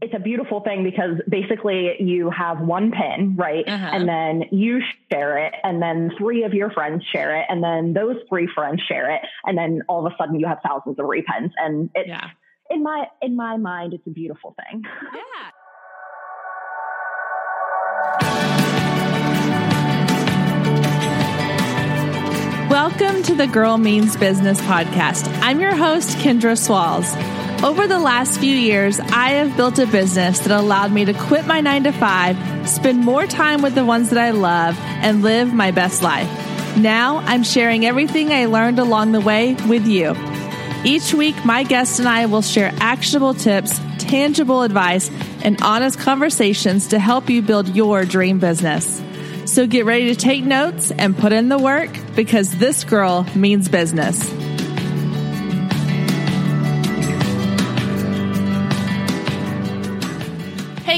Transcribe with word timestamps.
it's 0.00 0.14
a 0.14 0.18
beautiful 0.18 0.60
thing 0.60 0.82
because 0.82 1.20
basically 1.28 1.96
you 2.00 2.30
have 2.30 2.60
one 2.60 2.90
pin, 2.90 3.36
right? 3.36 3.68
Uh-huh. 3.68 3.90
And 3.92 4.08
then 4.08 4.44
you 4.50 4.80
share 5.12 5.46
it, 5.46 5.52
and 5.62 5.82
then 5.82 6.10
three 6.16 6.44
of 6.44 6.54
your 6.54 6.70
friends 6.70 7.04
share 7.12 7.38
it, 7.38 7.46
and 7.48 7.62
then 7.62 7.92
those 7.92 8.16
three 8.28 8.48
friends 8.54 8.80
share 8.88 9.14
it, 9.14 9.20
and 9.44 9.58
then 9.58 9.82
all 9.88 10.06
of 10.06 10.12
a 10.12 10.16
sudden 10.16 10.40
you 10.40 10.46
have 10.46 10.58
thousands 10.66 10.98
of 10.98 11.04
repins. 11.04 11.50
And 11.58 11.90
it's 11.94 12.08
yeah. 12.08 12.30
in 12.70 12.82
my 12.82 13.06
in 13.20 13.36
my 13.36 13.58
mind, 13.58 13.92
it's 13.92 14.06
a 14.06 14.10
beautiful 14.10 14.54
thing. 14.70 14.82
Yeah. 15.14 15.50
Welcome 22.70 23.22
to 23.24 23.34
the 23.34 23.48
Girl 23.48 23.76
Means 23.76 24.16
Business 24.16 24.60
podcast. 24.62 25.28
I'm 25.42 25.60
your 25.60 25.74
host, 25.74 26.16
Kendra 26.18 26.56
Swalls. 26.56 27.14
Over 27.62 27.86
the 27.86 27.98
last 27.98 28.40
few 28.40 28.56
years, 28.56 28.98
I 29.00 29.32
have 29.32 29.54
built 29.54 29.78
a 29.78 29.86
business 29.86 30.38
that 30.38 30.50
allowed 30.50 30.92
me 30.92 31.04
to 31.04 31.12
quit 31.12 31.46
my 31.46 31.60
nine 31.60 31.84
to 31.84 31.92
five, 31.92 32.38
spend 32.66 33.00
more 33.00 33.26
time 33.26 33.60
with 33.60 33.74
the 33.74 33.84
ones 33.84 34.08
that 34.08 34.18
I 34.18 34.30
love, 34.30 34.78
and 34.80 35.20
live 35.20 35.52
my 35.52 35.70
best 35.70 36.02
life. 36.02 36.26
Now 36.78 37.18
I'm 37.18 37.42
sharing 37.42 37.84
everything 37.84 38.32
I 38.32 38.46
learned 38.46 38.78
along 38.78 39.12
the 39.12 39.20
way 39.20 39.56
with 39.68 39.86
you. 39.86 40.14
Each 40.84 41.12
week, 41.12 41.44
my 41.44 41.64
guest 41.64 41.98
and 41.98 42.08
I 42.08 42.24
will 42.24 42.40
share 42.40 42.72
actionable 42.78 43.34
tips, 43.34 43.78
tangible 43.98 44.62
advice, 44.62 45.10
and 45.44 45.60
honest 45.60 45.98
conversations 45.98 46.88
to 46.88 46.98
help 46.98 47.28
you 47.28 47.42
build 47.42 47.76
your 47.76 48.06
dream 48.06 48.38
business. 48.38 49.02
So 49.44 49.66
get 49.66 49.84
ready 49.84 50.06
to 50.06 50.16
take 50.16 50.44
notes 50.44 50.92
and 50.92 51.14
put 51.14 51.34
in 51.34 51.50
the 51.50 51.58
work 51.58 51.90
because 52.16 52.56
this 52.56 52.84
girl 52.84 53.26
means 53.34 53.68
business. 53.68 54.18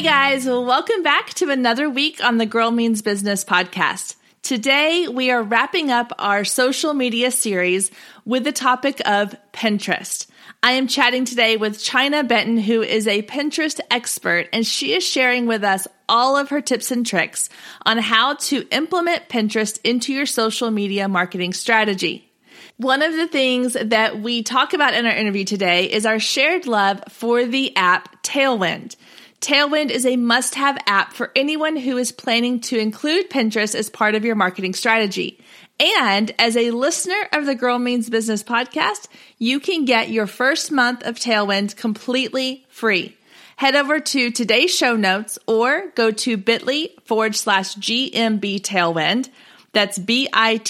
Guys, 0.03 0.47
welcome 0.47 1.05
back 1.05 1.33
to 1.35 1.51
another 1.51 1.89
week 1.89 2.25
on 2.25 2.39
the 2.39 2.45
Girl 2.45 2.73
Means 2.73 3.03
Business 3.03 3.45
podcast. 3.45 4.17
Today 4.43 5.07
we 5.07 5.31
are 5.31 5.45
wrapping 5.45 5.93
up 5.93 6.13
our 6.19 6.45
social 6.45 6.93
media 6.93 7.31
series 7.31 7.93
with 8.25 8.43
the 8.43 8.51
topic 8.51 9.01
of 9.07 9.37
Pinterest. 9.53 10.27
I 10.61 10.73
am 10.73 10.89
chatting 10.89 11.25
today 11.25 11.57
with 11.57 11.79
Chynna 11.79 12.27
Benton, 12.27 12.59
who 12.59 12.83
is 12.83 13.07
a 13.07 13.23
Pinterest 13.23 13.79
expert, 13.93 14.49
and 14.53 14.67
she 14.67 14.93
is 14.93 15.07
sharing 15.07 15.47
with 15.47 15.63
us 15.63 15.87
all 16.09 16.37
of 16.37 16.49
her 16.49 16.61
tips 16.61 16.91
and 16.91 17.07
tricks 17.07 17.49
on 17.87 17.99
how 17.99 18.35
to 18.35 18.67
implement 18.73 19.29
Pinterest 19.29 19.79
into 19.85 20.13
your 20.13 20.27
social 20.27 20.73
media 20.73 21.07
marketing 21.07 21.53
strategy. 21.53 22.29
One 22.77 23.03
of 23.03 23.13
the 23.13 23.29
things 23.29 23.77
that 23.81 24.19
we 24.19 24.43
talk 24.43 24.73
about 24.73 24.95
in 24.95 25.07
our 25.07 25.15
interview 25.15 25.45
today 25.45 25.85
is 25.85 26.05
our 26.05 26.19
shared 26.19 26.67
love 26.67 27.05
for 27.09 27.45
the 27.45 27.77
app 27.77 28.21
Tailwind. 28.25 28.97
Tailwind 29.43 29.91
is 29.91 30.07
a 30.07 30.15
must 30.15 30.55
have 30.55 30.79
app 30.87 31.15
for 31.15 31.33
anyone 31.35 31.77
who 31.77 31.99
is 31.99 32.13
planning 32.13 32.61
to 32.61 32.79
include 32.79 33.29
Pinterest 33.29 33.75
as 33.75 33.91
part 33.91 34.15
of 34.15 34.25
your 34.25 34.37
marketing 34.37 34.73
strategy. 34.73 35.41
And 35.81 36.31
as 36.39 36.57
a 36.57 36.71
listener 36.71 37.21
of 37.33 37.45
the 37.45 37.57
Girl 37.57 37.81
Means 37.81 38.09
Business 38.09 38.45
podcast, 38.45 39.09
you 39.39 39.59
can 39.59 39.85
get 39.85 40.11
your 40.11 40.29
first 40.29 40.71
month 40.71 41.05
of 41.05 41.17
Tailwind 41.17 41.75
completely 41.75 42.65
free. 42.69 43.17
Head 43.57 43.75
over 43.75 43.99
to 43.99 44.31
today's 44.31 44.73
show 44.73 44.95
notes 44.95 45.41
or 45.49 45.89
go 45.97 46.13
to 46.13 46.37
bit.ly 46.37 46.91
forward 47.05 47.35
slash 47.35 47.75
GMB 47.75 48.61
Tailwind. 48.61 49.29
That's 49.73 49.99
bit.ly 49.99 50.61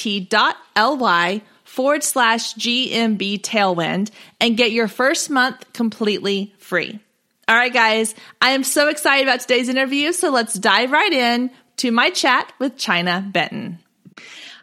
forward 1.64 2.02
slash 2.02 2.54
GMB 2.54 3.42
Tailwind 3.42 4.10
and 4.40 4.56
get 4.56 4.72
your 4.72 4.88
first 4.88 5.28
month 5.28 5.70
completely 5.74 6.54
free. 6.56 7.00
All 7.48 7.56
right, 7.56 7.72
guys, 7.72 8.14
I 8.40 8.50
am 8.50 8.62
so 8.62 8.88
excited 8.88 9.26
about 9.26 9.40
today's 9.40 9.68
interview. 9.68 10.12
So 10.12 10.30
let's 10.30 10.54
dive 10.54 10.92
right 10.92 11.12
in 11.12 11.50
to 11.78 11.90
my 11.90 12.10
chat 12.10 12.52
with 12.60 12.76
Chynna 12.76 13.32
Benton. 13.32 13.80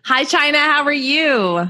Hi, 0.04 0.24
Chynna. 0.24 0.56
How 0.56 0.84
are 0.86 0.92
you? 0.92 1.68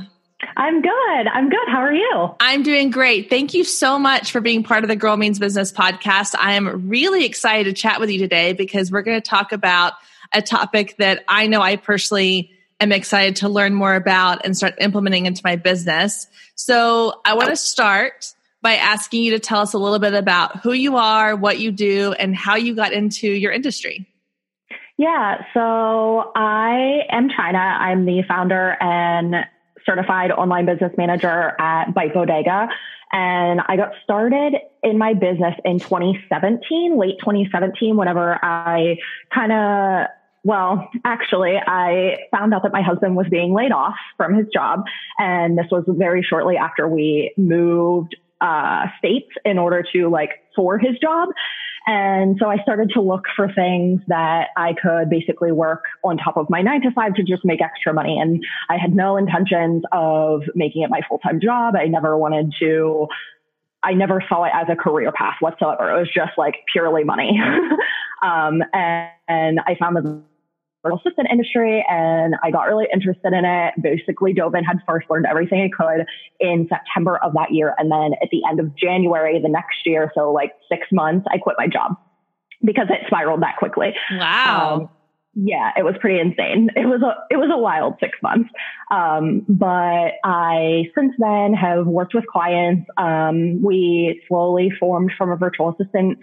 I'm 0.56 0.81
good. 0.81 1.28
I'm 1.33 1.50
good. 1.50 1.67
How 1.67 1.79
are 1.79 1.94
you? 1.94 2.35
I'm 2.39 2.61
doing 2.61 2.91
great. 2.91 3.29
Thank 3.29 3.56
you 3.56 3.63
so 3.63 3.97
much 3.97 4.31
for 4.31 4.39
being 4.39 4.63
part 4.63 4.83
of 4.83 4.88
the 4.88 4.95
Girl 4.95 5.17
Means 5.17 5.39
Business 5.39 5.72
podcast. 5.72 6.35
I 6.38 6.53
am 6.53 6.88
really 6.88 7.25
excited 7.25 7.63
to 7.75 7.81
chat 7.81 8.00
with 8.00 8.12
you 8.12 8.19
today 8.19 8.53
because 8.53 8.91
we're 8.91 9.01
going 9.01 9.19
to 9.19 9.28
talk 9.28 9.51
about 9.51 9.94
a 10.31 10.44
topic 10.44 10.95
that 10.97 11.23
I 11.28 11.47
know 11.47 11.59
I 11.59 11.75
personally 11.75 12.51
am 12.79 12.91
excited 12.91 13.38
to 13.38 13.50
learn 13.50 13.73
more 13.73 13.95
about 13.95 14.45
and 14.45 14.56
start 14.56 14.75
implementing 14.79 15.25
into 15.25 15.41
my 15.44 15.56
business. 15.56 16.28
So 16.53 17.19
I 17.25 17.33
want 17.33 17.50
to 17.50 17.56
start 17.56 18.33
by 18.61 18.75
asking 18.75 19.23
you 19.23 19.31
to 19.31 19.39
tell 19.39 19.59
us 19.59 19.73
a 19.73 19.77
little 19.77 19.99
bit 19.99 20.13
about 20.13 20.57
who 20.61 20.73
you 20.73 20.97
are, 20.97 21.35
what 21.35 21.59
you 21.59 21.71
do, 21.71 22.13
and 22.13 22.35
how 22.35 22.55
you 22.55 22.75
got 22.75 22.93
into 22.93 23.29
your 23.29 23.51
industry. 23.51 24.05
Yeah, 24.97 25.45
so 25.53 26.31
I 26.35 27.03
am 27.09 27.29
Chynna. 27.29 27.79
I'm 27.79 28.05
the 28.05 28.21
founder 28.27 28.75
and 28.81 29.45
certified 29.85 30.31
online 30.31 30.65
business 30.65 30.91
manager 30.97 31.55
at 31.57 31.93
Byte 31.93 32.13
Bodega. 32.13 32.67
And 33.11 33.61
I 33.67 33.77
got 33.77 33.91
started 34.03 34.55
in 34.83 34.97
my 34.97 35.13
business 35.13 35.55
in 35.63 35.79
2017, 35.79 36.97
late 36.99 37.15
2017, 37.19 37.95
whenever 37.95 38.37
I 38.43 38.97
kind 39.33 39.51
of 39.51 40.07
well, 40.43 40.89
actually, 41.03 41.55
I 41.57 42.15
found 42.31 42.53
out 42.53 42.63
that 42.63 42.71
my 42.71 42.81
husband 42.81 43.17
was 43.17 43.27
being 43.29 43.53
laid 43.53 43.73
off 43.73 43.95
from 44.15 44.33
his 44.33 44.47
job. 44.53 44.83
And 45.17 45.57
this 45.57 45.65
was 45.69 45.83
very 45.87 46.23
shortly 46.23 46.55
after 46.55 46.87
we 46.87 47.33
moved 47.37 48.15
uh, 48.41 48.85
states 48.97 49.29
in 49.45 49.57
order 49.57 49.83
to 49.94 50.09
like 50.09 50.31
for 50.55 50.77
his 50.77 50.97
job. 51.01 51.29
And 51.88 52.38
so 52.39 52.47
I 52.47 52.61
started 52.61 52.91
to 52.94 53.01
look 53.01 53.23
for 53.35 53.51
things 53.51 54.01
that 54.07 54.50
I 54.55 54.73
could 54.79 55.09
basically 55.09 55.51
work 55.51 55.85
on 56.03 56.17
top 56.17 56.38
of 56.38 56.47
my 56.50 56.61
nine 56.61 56.81
to 56.81 56.91
five 56.91 57.16
to 57.16 57.23
just 57.23 57.44
make 57.44 57.61
extra 57.61 57.94
money. 57.94 58.19
And 58.19 58.44
I 58.69 58.77
had 58.77 58.94
no 58.94 59.17
intentions 59.17 59.83
of 59.91 60.44
making 60.55 60.83
it 60.83 60.89
my 60.89 61.01
full 61.07 61.19
time 61.19 61.39
job. 61.39 61.75
I 61.75 61.88
never 61.88 62.17
wanted 62.17 62.53
to, 62.59 63.07
I 63.81 63.94
never 63.94 64.23
saw 64.27 64.44
it 64.44 64.51
as 64.53 64.67
a 64.69 64.75
career 64.75 65.11
path 65.11 65.35
whatsoever. 65.39 65.89
It 65.95 66.00
was 66.00 66.09
just 66.13 66.33
like 66.38 66.56
purely 66.71 67.03
money. 67.03 67.39
um, 68.21 68.61
and, 68.73 69.09
and 69.27 69.59
I 69.66 69.75
found 69.79 69.95
that 69.95 70.21
assistant 70.85 71.28
industry 71.31 71.85
and 71.90 72.35
I 72.44 72.51
got 72.51 72.63
really 72.63 72.88
interested 72.91 73.34
in 73.34 73.45
it. 73.45 73.73
Basically 73.81 74.34
dove 74.34 74.56
in 74.56 74.63
head 74.63 74.78
first, 74.88 75.07
learned 75.09 75.25
everything 75.29 75.62
I 75.62 75.69
could 75.75 76.06
in 76.40 76.67
September 76.69 77.17
of 77.17 77.34
that 77.34 77.51
year. 77.51 77.75
And 77.78 77.91
then 77.91 78.13
at 78.22 78.29
the 78.31 78.41
end 78.50 78.59
of 78.59 78.75
January 78.75 79.39
the 79.41 79.50
next 79.50 79.85
year, 79.85 80.12
so 80.16 80.31
like 80.31 80.53
six 80.69 80.88
months, 80.91 81.28
I 81.31 81.38
quit 81.38 81.56
my 81.57 81.68
job 81.68 81.97
because 82.63 82.88
it 82.89 83.06
spiraled 83.07 83.41
that 83.41 83.57
quickly. 83.57 83.94
Wow. 84.18 84.79
Um, 84.81 84.89
yeah, 85.35 85.72
it 85.78 85.84
was 85.84 85.95
pretty 86.01 86.19
insane. 86.19 86.69
It 86.75 86.85
was 86.85 87.01
a 87.01 87.13
it 87.34 87.38
was 87.38 87.50
a 87.53 87.57
wild 87.57 87.95
six 88.00 88.18
months. 88.22 88.50
Um, 88.91 89.45
but 89.47 90.13
I 90.23 90.85
since 90.97 91.13
then 91.19 91.53
have 91.53 91.85
worked 91.85 92.13
with 92.13 92.25
clients. 92.25 92.89
Um, 92.97 93.62
we 93.62 94.22
slowly 94.28 94.72
formed 94.79 95.12
from 95.18 95.31
a 95.31 95.35
virtual 95.35 95.69
assistant 95.69 96.18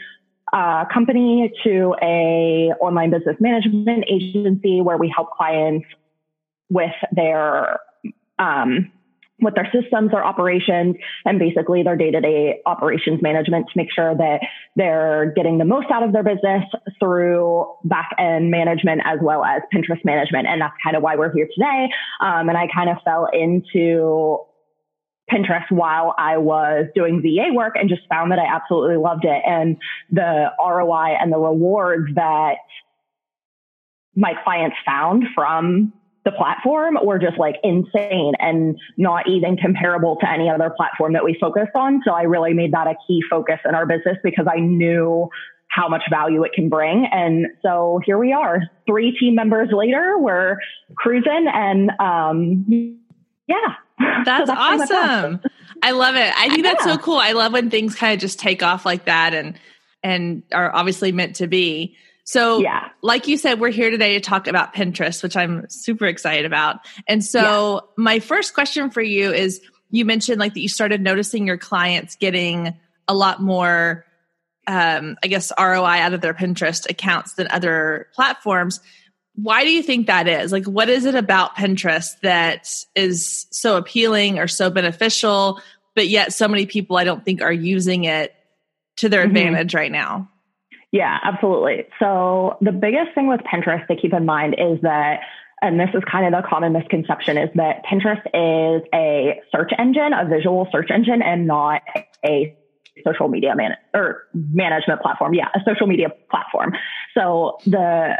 uh, 0.53 0.85
company 0.93 1.53
to 1.65 1.95
a 2.03 2.73
online 2.81 3.11
business 3.11 3.37
management 3.41 4.05
agency 4.09 4.81
where 4.81 4.97
we 4.97 5.13
help 5.15 5.31
clients 5.31 5.87
with 6.71 6.93
their 7.13 7.81
um, 8.39 8.93
with 9.41 9.55
their 9.55 9.71
systems, 9.71 10.13
their 10.13 10.25
operations, 10.25 10.97
and 11.27 11.39
basically 11.39 11.83
their 11.83 11.97
day-to-day 11.97 12.61
operations 12.65 13.21
management 13.21 13.67
to 13.67 13.73
make 13.77 13.93
sure 13.93 14.17
that 14.17 14.41
they're 14.77 15.33
getting 15.37 15.59
the 15.59 15.65
most 15.65 15.91
out 15.91 16.03
of 16.03 16.13
their 16.13 16.23
business 16.23 16.65
through 16.99 17.67
back-end 17.85 18.51
management 18.51 19.03
as 19.05 19.19
well 19.21 19.45
as 19.45 19.61
Pinterest 19.75 20.03
management. 20.05 20.47
And 20.47 20.63
that's 20.63 20.75
kind 20.83 20.97
of 20.97 21.03
why 21.03 21.17
we're 21.17 21.33
here 21.35 21.49
today. 21.53 21.89
Um, 22.21 22.49
and 22.49 22.57
I 22.57 22.67
kind 22.75 22.89
of 22.89 22.97
fell 23.05 23.29
into 23.33 24.39
Pinterest 25.31 25.71
while 25.71 26.15
I 26.19 26.37
was 26.39 26.87
doing 26.95 27.21
VA 27.21 27.53
work 27.53 27.75
and 27.77 27.89
just 27.89 28.03
found 28.09 28.31
that 28.33 28.39
I 28.39 28.47
absolutely 28.47 28.97
loved 28.97 29.25
it. 29.25 29.43
And 29.47 29.77
the 30.11 30.51
ROI 30.61 31.17
and 31.21 31.33
the 31.33 31.39
rewards 31.39 32.15
that 32.15 32.57
my 34.15 34.35
clients 34.45 34.77
found 34.87 35.25
from 35.35 35.93
the 36.25 36.33
platform 36.33 36.99
were 37.05 37.19
just 37.19 37.39
like 37.39 37.57
insane 37.63 38.33
and 38.41 38.77
not 38.97 39.29
even 39.29 39.57
comparable 39.57 40.17
to 40.21 40.29
any 40.29 40.51
other 40.51 40.71
platform 40.77 41.13
that 41.13 41.25
we 41.25 41.37
focused 41.41 41.71
on. 41.77 42.03
So 42.05 42.13
I 42.13 42.23
really 42.23 42.53
made 42.53 42.73
that 42.73 42.89
a 42.89 42.95
key 43.07 43.23
focus 43.31 43.61
in 43.65 43.75
our 43.75 43.87
business 43.87 44.17
because 44.25 44.47
I 44.53 44.59
knew 44.59 45.29
how 45.69 45.89
much 45.89 46.03
value 46.11 46.43
it 46.43 46.53
can 46.53 46.69
bring. 46.69 47.07
And 47.13 47.47
so 47.63 48.01
here 48.05 48.19
we 48.19 48.33
are, 48.33 48.61
three 48.87 49.17
team 49.19 49.35
members 49.35 49.69
later, 49.73 50.17
we're 50.19 50.57
cruising 50.97 51.47
and, 51.53 51.91
um, 52.01 52.99
yeah, 53.47 53.75
That's, 54.25 54.49
so 54.49 54.55
that's 54.55 54.91
awesome. 54.91 55.41
I 55.83 55.93
love 55.93 56.17
it. 56.17 56.33
I 56.37 56.49
think 56.49 56.65
yeah. 56.65 56.73
that's 56.73 56.85
so 56.85 56.99
cool. 56.99 57.17
I 57.17 57.33
love 57.33 57.53
when 57.53 57.71
things 57.71 57.95
kind 57.95 58.13
of 58.13 58.19
just 58.19 58.39
take 58.39 58.63
off 58.63 58.85
like 58.85 59.05
that 59.05 59.35
and 59.35 59.59
and 60.03 60.43
are 60.53 60.75
obviously 60.75 61.13
meant 61.13 61.37
to 61.37 61.47
be. 61.47 61.97
So, 62.25 62.61
yeah. 62.61 62.89
like 63.03 63.29
you 63.29 63.37
said, 63.37 63.61
we're 63.61 63.71
here 63.71 63.91
today 63.91 64.15
to 64.15 64.21
talk 64.21 64.49
about 64.49 64.75
Pinterest, 64.75 65.23
which 65.23 65.37
I'm 65.37 65.69
super 65.71 66.07
excited 66.07 66.45
about. 66.45 66.81
And 67.07 67.25
so, 67.25 67.75
yeah. 67.75 67.81
my 67.97 68.19
first 68.19 68.53
question 68.53 68.91
for 68.91 69.01
you 69.01 69.33
is 69.33 69.61
you 69.91 70.05
mentioned 70.05 70.41
like 70.41 70.55
that 70.55 70.61
you 70.61 70.69
started 70.69 71.01
noticing 71.01 71.47
your 71.47 71.59
clients 71.59 72.17
getting 72.17 72.75
a 73.07 73.15
lot 73.15 73.41
more 73.41 74.05
um, 74.67 75.17
I 75.23 75.29
guess, 75.29 75.53
ROI 75.59 76.01
out 76.01 76.13
of 76.13 76.21
their 76.21 76.35
Pinterest 76.35 76.89
accounts 76.91 77.35
than 77.35 77.49
other 77.51 78.09
platforms. 78.15 78.81
Why 79.37 79.65
do 79.65 79.71
you 79.71 79.83
think 79.83 80.07
that 80.07 80.27
is? 80.27 80.53
Like, 80.53 80.65
what 80.65 80.89
is 80.89 81.05
it 81.05 81.15
about 81.15 81.57
Pinterest 81.57 82.19
that 82.23 82.69
is 82.95 83.47
so 83.51 83.77
appealing 83.77 84.39
or 84.39 84.49
so 84.49 84.71
beneficial, 84.71 85.61
but 85.95 86.09
yet 86.09 86.33
so 86.33 86.49
many 86.49 86.67
people 86.67 86.97
I 86.97 87.05
don't 87.05 87.25
think 87.25 87.43
are 87.43 87.53
using 87.53 88.05
it 88.05 88.35
to 88.97 89.09
their 89.09 89.27
mm-hmm. 89.27 89.37
advantage 89.37 89.75
right 89.75 89.93
now? 89.93 90.31
Yeah, 90.93 91.19
absolutely. 91.23 91.85
So, 91.99 92.57
the 92.61 92.73
biggest 92.73 93.15
thing 93.15 93.27
with 93.27 93.41
Pinterest 93.41 93.87
to 93.89 93.97
keep 93.97 94.15
in 94.15 94.25
mind 94.25 94.55
is 94.59 94.81
that 94.83 95.21
and 95.63 95.81
this 95.81 95.89
is 95.95 96.03
kind 96.11 96.27
of 96.33 96.43
the 96.43 96.47
common 96.47 96.73
misconception 96.73 97.39
is 97.39 97.49
that 97.55 97.85
Pinterest 97.85 98.21
is 98.27 98.87
a 98.95 99.41
search 99.51 99.73
engine, 99.79 100.13
a 100.13 100.27
visual 100.29 100.69
search 100.71 100.91
engine, 100.91 101.23
and 101.23 101.47
not 101.47 101.83
a 102.25 102.55
social 103.05 103.29
media 103.29 103.55
man 103.57 103.73
or 103.95 104.25
management 104.35 105.01
platform. 105.01 105.35
Yeah, 105.35 105.49
a 105.55 105.61
social 105.65 105.87
media 105.87 106.09
platform. 106.31 106.75
So 107.15 107.59
the 107.67 108.17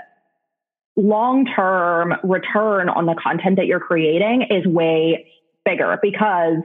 long 0.97 1.45
term 1.45 2.15
return 2.25 2.89
on 2.89 3.07
the 3.07 3.15
content 3.15 3.57
that 3.57 3.67
you're 3.67 3.81
creating 3.81 4.47
is 4.51 4.67
way 4.67 5.31
bigger 5.65 5.99
because 6.01 6.57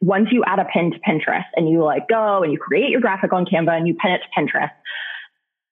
once 0.00 0.28
you 0.30 0.44
add 0.46 0.58
a 0.58 0.64
pin 0.64 0.92
to 0.92 0.98
Pinterest 1.00 1.46
and 1.56 1.68
you 1.68 1.82
like 1.82 2.08
go 2.08 2.42
and 2.42 2.52
you 2.52 2.58
create 2.58 2.90
your 2.90 3.00
graphic 3.00 3.32
on 3.32 3.44
Canva 3.46 3.76
and 3.76 3.88
you 3.88 3.94
pin 3.94 4.12
it 4.12 4.20
to 4.20 4.40
Pinterest, 4.40 4.70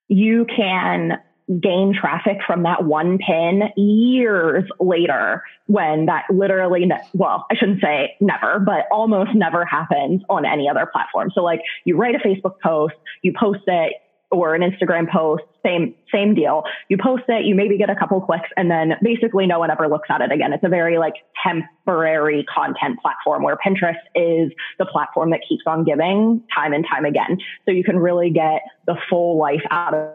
you 0.08 0.46
can 0.46 1.20
gain 1.60 1.94
traffic 1.98 2.38
from 2.44 2.64
that 2.64 2.84
one 2.84 3.18
pin 3.18 3.62
years 3.76 4.64
later 4.80 5.44
when 5.66 6.06
that 6.06 6.24
literally, 6.28 6.86
ne- 6.86 7.02
well, 7.14 7.46
I 7.50 7.54
shouldn't 7.54 7.80
say 7.80 8.16
never, 8.20 8.58
but 8.58 8.86
almost 8.90 9.30
never 9.34 9.64
happens 9.64 10.22
on 10.28 10.44
any 10.44 10.68
other 10.68 10.86
platform. 10.86 11.30
So 11.34 11.44
like 11.44 11.60
you 11.84 11.96
write 11.96 12.16
a 12.16 12.18
Facebook 12.18 12.60
post, 12.60 12.94
you 13.22 13.32
post 13.38 13.62
it 13.68 13.92
or 14.32 14.56
an 14.56 14.62
Instagram 14.62 15.10
post, 15.10 15.44
same, 15.66 15.94
same 16.12 16.34
deal. 16.34 16.62
You 16.88 16.96
post 17.02 17.24
it, 17.28 17.44
you 17.44 17.54
maybe 17.54 17.76
get 17.76 17.90
a 17.90 17.96
couple 17.96 18.20
clicks 18.20 18.48
and 18.56 18.70
then 18.70 18.92
basically 19.02 19.46
no 19.46 19.58
one 19.58 19.70
ever 19.70 19.88
looks 19.88 20.08
at 20.10 20.20
it 20.20 20.30
again. 20.30 20.52
It's 20.52 20.64
a 20.64 20.68
very 20.68 20.98
like 20.98 21.14
temporary 21.46 22.44
content 22.52 23.00
platform 23.00 23.42
where 23.42 23.56
Pinterest 23.56 23.94
is 24.14 24.52
the 24.78 24.86
platform 24.86 25.30
that 25.30 25.40
keeps 25.48 25.64
on 25.66 25.84
giving 25.84 26.42
time 26.54 26.72
and 26.72 26.84
time 26.88 27.04
again. 27.04 27.38
So 27.64 27.72
you 27.72 27.84
can 27.84 27.98
really 27.98 28.30
get 28.30 28.62
the 28.86 28.96
full 29.10 29.38
life 29.38 29.62
out 29.70 29.94
of 29.94 30.10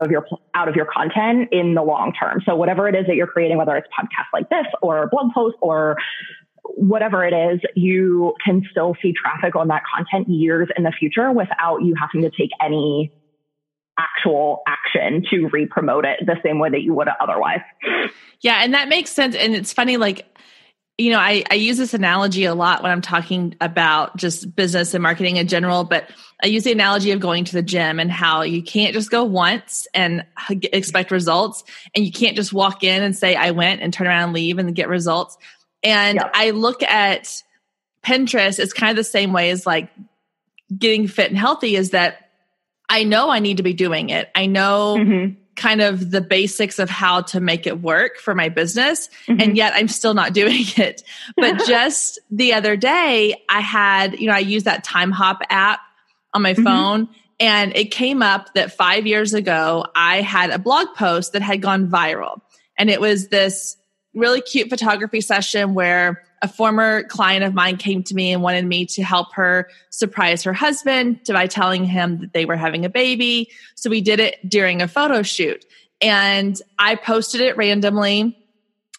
of 0.00 0.10
your 0.10 0.26
out 0.54 0.68
of 0.68 0.74
your 0.74 0.86
content 0.86 1.48
in 1.52 1.74
the 1.74 1.82
long 1.82 2.12
term. 2.20 2.40
So 2.44 2.56
whatever 2.56 2.88
it 2.88 2.96
is 2.96 3.06
that 3.06 3.14
you're 3.14 3.28
creating, 3.28 3.58
whether 3.58 3.76
it's 3.76 3.86
podcasts 3.88 4.32
like 4.32 4.48
this 4.50 4.66
or 4.82 5.08
blog 5.08 5.32
posts 5.32 5.58
or 5.62 5.96
whatever 6.64 7.24
it 7.24 7.32
is, 7.32 7.60
you 7.76 8.34
can 8.44 8.62
still 8.70 8.96
see 9.00 9.12
traffic 9.12 9.54
on 9.54 9.68
that 9.68 9.82
content 9.94 10.28
years 10.28 10.68
in 10.76 10.82
the 10.82 10.92
future 10.98 11.30
without 11.30 11.82
you 11.82 11.94
having 11.98 12.28
to 12.28 12.36
take 12.36 12.50
any 12.60 13.12
actual 14.24 14.62
action 14.66 15.24
to 15.30 15.48
re-promote 15.48 16.04
it 16.04 16.20
the 16.24 16.36
same 16.44 16.58
way 16.58 16.70
that 16.70 16.82
you 16.82 16.94
would 16.94 17.08
have 17.08 17.16
otherwise. 17.20 17.60
Yeah, 18.40 18.60
and 18.62 18.74
that 18.74 18.88
makes 18.88 19.10
sense. 19.10 19.34
And 19.34 19.54
it's 19.54 19.72
funny, 19.72 19.96
like 19.96 20.26
you 20.96 21.10
know, 21.10 21.18
I, 21.18 21.42
I 21.50 21.54
use 21.54 21.76
this 21.76 21.92
analogy 21.92 22.44
a 22.44 22.54
lot 22.54 22.84
when 22.84 22.92
I'm 22.92 23.00
talking 23.00 23.56
about 23.60 24.16
just 24.16 24.54
business 24.54 24.94
and 24.94 25.02
marketing 25.02 25.38
in 25.38 25.48
general, 25.48 25.82
but 25.82 26.08
I 26.40 26.46
use 26.46 26.62
the 26.62 26.70
analogy 26.70 27.10
of 27.10 27.18
going 27.18 27.44
to 27.46 27.52
the 27.52 27.62
gym 27.62 27.98
and 27.98 28.12
how 28.12 28.42
you 28.42 28.62
can't 28.62 28.94
just 28.94 29.10
go 29.10 29.24
once 29.24 29.88
and 29.92 30.24
expect 30.50 31.10
results. 31.10 31.64
And 31.96 32.04
you 32.04 32.12
can't 32.12 32.36
just 32.36 32.52
walk 32.52 32.84
in 32.84 33.02
and 33.02 33.16
say, 33.16 33.34
I 33.34 33.50
went 33.50 33.80
and 33.80 33.92
turn 33.92 34.06
around 34.06 34.22
and 34.22 34.32
leave 34.34 34.58
and 34.58 34.72
get 34.72 34.88
results. 34.88 35.36
And 35.82 36.16
yep. 36.16 36.30
I 36.32 36.50
look 36.50 36.84
at 36.84 37.42
Pinterest, 38.04 38.60
it's 38.60 38.72
kind 38.72 38.90
of 38.90 38.96
the 38.96 39.02
same 39.02 39.32
way 39.32 39.50
as 39.50 39.66
like 39.66 39.90
getting 40.78 41.08
fit 41.08 41.30
and 41.30 41.38
healthy 41.38 41.74
is 41.74 41.90
that 41.90 42.23
I 42.88 43.04
know 43.04 43.30
I 43.30 43.38
need 43.38 43.56
to 43.58 43.62
be 43.62 43.72
doing 43.72 44.10
it. 44.10 44.30
I 44.34 44.46
know 44.46 44.96
mm-hmm 44.98 45.40
kind 45.56 45.80
of 45.80 46.10
the 46.10 46.20
basics 46.20 46.78
of 46.78 46.90
how 46.90 47.22
to 47.22 47.40
make 47.40 47.66
it 47.66 47.80
work 47.80 48.18
for 48.18 48.34
my 48.34 48.48
business. 48.48 49.08
Mm-hmm. 49.26 49.40
And 49.40 49.56
yet 49.56 49.72
I'm 49.74 49.88
still 49.88 50.14
not 50.14 50.32
doing 50.32 50.64
it. 50.76 51.02
But 51.36 51.64
just 51.66 52.18
the 52.30 52.54
other 52.54 52.76
day, 52.76 53.42
I 53.48 53.60
had, 53.60 54.18
you 54.18 54.26
know, 54.26 54.34
I 54.34 54.40
used 54.40 54.66
that 54.66 54.84
Timehop 54.84 55.40
app 55.50 55.80
on 56.32 56.42
my 56.42 56.54
mm-hmm. 56.54 56.64
phone. 56.64 57.08
And 57.40 57.76
it 57.76 57.90
came 57.90 58.22
up 58.22 58.54
that 58.54 58.72
five 58.72 59.06
years 59.06 59.34
ago, 59.34 59.86
I 59.96 60.20
had 60.20 60.50
a 60.50 60.58
blog 60.58 60.88
post 60.94 61.32
that 61.32 61.42
had 61.42 61.60
gone 61.60 61.88
viral. 61.88 62.40
And 62.78 62.88
it 62.88 63.00
was 63.00 63.28
this 63.28 63.76
really 64.14 64.40
cute 64.40 64.70
photography 64.70 65.20
session 65.20 65.74
where 65.74 66.22
a 66.44 66.48
former 66.48 67.04
client 67.04 67.42
of 67.42 67.54
mine 67.54 67.78
came 67.78 68.02
to 68.02 68.14
me 68.14 68.30
and 68.30 68.42
wanted 68.42 68.66
me 68.66 68.84
to 68.84 69.02
help 69.02 69.32
her 69.32 69.66
surprise 69.88 70.42
her 70.42 70.52
husband 70.52 71.20
by 71.26 71.46
telling 71.46 71.84
him 71.86 72.18
that 72.18 72.34
they 72.34 72.44
were 72.44 72.54
having 72.54 72.84
a 72.84 72.90
baby. 72.90 73.50
So 73.76 73.88
we 73.88 74.02
did 74.02 74.20
it 74.20 74.36
during 74.46 74.82
a 74.82 74.86
photo 74.86 75.22
shoot. 75.22 75.64
And 76.02 76.60
I 76.78 76.96
posted 76.96 77.40
it 77.40 77.56
randomly 77.56 78.36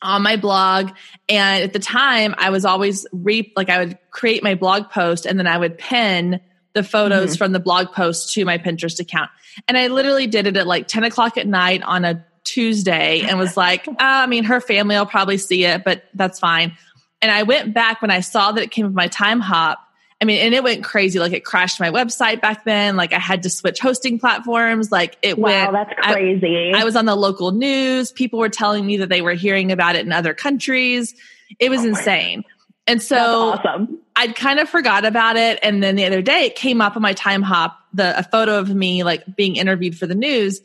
on 0.01 0.23
my 0.23 0.37
blog. 0.37 0.89
And 1.29 1.63
at 1.63 1.71
the 1.71 1.79
time, 1.79 2.33
I 2.39 2.49
was 2.49 2.65
always 2.65 3.05
re 3.11 3.53
like 3.55 3.69
I 3.69 3.77
would 3.77 3.99
create 4.09 4.41
my 4.41 4.55
blog 4.55 4.89
post 4.89 5.27
and 5.27 5.37
then 5.37 5.45
I 5.45 5.59
would 5.59 5.77
pin 5.77 6.41
the 6.73 6.81
photos 6.81 7.33
mm-hmm. 7.33 7.37
from 7.37 7.51
the 7.51 7.59
blog 7.59 7.91
post 7.91 8.33
to 8.33 8.43
my 8.43 8.57
Pinterest 8.57 8.99
account. 8.99 9.29
And 9.67 9.77
I 9.77 9.85
literally 9.87 10.25
did 10.25 10.47
it 10.47 10.57
at 10.57 10.65
like 10.65 10.87
10 10.87 11.03
o'clock 11.03 11.37
at 11.37 11.45
night 11.45 11.83
on 11.83 12.05
a 12.05 12.25
Tuesday 12.43 13.21
and 13.21 13.37
was 13.37 13.55
like, 13.55 13.87
oh, 13.87 13.95
I 13.99 14.25
mean, 14.25 14.45
her 14.45 14.59
family 14.59 14.95
will 14.95 15.05
probably 15.05 15.37
see 15.37 15.63
it, 15.63 15.83
but 15.83 16.05
that's 16.15 16.39
fine. 16.39 16.75
And 17.21 17.31
I 17.31 17.43
went 17.43 17.73
back 17.73 18.01
when 18.01 18.11
I 18.11 18.19
saw 18.19 18.51
that 18.51 18.63
it 18.63 18.71
came 18.71 18.85
with 18.85 18.93
my 18.93 19.07
Timehop. 19.07 19.77
I 20.21 20.25
mean, 20.25 20.39
and 20.39 20.53
it 20.53 20.63
went 20.63 20.83
crazy. 20.83 21.19
Like 21.19 21.33
it 21.33 21.43
crashed 21.43 21.79
my 21.79 21.89
website 21.89 22.41
back 22.41 22.63
then. 22.63 22.95
Like 22.95 23.13
I 23.13 23.19
had 23.19 23.43
to 23.43 23.49
switch 23.49 23.79
hosting 23.79 24.19
platforms. 24.19 24.91
Like 24.91 25.17
it 25.21 25.37
wow, 25.37 25.71
went. 25.71 25.73
that's 25.73 26.07
crazy. 26.07 26.71
I, 26.73 26.81
I, 26.81 26.83
was 26.83 26.95
on 26.95 27.05
the 27.05 27.15
local 27.15 27.51
news. 27.51 28.11
People 28.11 28.39
were 28.39 28.49
telling 28.49 28.85
me 28.85 28.97
that 28.97 29.09
they 29.09 29.21
were 29.21 29.33
hearing 29.33 29.71
about 29.71 29.95
it 29.95 30.05
in 30.05 30.13
other 30.13 30.33
countries. 30.33 31.13
It 31.59 31.69
was 31.69 31.81
oh 31.81 31.89
insane. 31.89 32.43
And 32.87 33.01
so 33.01 33.53
awesome. 33.53 33.99
I'd 34.15 34.35
kind 34.35 34.59
of 34.59 34.69
forgot 34.69 35.05
about 35.05 35.35
it. 35.35 35.59
And 35.61 35.83
then 35.83 35.95
the 35.95 36.05
other 36.05 36.21
day 36.21 36.45
it 36.45 36.55
came 36.55 36.81
up 36.81 36.95
on 36.95 37.01
my 37.01 37.13
Timehop, 37.13 37.73
the 37.93 38.17
a 38.17 38.23
photo 38.23 38.57
of 38.59 38.73
me 38.73 39.03
like 39.03 39.35
being 39.35 39.55
interviewed 39.55 39.97
for 39.97 40.07
the 40.07 40.15
news. 40.15 40.61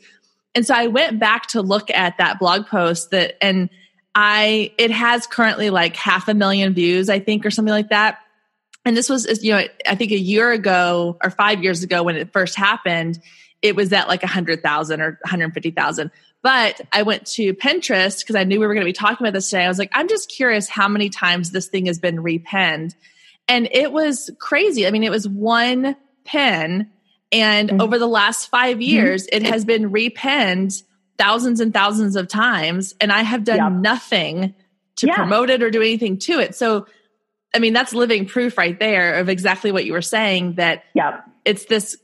And 0.53 0.65
so 0.65 0.73
I 0.73 0.87
went 0.87 1.19
back 1.19 1.47
to 1.47 1.61
look 1.61 1.89
at 1.91 2.17
that 2.17 2.39
blog 2.39 2.67
post 2.67 3.11
that 3.11 3.35
and 3.43 3.69
I 4.13 4.73
it 4.77 4.91
has 4.91 5.27
currently 5.27 5.69
like 5.69 5.95
half 5.95 6.27
a 6.27 6.33
million 6.33 6.73
views, 6.73 7.09
I 7.09 7.19
think, 7.19 7.45
or 7.45 7.51
something 7.51 7.73
like 7.73 7.89
that. 7.89 8.19
And 8.83 8.97
this 8.97 9.09
was, 9.09 9.43
you 9.43 9.53
know, 9.53 9.63
I 9.87 9.95
think 9.95 10.11
a 10.11 10.17
year 10.17 10.51
ago 10.51 11.17
or 11.23 11.29
five 11.29 11.63
years 11.63 11.83
ago 11.83 12.03
when 12.03 12.15
it 12.15 12.33
first 12.33 12.55
happened, 12.55 13.19
it 13.61 13.75
was 13.75 13.93
at 13.93 14.07
like 14.07 14.23
a 14.23 14.27
hundred 14.27 14.63
thousand 14.63 15.01
or 15.01 15.19
150,000. 15.23 16.11
But 16.41 16.81
I 16.91 17.03
went 17.03 17.27
to 17.33 17.53
Pinterest 17.53 18.21
because 18.21 18.35
I 18.35 18.43
knew 18.43 18.59
we 18.59 18.65
were 18.65 18.73
going 18.73 18.85
to 18.85 18.89
be 18.89 18.93
talking 18.93 19.25
about 19.25 19.33
this 19.33 19.49
today. 19.49 19.63
I 19.63 19.67
was 19.67 19.77
like, 19.77 19.91
I'm 19.93 20.07
just 20.07 20.31
curious 20.31 20.67
how 20.67 20.87
many 20.87 21.09
times 21.09 21.51
this 21.51 21.67
thing 21.67 21.85
has 21.85 21.99
been 21.99 22.17
repinned. 22.17 22.95
And 23.47 23.69
it 23.71 23.91
was 23.91 24.31
crazy. 24.39 24.87
I 24.87 24.91
mean, 24.91 25.03
it 25.03 25.11
was 25.11 25.27
one 25.27 25.95
pin. 26.25 26.89
And 27.31 27.69
mm-hmm. 27.69 27.81
over 27.81 27.99
the 27.99 28.07
last 28.07 28.49
five 28.49 28.77
mm-hmm. 28.77 28.81
years, 28.81 29.27
mm-hmm. 29.27 29.45
it 29.45 29.49
has 29.51 29.63
been 29.65 29.91
repinned 29.91 30.81
thousands 31.21 31.59
and 31.59 31.71
thousands 31.71 32.15
of 32.15 32.27
times 32.27 32.95
and 32.99 33.11
I 33.11 33.21
have 33.21 33.43
done 33.43 33.57
yep. 33.57 33.71
nothing 33.73 34.55
to 34.95 35.07
yeah. 35.07 35.15
promote 35.15 35.51
it 35.51 35.61
or 35.61 35.69
do 35.69 35.79
anything 35.79 36.17
to 36.17 36.39
it. 36.39 36.55
So, 36.55 36.87
I 37.53 37.59
mean, 37.59 37.73
that's 37.73 37.93
living 37.93 38.25
proof 38.25 38.57
right 38.57 38.79
there 38.79 39.19
of 39.19 39.29
exactly 39.29 39.71
what 39.71 39.85
you 39.85 39.93
were 39.93 40.01
saying 40.01 40.55
that 40.55 40.83
yep. 40.95 41.23
it's 41.45 41.65
this 41.65 41.95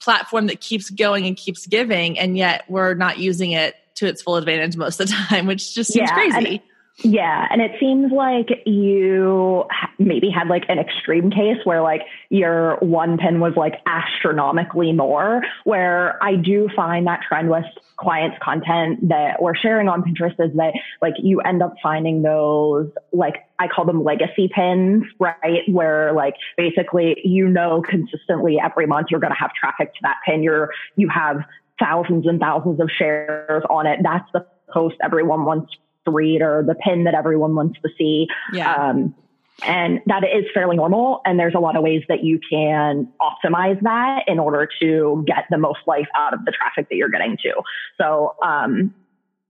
platform 0.00 0.48
that 0.48 0.60
keeps 0.60 0.90
going 0.90 1.26
and 1.26 1.34
keeps 1.34 1.66
giving, 1.66 2.18
and 2.18 2.36
yet 2.36 2.64
we're 2.68 2.92
not 2.92 3.18
using 3.18 3.52
it 3.52 3.74
to 3.96 4.06
its 4.06 4.20
full 4.20 4.36
advantage 4.36 4.76
most 4.76 5.00
of 5.00 5.08
the 5.08 5.14
time, 5.28 5.46
which 5.46 5.74
just 5.74 5.92
seems 5.92 6.10
yeah, 6.10 6.14
crazy. 6.14 6.62
Yeah. 7.04 7.46
And 7.50 7.62
it 7.62 7.72
seems 7.80 8.12
like 8.12 8.48
you 8.66 9.64
maybe 9.98 10.30
had 10.30 10.48
like 10.48 10.64
an 10.68 10.78
extreme 10.78 11.30
case 11.30 11.58
where 11.64 11.80
like 11.80 12.02
your 12.30 12.76
one 12.80 13.16
pin 13.16 13.40
was 13.40 13.54
like 13.56 13.74
astronomically 13.86 14.92
more, 14.92 15.42
where 15.64 16.22
I 16.22 16.36
do 16.36 16.68
find 16.76 17.06
that 17.06 17.20
trend 17.26 17.48
with 17.48 17.64
clients 17.96 18.36
content 18.42 19.08
that 19.08 19.40
we're 19.40 19.56
sharing 19.56 19.88
on 19.88 20.02
Pinterest 20.02 20.38
is 20.38 20.54
that 20.56 20.74
like 21.00 21.14
you 21.18 21.40
end 21.40 21.62
up 21.62 21.74
finding 21.82 22.22
those 22.22 22.90
like 23.12 23.36
I 23.58 23.66
call 23.66 23.86
them 23.86 24.04
legacy 24.04 24.50
pins, 24.54 25.04
right? 25.18 25.62
Where 25.68 26.12
like 26.12 26.34
basically 26.56 27.16
you 27.24 27.48
know 27.48 27.82
consistently 27.88 28.58
every 28.62 28.86
month 28.86 29.08
you're 29.10 29.20
going 29.20 29.32
to 29.32 29.38
have 29.38 29.52
traffic 29.54 29.94
to 29.94 30.00
that 30.02 30.16
pin. 30.26 30.42
You're, 30.42 30.70
you 30.96 31.08
have 31.08 31.38
thousands 31.80 32.26
and 32.26 32.40
thousands 32.40 32.80
of 32.80 32.90
shares 32.90 33.62
on 33.70 33.86
it. 33.86 34.00
That's 34.02 34.28
the 34.32 34.46
post 34.70 34.96
everyone 35.02 35.44
wants 35.44 35.72
to 36.04 36.10
read 36.10 36.42
or 36.42 36.62
the 36.66 36.74
pin 36.74 37.04
that 37.04 37.14
everyone 37.14 37.54
wants 37.54 37.78
to 37.82 37.88
see. 37.96 38.26
Yeah. 38.52 38.74
Um, 38.74 39.14
and 39.62 40.00
that 40.06 40.22
is 40.24 40.44
fairly 40.54 40.76
normal. 40.76 41.20
And 41.24 41.38
there's 41.38 41.54
a 41.54 41.58
lot 41.58 41.76
of 41.76 41.82
ways 41.82 42.02
that 42.08 42.22
you 42.22 42.38
can 42.50 43.08
optimize 43.20 43.80
that 43.82 44.24
in 44.26 44.38
order 44.38 44.68
to 44.80 45.24
get 45.26 45.44
the 45.50 45.58
most 45.58 45.80
life 45.86 46.06
out 46.16 46.34
of 46.34 46.44
the 46.44 46.52
traffic 46.52 46.88
that 46.88 46.96
you're 46.96 47.08
getting 47.08 47.36
to. 47.42 47.54
So, 48.00 48.36
um, 48.42 48.94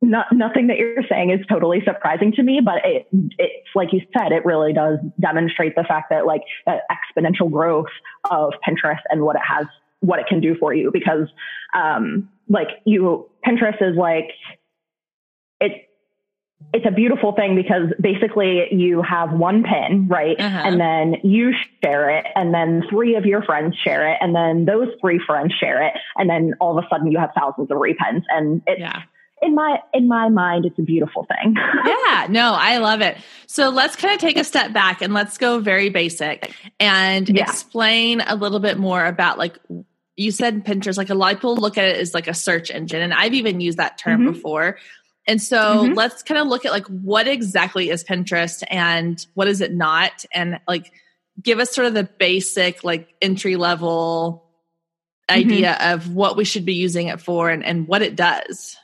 not, 0.00 0.26
nothing 0.32 0.68
that 0.68 0.78
you're 0.78 1.02
saying 1.10 1.30
is 1.30 1.44
totally 1.48 1.82
surprising 1.84 2.32
to 2.32 2.42
me, 2.42 2.60
but 2.64 2.76
it, 2.84 3.08
it's 3.36 3.68
like 3.74 3.92
you 3.92 4.00
said, 4.16 4.30
it 4.30 4.44
really 4.44 4.72
does 4.72 4.98
demonstrate 5.20 5.74
the 5.74 5.82
fact 5.82 6.10
that 6.10 6.24
like 6.24 6.42
exponential 6.68 7.50
growth 7.50 7.88
of 8.30 8.52
Pinterest 8.66 9.00
and 9.10 9.22
what 9.22 9.34
it 9.34 9.42
has 9.46 9.66
what 10.00 10.20
it 10.20 10.26
can 10.28 10.40
do 10.40 10.54
for 10.60 10.72
you 10.72 10.90
because, 10.92 11.26
um, 11.74 12.28
like 12.48 12.68
you, 12.84 13.28
Pinterest 13.44 13.82
is 13.82 13.96
like, 13.96 14.30
it, 15.60 15.87
it's 16.74 16.84
a 16.86 16.90
beautiful 16.90 17.32
thing 17.32 17.54
because 17.54 17.92
basically 18.00 18.72
you 18.72 19.00
have 19.00 19.32
one 19.32 19.62
pin, 19.62 20.06
right? 20.08 20.38
Uh-huh. 20.38 20.62
And 20.64 20.78
then 20.78 21.16
you 21.22 21.52
share 21.82 22.10
it 22.10 22.26
and 22.34 22.52
then 22.52 22.82
three 22.90 23.14
of 23.14 23.24
your 23.24 23.42
friends 23.42 23.74
share 23.82 24.10
it 24.10 24.18
and 24.20 24.34
then 24.34 24.66
those 24.66 24.88
three 25.00 25.18
friends 25.24 25.54
share 25.58 25.82
it. 25.82 25.94
And 26.16 26.28
then 26.28 26.54
all 26.60 26.78
of 26.78 26.84
a 26.84 26.88
sudden 26.88 27.10
you 27.10 27.18
have 27.18 27.30
thousands 27.38 27.70
of 27.70 27.78
repins 27.78 28.22
and 28.28 28.62
it's, 28.66 28.80
yeah 28.80 29.02
in 29.42 29.54
my 29.54 29.78
in 29.92 30.08
my 30.08 30.28
mind 30.28 30.64
it's 30.64 30.78
a 30.78 30.82
beautiful 30.82 31.26
thing 31.26 31.54
yeah 31.86 32.26
no 32.28 32.54
i 32.56 32.78
love 32.78 33.00
it 33.00 33.16
so 33.46 33.68
let's 33.68 33.96
kind 33.96 34.14
of 34.14 34.20
take 34.20 34.36
a 34.36 34.44
step 34.44 34.72
back 34.72 35.00
and 35.02 35.14
let's 35.14 35.38
go 35.38 35.60
very 35.60 35.90
basic 35.90 36.52
and 36.80 37.28
yeah. 37.28 37.42
explain 37.42 38.20
a 38.22 38.34
little 38.34 38.60
bit 38.60 38.78
more 38.78 39.04
about 39.06 39.38
like 39.38 39.56
you 40.16 40.32
said 40.32 40.64
pinterest 40.64 40.96
like 40.96 41.10
a 41.10 41.14
lot 41.14 41.32
of 41.32 41.38
people 41.38 41.56
look 41.56 41.78
at 41.78 41.84
it 41.84 41.96
as 41.98 42.14
like 42.14 42.26
a 42.26 42.34
search 42.34 42.70
engine 42.70 43.00
and 43.00 43.14
i've 43.14 43.34
even 43.34 43.60
used 43.60 43.78
that 43.78 43.96
term 43.98 44.22
mm-hmm. 44.22 44.32
before 44.32 44.76
and 45.28 45.40
so 45.40 45.84
mm-hmm. 45.84 45.94
let's 45.94 46.24
kind 46.24 46.40
of 46.40 46.48
look 46.48 46.64
at 46.64 46.72
like 46.72 46.86
what 46.86 47.28
exactly 47.28 47.90
is 47.90 48.02
pinterest 48.02 48.64
and 48.68 49.26
what 49.34 49.46
is 49.46 49.60
it 49.60 49.72
not 49.72 50.24
and 50.32 50.58
like 50.66 50.92
give 51.40 51.60
us 51.60 51.72
sort 51.72 51.86
of 51.86 51.94
the 51.94 52.04
basic 52.18 52.82
like 52.82 53.14
entry 53.22 53.54
level 53.54 54.44
mm-hmm. 55.28 55.38
idea 55.38 55.76
of 55.80 56.12
what 56.12 56.36
we 56.36 56.44
should 56.44 56.64
be 56.64 56.74
using 56.74 57.06
it 57.06 57.20
for 57.20 57.48
and, 57.48 57.64
and 57.64 57.86
what 57.86 58.02
it 58.02 58.16
does 58.16 58.76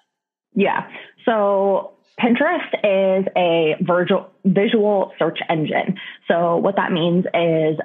yeah. 0.55 0.89
So 1.25 1.95
Pinterest 2.21 2.73
is 2.85 3.27
a 3.37 3.75
visual, 3.81 4.31
visual 4.45 5.13
search 5.19 5.39
engine. 5.49 5.99
So 6.29 6.57
what 6.57 6.77
that 6.77 6.93
means 6.93 7.25
is 7.35 7.79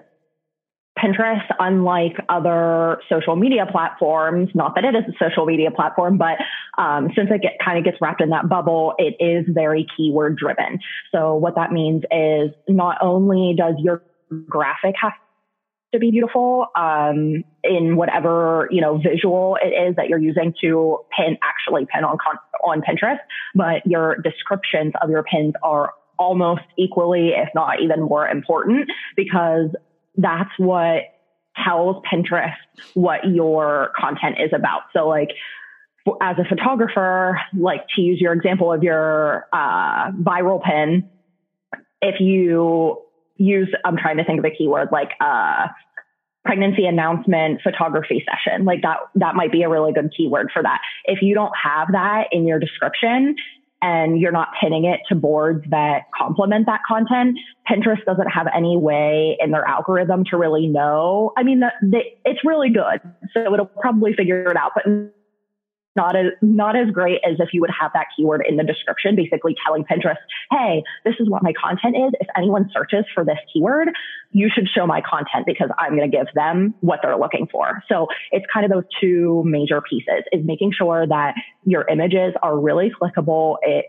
Pinterest, 1.02 1.46
unlike 1.60 2.14
other 2.30 3.02
social 3.10 3.36
media 3.36 3.66
platforms, 3.72 4.50
not 4.54 4.76
that 4.76 4.84
it 4.84 4.96
is 4.96 5.04
a 5.08 5.14
social 5.24 5.46
media 5.46 5.72
platform, 5.72 6.18
but 6.18 6.38
um, 6.78 7.10
since 7.16 7.30
it 7.32 7.42
get, 7.42 7.54
kind 7.64 7.78
of 7.78 7.84
gets 7.84 7.98
wrapped 8.02 8.22
in 8.22 8.30
that 8.30 8.50
bubble, 8.50 8.94
it 8.98 9.16
is 9.20 9.46
very 9.48 9.86
keyword 9.96 10.38
driven. 10.38 10.80
So 11.12 11.36
what 11.36 11.56
that 11.56 11.72
means 11.72 12.04
is 12.12 12.52
not 12.68 12.98
only 13.02 13.54
does 13.58 13.76
your 13.80 14.04
graphic 14.48 14.96
have 15.02 15.14
to 15.94 16.00
be 16.00 16.12
beautiful 16.12 16.68
um, 16.76 17.44
in 17.64 17.96
whatever 17.96 18.68
you 18.70 18.80
know 18.80 19.00
visual 19.00 19.58
it 19.60 19.70
is 19.70 19.96
that 19.96 20.08
you're 20.08 20.20
using 20.20 20.54
to 20.62 21.00
pin 21.18 21.36
actually 21.42 21.88
pin 21.92 22.04
on 22.04 22.18
on 22.64 22.82
Pinterest, 22.82 23.18
but 23.56 23.86
your 23.86 24.18
descriptions 24.18 24.94
of 25.02 25.10
your 25.10 25.24
pins 25.24 25.54
are 25.64 25.94
almost 26.20 26.62
equally, 26.78 27.30
if 27.30 27.50
not 27.56 27.82
even 27.82 28.02
more 28.02 28.28
important, 28.28 28.92
because 29.16 29.70
that's 30.20 30.52
what 30.58 31.04
tells 31.64 32.04
Pinterest 32.12 32.56
what 32.94 33.20
your 33.28 33.92
content 33.98 34.36
is 34.40 34.52
about. 34.54 34.84
So 34.94 35.08
like 35.08 35.30
as 36.22 36.38
a 36.40 36.46
photographer, 36.48 37.40
like 37.58 37.82
to 37.96 38.02
use 38.02 38.20
your 38.20 38.34
example 38.34 38.72
of 38.72 38.84
your 38.84 39.48
uh, 39.54 40.12
viral 40.12 40.64
pin, 40.64 41.10
if 42.02 42.20
you 42.20 43.02
use, 43.36 43.70
I'm 43.84 43.98
trying 43.98 44.18
to 44.18 44.24
think 44.24 44.40
of 44.40 44.46
a 44.46 44.52
keyword 44.52 44.90
like, 44.92 45.12
uh, 45.20 45.68
pregnancy 46.46 46.86
announcement 46.86 47.62
photography 47.62 48.26
session. 48.26 48.66
Like 48.66 48.82
that, 48.82 48.98
that 49.16 49.36
might 49.36 49.52
be 49.52 49.64
a 49.64 49.70
really 49.70 49.92
good 49.92 50.12
keyword 50.16 50.50
for 50.54 50.64
that. 50.64 50.80
If 51.06 51.22
you 51.22 51.36
don't 51.36 51.52
have 51.62 51.90
that 51.92 52.28
in 52.32 52.48
your 52.48 52.60
description 52.60 53.36
and 53.82 54.20
you're 54.20 54.32
not 54.32 54.50
pinning 54.60 54.86
it 54.86 55.00
to 55.10 55.16
boards 55.16 55.64
that 55.70 56.04
complement 56.18 56.66
that 56.66 56.82
content, 56.88 57.38
Pinterest 57.70 58.04
doesn't 58.06 58.28
have 58.28 58.48
any 58.54 58.78
way 58.78 59.38
in 59.40 59.52
their 59.52 59.66
algorithm 59.66 60.24
to 60.26 60.38
really 60.38 60.68
know. 60.68 61.32
I 61.38 61.44
mean, 61.44 61.62
the, 61.62 61.72
the, 61.82 62.00
it's 62.26 62.44
really 62.44 62.70
good. 62.70 63.00
So 63.34 63.54
it'll 63.54 63.66
probably 63.66 64.14
figure 64.14 64.44
it 64.50 64.58
out, 64.58 64.72
but 64.76 64.86
not 65.96 66.16
as 66.16 66.28
not 66.42 66.76
as 66.76 66.90
great 66.92 67.20
as 67.26 67.38
if 67.40 67.50
you 67.54 67.62
would 67.62 67.72
have 67.78 67.92
that 67.94 68.08
keyword 68.16 68.46
in 68.48 68.58
the 68.58 68.64
description, 68.64 69.16
basically 69.16 69.56
telling 69.66 69.84
Pinterest, 69.84 70.18
"Hey, 70.52 70.84
this 71.04 71.16
is 71.20 71.30
what 71.30 71.44
my 71.44 71.54
content 71.54 71.96
is. 71.96 72.12
If 72.20 72.28
anyone 72.38 72.70
searches 72.72 73.06
for 73.14 73.26
this 73.26 73.40
keyword, 73.52 73.90
you 74.32 74.50
should 74.50 74.68
show 74.70 74.86
my 74.86 75.02
content 75.02 75.46
because 75.46 75.70
I'm 75.78 75.96
going 75.98 76.10
to 76.10 76.18
give 76.18 76.28
them 76.36 76.76
what 76.82 77.00
they're 77.02 77.18
looking 77.18 77.48
for." 77.48 77.84
So 77.88 78.08
it's 78.32 78.46
kind 78.54 78.66
of 78.66 78.72
those 78.72 78.86
two 79.02 79.44
major 79.46 79.82
pieces: 79.82 80.24
is 80.32 80.46
making 80.46 80.72
sure 80.72 81.08
that 81.08 81.36
your 81.66 81.88
images 81.90 82.34
are 82.42 82.58
really 82.58 82.92
clickable. 82.92 83.58
It 83.62 83.86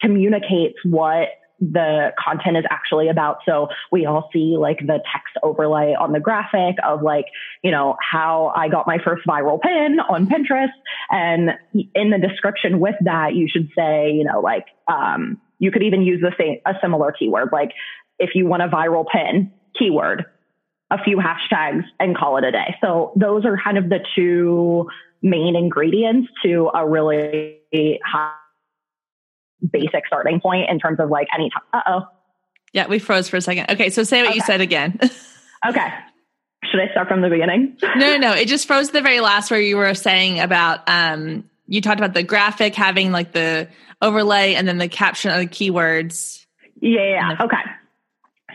communicates 0.00 0.78
what 0.84 1.28
the 1.70 2.12
content 2.18 2.56
is 2.56 2.64
actually 2.70 3.08
about. 3.08 3.38
So 3.46 3.68
we 3.92 4.04
all 4.04 4.28
see 4.32 4.56
like 4.58 4.78
the 4.78 4.98
text 5.12 5.36
overlay 5.44 5.94
on 5.98 6.12
the 6.12 6.18
graphic 6.18 6.76
of 6.84 7.02
like, 7.02 7.26
you 7.62 7.70
know, 7.70 7.96
how 8.00 8.52
I 8.56 8.68
got 8.68 8.86
my 8.86 8.98
first 9.04 9.22
viral 9.26 9.60
pin 9.60 9.98
on 10.00 10.26
Pinterest. 10.26 10.72
And 11.10 11.50
in 11.94 12.10
the 12.10 12.18
description 12.18 12.80
with 12.80 12.96
that, 13.02 13.34
you 13.34 13.48
should 13.48 13.68
say, 13.76 14.10
you 14.10 14.24
know, 14.24 14.40
like, 14.40 14.66
um, 14.88 15.40
you 15.60 15.70
could 15.70 15.84
even 15.84 16.02
use 16.02 16.20
the 16.20 16.32
same, 16.36 16.58
a 16.66 16.74
similar 16.82 17.12
keyword. 17.12 17.50
Like 17.52 17.70
if 18.18 18.30
you 18.34 18.46
want 18.46 18.62
a 18.62 18.68
viral 18.68 19.04
pin 19.06 19.52
keyword, 19.78 20.24
a 20.90 21.02
few 21.02 21.18
hashtags 21.18 21.84
and 22.00 22.16
call 22.16 22.38
it 22.38 22.44
a 22.44 22.50
day. 22.50 22.76
So 22.82 23.12
those 23.16 23.44
are 23.44 23.56
kind 23.62 23.78
of 23.78 23.88
the 23.88 24.00
two 24.16 24.88
main 25.22 25.54
ingredients 25.54 26.28
to 26.44 26.70
a 26.74 26.86
really 26.86 27.60
high 28.04 28.34
basic 29.70 30.06
starting 30.06 30.40
point 30.40 30.68
in 30.70 30.78
terms 30.78 30.98
of 31.00 31.10
like 31.10 31.28
any 31.34 31.50
time. 31.50 31.62
Uh 31.72 31.80
oh. 31.86 32.08
Yeah, 32.72 32.86
we 32.86 32.98
froze 32.98 33.28
for 33.28 33.36
a 33.36 33.40
second. 33.40 33.70
Okay, 33.70 33.90
so 33.90 34.02
say 34.02 34.22
what 34.22 34.28
okay. 34.28 34.36
you 34.36 34.42
said 34.42 34.60
again. 34.60 34.98
okay. 35.68 35.88
Should 36.64 36.80
I 36.80 36.90
start 36.92 37.08
from 37.08 37.20
the 37.20 37.28
beginning? 37.28 37.76
no, 37.82 37.94
no, 37.94 38.16
no. 38.16 38.32
It 38.36 38.48
just 38.48 38.66
froze 38.66 38.90
the 38.90 39.02
very 39.02 39.20
last 39.20 39.50
where 39.50 39.60
you 39.60 39.76
were 39.76 39.94
saying 39.94 40.40
about 40.40 40.88
um 40.88 41.44
you 41.66 41.80
talked 41.80 42.00
about 42.00 42.14
the 42.14 42.22
graphic 42.22 42.74
having 42.74 43.12
like 43.12 43.32
the 43.32 43.68
overlay 44.00 44.54
and 44.54 44.66
then 44.66 44.78
the 44.78 44.88
caption 44.88 45.30
of 45.30 45.38
the 45.38 45.46
keywords. 45.46 46.44
Yeah, 46.80 47.02
yeah. 47.02 47.36
The- 47.36 47.44
okay. 47.44 47.56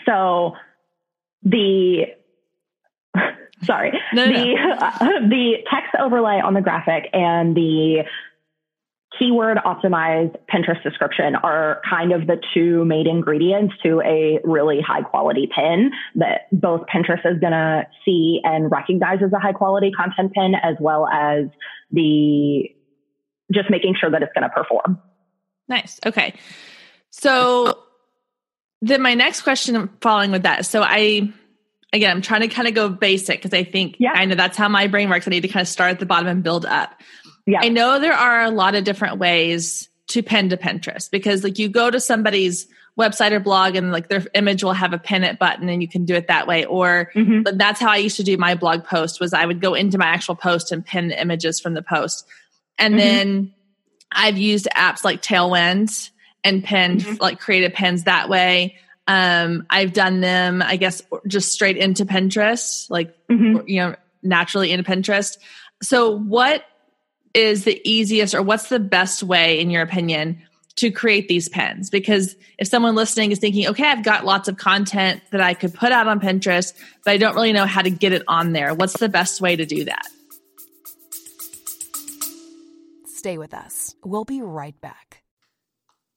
So 0.05 0.55
the 1.43 2.05
sorry 3.63 3.91
no, 4.13 4.25
the 4.25 4.31
no. 4.31 4.71
Uh, 4.73 4.99
the 5.27 5.57
text 5.71 5.95
overlay 5.99 6.39
on 6.43 6.53
the 6.53 6.61
graphic 6.61 7.09
and 7.13 7.55
the 7.55 8.03
keyword 9.17 9.57
optimized 9.57 10.35
Pinterest 10.53 10.81
description 10.83 11.35
are 11.35 11.81
kind 11.89 12.11
of 12.11 12.27
the 12.27 12.41
two 12.53 12.85
main 12.85 13.07
ingredients 13.07 13.73
to 13.83 14.01
a 14.01 14.39
really 14.43 14.81
high 14.81 15.01
quality 15.01 15.49
pin 15.53 15.91
that 16.15 16.47
both 16.51 16.81
Pinterest 16.93 17.25
is 17.25 17.39
going 17.39 17.53
to 17.53 17.87
see 18.05 18.41
and 18.43 18.71
recognize 18.71 19.19
as 19.23 19.31
a 19.33 19.39
high 19.39 19.53
quality 19.53 19.91
content 19.91 20.33
pin, 20.33 20.53
as 20.61 20.75
well 20.79 21.07
as 21.07 21.45
the 21.91 22.69
just 23.53 23.69
making 23.69 23.95
sure 23.99 24.11
that 24.11 24.21
it's 24.21 24.31
going 24.33 24.43
to 24.43 24.53
perform. 24.53 24.99
Nice. 25.69 25.99
Okay. 26.05 26.33
So 27.11 27.79
then 28.81 29.01
my 29.01 29.13
next 29.13 29.41
question 29.41 29.89
following 30.01 30.31
with 30.31 30.43
that. 30.43 30.65
So 30.65 30.81
I, 30.83 31.31
again, 31.93 32.11
I'm 32.11 32.21
trying 32.21 32.41
to 32.41 32.47
kind 32.49 32.67
of 32.67 32.73
go 32.73 32.89
basic 32.89 33.41
because 33.41 33.53
I 33.53 33.63
think 33.63 33.95
yeah. 33.99 34.11
I 34.13 34.25
know 34.25 34.35
that's 34.35 34.57
how 34.57 34.67
my 34.67 34.87
brain 34.87 35.09
works. 35.09 35.27
I 35.27 35.31
need 35.31 35.41
to 35.41 35.47
kind 35.47 35.61
of 35.61 35.67
start 35.67 35.91
at 35.91 35.99
the 35.99 36.05
bottom 36.05 36.27
and 36.27 36.43
build 36.43 36.65
up. 36.65 36.99
Yeah. 37.47 37.61
I 37.63 37.69
know 37.69 37.99
there 37.99 38.13
are 38.13 38.43
a 38.43 38.51
lot 38.51 38.75
of 38.75 38.83
different 38.83 39.17
ways 39.17 39.89
to 40.07 40.21
pin 40.21 40.49
to 40.49 40.57
Pinterest 40.57 41.09
because 41.09 41.43
like 41.43 41.57
you 41.57 41.69
go 41.69 41.89
to 41.89 41.99
somebody's 41.99 42.67
website 42.97 43.31
or 43.31 43.39
blog 43.39 43.75
and 43.75 43.91
like 43.91 44.09
their 44.09 44.25
image 44.33 44.63
will 44.63 44.73
have 44.73 44.91
a 44.91 44.97
pin 44.97 45.23
it 45.23 45.39
button 45.39 45.69
and 45.69 45.81
you 45.81 45.87
can 45.87 46.03
do 46.03 46.15
it 46.15 46.27
that 46.27 46.47
way 46.47 46.65
or 46.65 47.11
mm-hmm. 47.13 47.57
that's 47.57 47.79
how 47.79 47.89
I 47.89 47.97
used 47.97 48.17
to 48.17 48.23
do 48.23 48.37
my 48.37 48.55
blog 48.55 48.83
post 48.83 49.19
was 49.19 49.33
I 49.33 49.45
would 49.45 49.61
go 49.61 49.75
into 49.75 49.97
my 49.97 50.07
actual 50.07 50.35
post 50.35 50.71
and 50.71 50.85
pin 50.85 51.09
the 51.09 51.21
images 51.21 51.59
from 51.59 51.73
the 51.73 51.81
post. 51.81 52.27
And 52.77 52.95
mm-hmm. 52.95 52.99
then 52.99 53.53
I've 54.11 54.37
used 54.37 54.67
apps 54.75 55.03
like 55.03 55.21
Tailwind 55.21 56.09
and 56.43 56.63
pinned 56.63 57.01
mm-hmm. 57.01 57.21
like 57.21 57.39
created 57.39 57.73
pins 57.73 58.03
that 58.03 58.29
way. 58.29 58.77
Um, 59.07 59.65
I've 59.69 59.93
done 59.93 60.19
them, 60.19 60.61
I 60.61 60.75
guess, 60.75 61.01
just 61.27 61.51
straight 61.51 61.77
into 61.77 62.05
Pinterest, 62.05 62.89
like, 62.89 63.15
mm-hmm. 63.27 63.67
you 63.67 63.79
know, 63.79 63.95
naturally 64.21 64.71
into 64.71 64.89
Pinterest. 64.89 65.37
So 65.81 66.17
what 66.17 66.65
is 67.37 67.63
the 67.63 67.79
easiest 67.89 68.33
or 68.33 68.41
what's 68.41 68.69
the 68.69 68.79
best 68.79 69.21
way, 69.21 69.59
in 69.59 69.69
your 69.69 69.83
opinion, 69.83 70.41
to 70.77 70.91
create 70.91 71.27
these 71.27 71.47
pins? 71.47 71.89
Because 71.89 72.35
if 72.57 72.67
someone 72.67 72.95
listening 72.95 73.31
is 73.31 73.39
thinking, 73.39 73.67
okay, 73.67 73.85
I've 73.85 74.03
got 74.03 74.25
lots 74.25 74.47
of 74.47 74.57
content 74.57 75.21
that 75.31 75.39
I 75.39 75.53
could 75.53 75.73
put 75.73 75.91
out 75.91 76.07
on 76.07 76.19
Pinterest, 76.19 76.73
but 77.05 77.11
I 77.11 77.17
don't 77.17 77.35
really 77.35 77.53
know 77.53 77.65
how 77.65 77.83
to 77.83 77.91
get 77.91 78.11
it 78.11 78.23
on 78.27 78.53
there, 78.53 78.73
what's 78.73 78.97
the 78.97 79.07
best 79.07 79.39
way 79.39 79.55
to 79.55 79.65
do 79.65 79.85
that? 79.85 80.07
Stay 83.05 83.37
with 83.37 83.53
us. 83.53 83.95
We'll 84.03 84.25
be 84.25 84.41
right 84.41 84.79
back. 84.81 85.23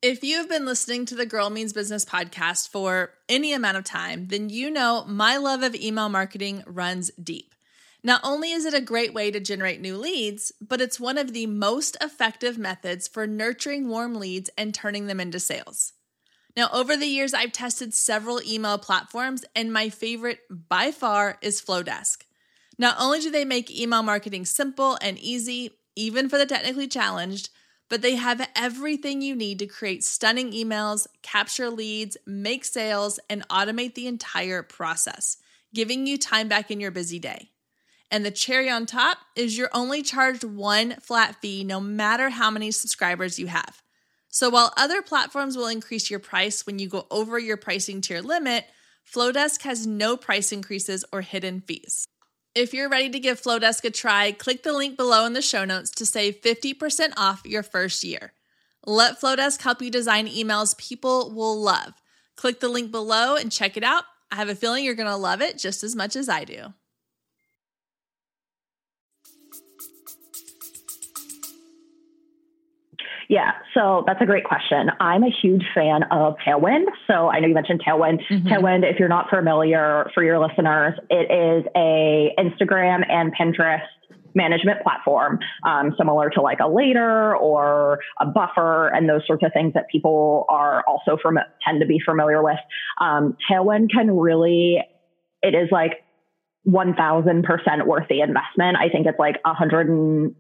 If 0.03 0.25
you've 0.25 0.49
been 0.49 0.65
listening 0.65 1.05
to 1.07 1.15
the 1.15 1.27
Girl 1.27 1.51
Means 1.51 1.75
Business 1.75 2.07
podcast 2.07 2.71
for 2.71 3.11
any 3.29 3.53
amount 3.53 3.77
of 3.77 3.85
time, 3.85 4.29
then 4.29 4.49
you 4.49 4.71
know 4.71 5.05
my 5.07 5.37
love 5.37 5.63
of 5.63 5.75
email 5.75 6.09
marketing 6.09 6.65
runs 6.67 7.11
deep. 7.23 7.50
Not 8.03 8.21
only 8.25 8.53
is 8.53 8.65
it 8.65 8.73
a 8.73 8.81
great 8.81 9.13
way 9.13 9.31
to 9.31 9.41
generate 9.41 9.81
new 9.81 9.97
leads, 9.97 10.53
but 10.61 10.81
it's 10.81 10.99
one 10.99 11.19
of 11.19 11.33
the 11.33 11.47
most 11.47 11.97
effective 12.01 12.57
methods 12.57 13.07
for 13.07 13.27
nurturing 13.27 13.89
warm 13.89 14.15
leads 14.15 14.49
and 14.57 14.75
turning 14.75 15.07
them 15.07 15.21
into 15.21 15.39
sales. 15.39 15.93
Now, 16.57 16.69
over 16.73 16.97
the 16.97 17.07
years, 17.07 17.35
I've 17.35 17.53
tested 17.53 17.95
several 17.95 18.41
email 18.43 18.79
platforms, 18.79 19.45
and 19.55 19.73
my 19.73 19.89
favorite 19.89 20.41
by 20.51 20.91
far 20.91 21.39
is 21.43 21.61
Flodesk. 21.61 22.23
Not 22.79 22.97
only 22.99 23.21
do 23.21 23.31
they 23.31 23.45
make 23.45 23.71
email 23.71 24.03
marketing 24.03 24.47
simple 24.47 24.99
and 25.03 25.19
easy, 25.19 25.79
even 25.95 26.29
for 26.29 26.39
the 26.39 26.47
technically 26.47 26.89
challenged, 26.89 27.51
but 27.89 28.03
they 28.03 28.17
have 28.17 28.49
everything 28.57 29.21
you 29.21 29.37
need 29.37 29.59
to 29.59 29.67
create 29.67 30.03
stunning 30.03 30.53
emails, 30.53 31.07
capture 31.23 31.69
leads, 31.69 32.17
make 32.27 32.65
sales, 32.65 33.21
and 33.29 33.47
automate 33.49 33.95
the 33.95 34.07
entire 34.07 34.63
process, 34.63 35.37
giving 35.75 36.07
you 36.07 36.17
time 36.17 36.49
back 36.49 36.71
in 36.71 36.81
your 36.81 36.91
busy 36.91 37.19
day. 37.19 37.51
And 38.11 38.27
the 38.27 38.31
cherry 38.31 38.69
on 38.69 38.87
top 38.87 39.19
is 39.37 39.57
you're 39.57 39.71
only 39.73 40.03
charged 40.03 40.43
one 40.43 40.97
flat 41.01 41.37
fee 41.41 41.63
no 41.63 41.81
matter 41.81 42.31
how 42.31 42.51
many 42.51 42.71
subscribers 42.71 43.39
you 43.39 43.47
have. 43.47 43.83
So 44.29 44.51
while 44.51 44.73
other 44.77 45.03
platforms 45.03 45.57
will 45.57 45.67
increase 45.67 46.11
your 46.11 46.21
price 46.21 46.67
when 46.67 46.79
you 46.79 46.89
go 46.89 47.07
over 47.11 47.39
your 47.39 47.57
pricing 47.57 48.01
tier 48.01 48.21
limit, 48.21 48.65
Flodesk 49.13 49.63
has 49.63 49.87
no 49.87 50.17
price 50.17 50.53
increases 50.53 51.05
or 51.13 51.23
hidden 51.23 51.61
fees. 51.61 52.07
If 52.55 52.75
you're 52.75 52.89
ready 52.89 53.11
to 53.11 53.21
give 53.21 53.41
Flodesk 53.41 53.85
a 53.85 53.91
try, 53.91 54.33
click 54.33 54.63
the 54.63 54.73
link 54.73 54.97
below 54.97 55.25
in 55.25 55.33
the 55.33 55.43
show 55.43 55.65
notes 55.65 55.91
to 55.93 56.07
save 56.07 56.41
50% 56.41 57.13
off 57.17 57.43
your 57.45 57.63
first 57.63 58.03
year. 58.03 58.33
Let 58.87 59.21
Flodesk 59.21 59.61
help 59.63 59.83
you 59.83 59.91
design 59.91 60.27
emails 60.27 60.77
people 60.77 61.33
will 61.33 61.61
love. 61.61 61.95
Click 62.37 62.61
the 62.61 62.69
link 62.69 62.91
below 62.91 63.37
and 63.37 63.53
check 63.53 63.77
it 63.77 63.85
out. 63.85 64.05
I 64.33 64.37
have 64.37 64.49
a 64.49 64.55
feeling 64.55 64.85
you're 64.85 64.95
going 64.95 65.09
to 65.09 65.17
love 65.17 65.43
it 65.43 65.59
just 65.59 65.85
as 65.85 65.95
much 65.95 66.17
as 66.17 66.29
I 66.29 66.45
do. 66.45 66.73
Yeah, 73.31 73.53
so 73.75 74.03
that's 74.09 74.21
a 74.21 74.27
great 74.27 74.43
question. 74.43 74.91
I'm 74.99 75.23
a 75.23 75.31
huge 75.31 75.63
fan 75.73 76.03
of 76.11 76.35
Tailwind. 76.45 76.87
So 77.07 77.29
I 77.29 77.39
know 77.39 77.47
you 77.47 77.55
mentioned 77.55 77.81
Tailwind. 77.87 78.19
Mm-hmm. 78.29 78.49
Tailwind, 78.49 78.83
if 78.83 78.99
you're 78.99 79.09
not 79.09 79.31
familiar 79.31 80.11
for 80.15 80.25
your 80.25 80.45
listeners, 80.45 80.95
it 81.09 81.31
is 81.31 81.65
a 81.77 82.35
Instagram 82.37 83.09
and 83.09 83.33
Pinterest 83.33 83.87
management 84.35 84.83
platform, 84.83 85.39
um, 85.65 85.95
similar 85.97 86.29
to 86.31 86.41
like 86.41 86.59
a 86.59 86.67
Later 86.67 87.37
or 87.37 88.01
a 88.21 88.27
Buffer 88.27 88.89
and 88.89 89.09
those 89.09 89.25
sorts 89.29 89.45
of 89.45 89.53
things 89.53 89.75
that 89.75 89.85
people 89.93 90.45
are 90.49 90.83
also 90.89 91.17
from 91.23 91.39
tend 91.65 91.81
to 91.81 91.87
be 91.87 92.01
familiar 92.05 92.43
with. 92.43 92.59
Um, 93.01 93.37
Tailwind 93.49 93.93
can 93.93 94.11
really, 94.11 94.83
it 95.41 95.55
is 95.55 95.69
like 95.71 96.03
1000% 96.67 97.87
worth 97.87 98.09
the 98.09 98.23
investment. 98.23 98.77
I 98.77 98.89
think 98.91 99.07
it's 99.07 99.21
like 99.21 99.37
hundred 99.45 99.89
and 99.89 100.35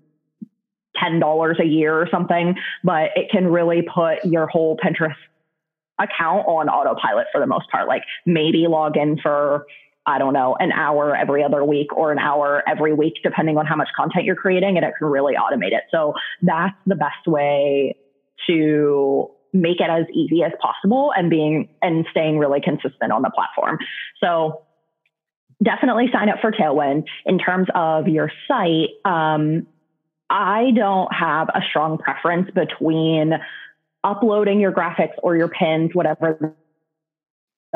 $10 1.02 1.61
a 1.61 1.64
year 1.64 1.95
or 1.95 2.09
something, 2.11 2.54
but 2.85 3.11
it 3.16 3.30
can 3.30 3.47
really 3.47 3.83
put 3.83 4.25
your 4.25 4.47
whole 4.47 4.76
Pinterest 4.76 5.14
account 5.99 6.47
on 6.47 6.69
autopilot 6.69 7.26
for 7.33 7.40
the 7.40 7.47
most 7.47 7.71
part. 7.71 7.87
Like 7.88 8.02
maybe 8.26 8.66
log 8.69 8.97
in 8.97 9.19
for, 9.19 9.66
I 10.07 10.19
don't 10.19 10.33
know, 10.33 10.57
an 10.59 10.73
hour 10.73 11.14
every 11.14 11.45
other 11.45 11.64
week 11.64 11.95
or 11.95 12.11
an 12.12 12.19
hour 12.19 12.62
every 12.66 12.95
week, 12.95 13.14
depending 13.23 13.59
on 13.59 13.66
how 13.66 13.76
much 13.76 13.88
content 13.97 14.25
you're 14.25 14.37
creating, 14.37 14.76
and 14.76 14.85
it 14.85 14.95
can 14.99 15.09
really 15.09 15.35
automate 15.35 15.73
it. 15.73 15.83
So 15.90 16.14
that's 16.42 16.76
the 16.87 16.97
best 16.97 17.26
way 17.26 17.97
to 18.47 19.30
make 19.52 19.80
it 19.80 19.90
as 19.90 20.07
easy 20.14 20.42
as 20.42 20.52
possible 20.61 21.12
and 21.16 21.28
being 21.28 21.69
and 21.83 22.07
staying 22.11 22.38
really 22.38 22.61
consistent 22.61 23.12
on 23.12 23.23
the 23.23 23.30
platform. 23.30 23.78
So 24.23 24.62
definitely 25.62 26.07
sign 26.12 26.28
up 26.28 26.37
for 26.40 26.52
Tailwind. 26.52 27.04
In 27.26 27.38
terms 27.38 27.69
of 27.75 28.09
your 28.09 28.30
site, 28.49 28.90
um, 29.04 29.66
I 30.31 30.71
don't 30.77 31.13
have 31.13 31.49
a 31.49 31.61
strong 31.69 31.99
preference 31.99 32.51
between 32.53 33.33
uploading 34.05 34.61
your 34.61 34.73
graphics 34.73 35.15
or 35.23 35.37
your 35.37 35.49
pins, 35.49 35.91
whatever 35.93 36.57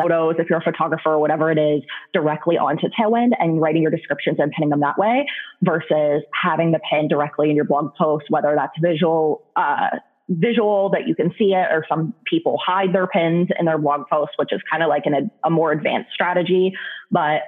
photos, 0.00 0.36
if 0.38 0.48
you're 0.48 0.58
a 0.58 0.62
photographer 0.62 1.10
or 1.10 1.18
whatever 1.18 1.50
it 1.50 1.58
is, 1.58 1.82
directly 2.12 2.56
onto 2.56 2.88
Tailwind 2.98 3.32
and 3.38 3.60
writing 3.60 3.82
your 3.82 3.90
descriptions 3.90 4.36
and 4.38 4.50
pinning 4.52 4.70
them 4.70 4.80
that 4.80 4.98
way 4.98 5.26
versus 5.62 6.22
having 6.40 6.72
the 6.72 6.80
pin 6.90 7.08
directly 7.08 7.50
in 7.50 7.56
your 7.56 7.64
blog 7.64 7.94
post, 7.94 8.24
whether 8.28 8.54
that's 8.56 8.72
visual, 8.80 9.44
uh, 9.56 9.90
visual 10.28 10.90
that 10.90 11.06
you 11.06 11.14
can 11.14 11.32
see 11.38 11.52
it 11.52 11.68
or 11.70 11.84
some 11.88 12.14
people 12.24 12.58
hide 12.64 12.94
their 12.94 13.06
pins 13.06 13.48
in 13.58 13.66
their 13.66 13.78
blog 13.78 14.06
posts, 14.08 14.34
which 14.36 14.52
is 14.52 14.60
kind 14.70 14.82
of 14.82 14.88
like 14.88 15.06
an, 15.06 15.30
a 15.44 15.50
more 15.50 15.70
advanced 15.70 16.10
strategy. 16.12 16.72
But 17.10 17.42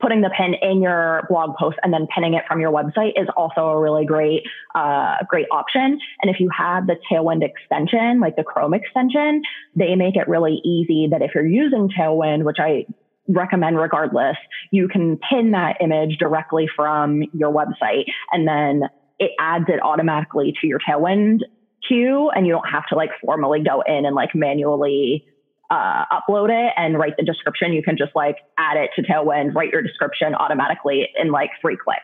putting 0.00 0.20
the 0.20 0.30
pin 0.36 0.54
in 0.62 0.80
your 0.80 1.22
blog 1.28 1.56
post 1.56 1.76
and 1.82 1.92
then 1.92 2.06
pinning 2.14 2.34
it 2.34 2.44
from 2.46 2.60
your 2.60 2.72
website 2.72 3.12
is 3.20 3.28
also 3.36 3.68
a 3.68 3.80
really 3.80 4.06
great, 4.06 4.42
uh, 4.74 5.16
great 5.28 5.46
option. 5.50 5.98
And 6.22 6.30
if 6.30 6.40
you 6.40 6.48
have 6.56 6.86
the 6.86 6.96
Tailwind 7.10 7.42
extension, 7.42 8.20
like 8.20 8.36
the 8.36 8.44
Chrome 8.44 8.74
extension, 8.74 9.42
they 9.74 9.94
make 9.94 10.16
it 10.16 10.28
really 10.28 10.60
easy 10.64 11.08
that 11.10 11.22
if 11.22 11.32
you're 11.34 11.46
using 11.46 11.88
Tailwind, 11.88 12.44
which 12.44 12.58
I 12.58 12.86
recommend 13.28 13.78
regardless, 13.78 14.36
you 14.70 14.88
can 14.88 15.18
pin 15.30 15.52
that 15.52 15.76
image 15.80 16.18
directly 16.18 16.68
from 16.74 17.22
your 17.32 17.52
website 17.52 18.04
and 18.32 18.46
then 18.46 18.88
it 19.18 19.32
adds 19.38 19.66
it 19.68 19.80
automatically 19.82 20.54
to 20.60 20.66
your 20.66 20.78
Tailwind 20.78 21.40
queue 21.86 22.30
and 22.34 22.46
you 22.46 22.52
don't 22.52 22.68
have 22.68 22.86
to 22.86 22.94
like 22.94 23.10
formally 23.24 23.62
go 23.62 23.82
in 23.86 24.06
and 24.06 24.14
like 24.14 24.34
manually 24.34 25.26
uh, 25.72 26.04
upload 26.12 26.50
it 26.50 26.72
and 26.76 26.98
write 26.98 27.16
the 27.16 27.24
description, 27.24 27.72
you 27.72 27.82
can 27.82 27.96
just 27.96 28.14
like 28.14 28.36
add 28.58 28.76
it 28.76 28.90
to 28.94 29.02
Tailwind, 29.02 29.54
write 29.54 29.72
your 29.72 29.80
description 29.80 30.34
automatically 30.34 31.08
in 31.18 31.32
like 31.32 31.48
three 31.62 31.78
clicks. 31.82 32.02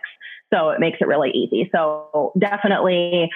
So 0.52 0.70
it 0.70 0.80
makes 0.80 0.98
it 1.02 1.06
really 1.06 1.30
easy. 1.30 1.68
So 1.70 2.32
definitely, 2.38 3.28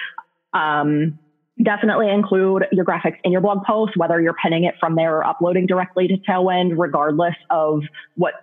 um, 0.53 1.19
definitely 1.61 2.09
include 2.09 2.65
your 2.71 2.83
graphics 2.83 3.17
in 3.23 3.31
your 3.31 3.41
blog 3.41 3.63
post, 3.63 3.95
whether 3.95 4.19
you're 4.19 4.35
pinning 4.41 4.63
it 4.63 4.73
from 4.79 4.95
there 4.95 5.17
or 5.17 5.23
uploading 5.23 5.67
directly 5.67 6.07
to 6.07 6.17
Tailwind, 6.17 6.73
regardless 6.77 7.35
of 7.51 7.83
what 8.15 8.33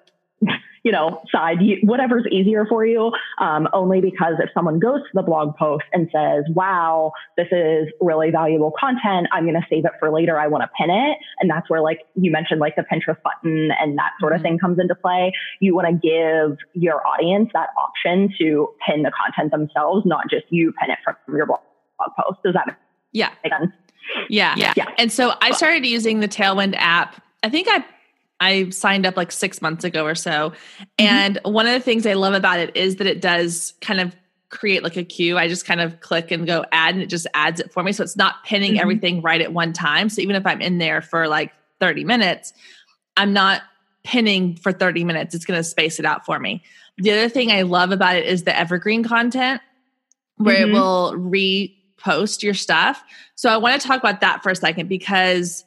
you 0.82 0.92
know, 0.92 1.22
side, 1.30 1.58
whatever's 1.82 2.24
easier 2.30 2.64
for 2.66 2.84
you. 2.86 3.12
Um, 3.38 3.68
only 3.72 4.00
because 4.00 4.34
if 4.38 4.50
someone 4.54 4.78
goes 4.78 5.00
to 5.00 5.08
the 5.14 5.22
blog 5.22 5.56
post 5.56 5.84
and 5.92 6.08
says, 6.12 6.44
wow, 6.54 7.12
this 7.36 7.48
is 7.52 7.88
really 8.00 8.30
valuable 8.30 8.72
content, 8.78 9.28
I'm 9.32 9.44
going 9.44 9.60
to 9.60 9.66
save 9.68 9.84
it 9.84 9.92
for 9.98 10.10
later. 10.10 10.38
I 10.38 10.46
want 10.46 10.62
to 10.62 10.70
pin 10.78 10.90
it. 10.90 11.18
And 11.40 11.50
that's 11.50 11.68
where, 11.68 11.82
like 11.82 12.00
you 12.14 12.30
mentioned, 12.30 12.60
like 12.60 12.76
the 12.76 12.82
Pinterest 12.90 13.20
button 13.22 13.70
and 13.78 13.98
that 13.98 14.12
sort 14.20 14.32
of 14.32 14.38
mm-hmm. 14.38 14.44
thing 14.44 14.58
comes 14.58 14.78
into 14.78 14.94
play. 14.94 15.32
You 15.60 15.74
want 15.74 15.88
to 15.88 15.92
give 15.92 16.58
your 16.74 17.06
audience 17.06 17.50
that 17.52 17.68
option 17.78 18.34
to 18.38 18.68
pin 18.86 19.02
the 19.02 19.12
content 19.12 19.50
themselves, 19.50 20.06
not 20.06 20.30
just 20.30 20.46
you 20.50 20.72
pin 20.80 20.90
it 20.90 20.98
from 21.04 21.36
your 21.36 21.46
blog 21.46 21.60
post. 22.16 22.40
Does 22.42 22.54
that 22.54 22.78
yeah. 23.12 23.30
make 23.44 23.52
sense? 23.52 23.72
Yeah. 24.28 24.54
Yeah. 24.56 24.72
yeah. 24.76 24.86
And 24.98 25.12
so 25.12 25.34
I 25.40 25.52
started 25.52 25.84
using 25.84 26.20
the 26.20 26.28
Tailwind 26.28 26.74
app. 26.76 27.22
I 27.42 27.50
think 27.50 27.68
I 27.70 27.84
I 28.40 28.70
signed 28.70 29.06
up 29.06 29.16
like 29.16 29.30
six 29.30 29.60
months 29.60 29.84
ago 29.84 30.04
or 30.04 30.14
so. 30.14 30.50
Mm-hmm. 30.50 30.84
And 30.98 31.40
one 31.44 31.66
of 31.66 31.72
the 31.74 31.80
things 31.80 32.06
I 32.06 32.14
love 32.14 32.34
about 32.34 32.58
it 32.58 32.74
is 32.74 32.96
that 32.96 33.06
it 33.06 33.20
does 33.20 33.74
kind 33.80 34.00
of 34.00 34.16
create 34.48 34.82
like 34.82 34.96
a 34.96 35.04
queue. 35.04 35.38
I 35.38 35.46
just 35.46 35.64
kind 35.64 35.80
of 35.80 36.00
click 36.00 36.30
and 36.30 36.46
go 36.46 36.64
add 36.72 36.94
and 36.94 37.02
it 37.02 37.06
just 37.06 37.26
adds 37.34 37.60
it 37.60 37.72
for 37.72 37.82
me. 37.82 37.92
So 37.92 38.02
it's 38.02 38.16
not 38.16 38.42
pinning 38.44 38.72
mm-hmm. 38.72 38.80
everything 38.80 39.22
right 39.22 39.40
at 39.40 39.52
one 39.52 39.72
time. 39.72 40.08
So 40.08 40.20
even 40.20 40.36
if 40.36 40.46
I'm 40.46 40.60
in 40.60 40.78
there 40.78 41.00
for 41.00 41.28
like 41.28 41.52
30 41.78 42.04
minutes, 42.04 42.52
I'm 43.16 43.32
not 43.32 43.62
pinning 44.02 44.56
for 44.56 44.72
30 44.72 45.04
minutes. 45.04 45.34
It's 45.34 45.44
going 45.44 45.58
to 45.58 45.64
space 45.64 45.98
it 45.98 46.04
out 46.04 46.24
for 46.24 46.38
me. 46.38 46.62
The 46.98 47.12
other 47.12 47.28
thing 47.28 47.52
I 47.52 47.62
love 47.62 47.92
about 47.92 48.16
it 48.16 48.26
is 48.26 48.44
the 48.44 48.56
evergreen 48.56 49.04
content 49.04 49.60
where 50.36 50.66
mm-hmm. 50.66 50.74
it 50.74 50.78
will 50.78 51.12
repost 51.16 52.42
your 52.42 52.54
stuff. 52.54 53.02
So 53.34 53.50
I 53.50 53.56
want 53.56 53.80
to 53.80 53.86
talk 53.86 54.00
about 54.00 54.20
that 54.20 54.42
for 54.42 54.50
a 54.50 54.56
second 54.56 54.88
because 54.88 55.64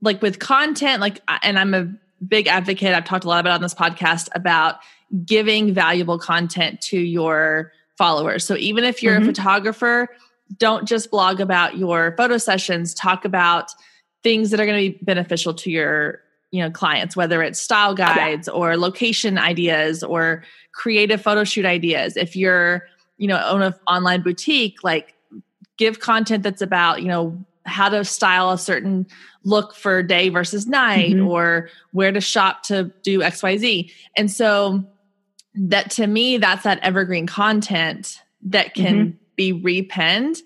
like 0.00 0.22
with 0.22 0.38
content, 0.38 1.00
like, 1.00 1.20
and 1.42 1.58
I'm 1.58 1.74
a 1.74 1.88
big 2.26 2.46
advocate, 2.46 2.94
I've 2.94 3.04
talked 3.04 3.24
a 3.24 3.28
lot 3.28 3.40
about 3.40 3.54
on 3.54 3.62
this 3.62 3.74
podcast 3.74 4.28
about 4.34 4.76
giving 5.24 5.72
valuable 5.72 6.18
content 6.18 6.80
to 6.82 6.98
your 6.98 7.72
followers. 7.96 8.44
So 8.44 8.56
even 8.56 8.84
if 8.84 9.02
you're 9.02 9.14
mm-hmm. 9.14 9.24
a 9.24 9.26
photographer, 9.26 10.08
don't 10.58 10.86
just 10.86 11.10
blog 11.10 11.40
about 11.40 11.76
your 11.76 12.14
photo 12.16 12.38
sessions, 12.38 12.94
talk 12.94 13.24
about 13.24 13.72
things 14.22 14.50
that 14.50 14.60
are 14.60 14.66
going 14.66 14.92
to 14.92 14.98
be 14.98 15.04
beneficial 15.04 15.54
to 15.54 15.70
your 15.70 16.20
you 16.52 16.62
know 16.62 16.70
clients 16.70 17.16
whether 17.16 17.42
it's 17.42 17.60
style 17.60 17.94
guides 17.94 18.48
yeah. 18.48 18.54
or 18.54 18.76
location 18.76 19.36
ideas 19.36 20.02
or 20.02 20.44
creative 20.72 21.20
photo 21.20 21.44
shoot 21.44 21.64
ideas 21.64 22.16
if 22.16 22.36
you're 22.36 22.86
you 23.18 23.26
know 23.26 23.40
own 23.44 23.62
an 23.62 23.74
online 23.86 24.22
boutique 24.22 24.82
like 24.84 25.14
give 25.76 26.00
content 26.00 26.42
that's 26.42 26.62
about 26.62 27.02
you 27.02 27.08
know 27.08 27.36
how 27.64 27.88
to 27.88 28.04
style 28.04 28.50
a 28.50 28.58
certain 28.58 29.06
look 29.46 29.74
for 29.74 30.02
day 30.02 30.28
versus 30.28 30.66
night 30.66 31.14
mm-hmm. 31.14 31.28
or 31.28 31.68
where 31.92 32.12
to 32.12 32.20
shop 32.20 32.62
to 32.64 32.92
do 33.02 33.20
xyz 33.20 33.90
and 34.16 34.30
so 34.30 34.84
that 35.54 35.90
to 35.90 36.06
me 36.06 36.36
that's 36.36 36.64
that 36.64 36.78
evergreen 36.82 37.26
content 37.26 38.20
that 38.42 38.74
can 38.74 38.94
mm-hmm. 38.94 39.16
be 39.36 39.52
repinned 39.52 40.38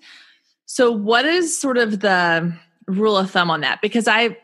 so 0.65 0.91
what 0.91 1.25
is 1.25 1.57
sort 1.57 1.77
of 1.77 1.99
the 1.99 2.53
rule 2.87 3.17
of 3.17 3.31
thumb 3.31 3.49
on 3.49 3.61
that 3.61 3.81
because 3.81 4.07
i 4.07 4.37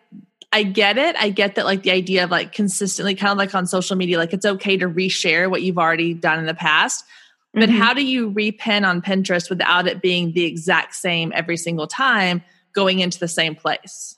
i 0.52 0.64
get 0.64 0.98
it 0.98 1.16
i 1.18 1.30
get 1.30 1.56
that 1.56 1.66
like 1.66 1.84
the 1.84 1.92
idea 1.92 2.24
of 2.24 2.32
like 2.32 2.52
consistently 2.52 3.14
kind 3.14 3.32
of 3.32 3.38
like 3.38 3.54
on 3.54 3.68
social 3.68 3.96
media 3.96 4.18
like 4.18 4.34
it's 4.34 4.46
okay 4.46 4.76
to 4.76 4.90
reshare 4.90 5.50
what 5.50 5.62
you've 5.62 5.78
already 5.78 6.14
done 6.14 6.40
in 6.40 6.46
the 6.46 6.54
past 6.54 7.06
but 7.54 7.70
mm-hmm. 7.70 7.78
how 7.78 7.94
do 7.94 8.06
you 8.06 8.32
repin 8.32 8.88
on 8.88 9.02
pinterest 9.02 9.50
without 9.50 9.88
it 9.88 10.02
being 10.02 10.34
the 10.34 10.46
exact 10.46 10.96
same 10.96 11.32
every 11.36 11.58
single 11.58 11.88
time 11.88 12.44
going 12.78 13.00
into 13.00 13.20
the 13.20 13.28
same 13.28 13.56
place? 13.56 14.17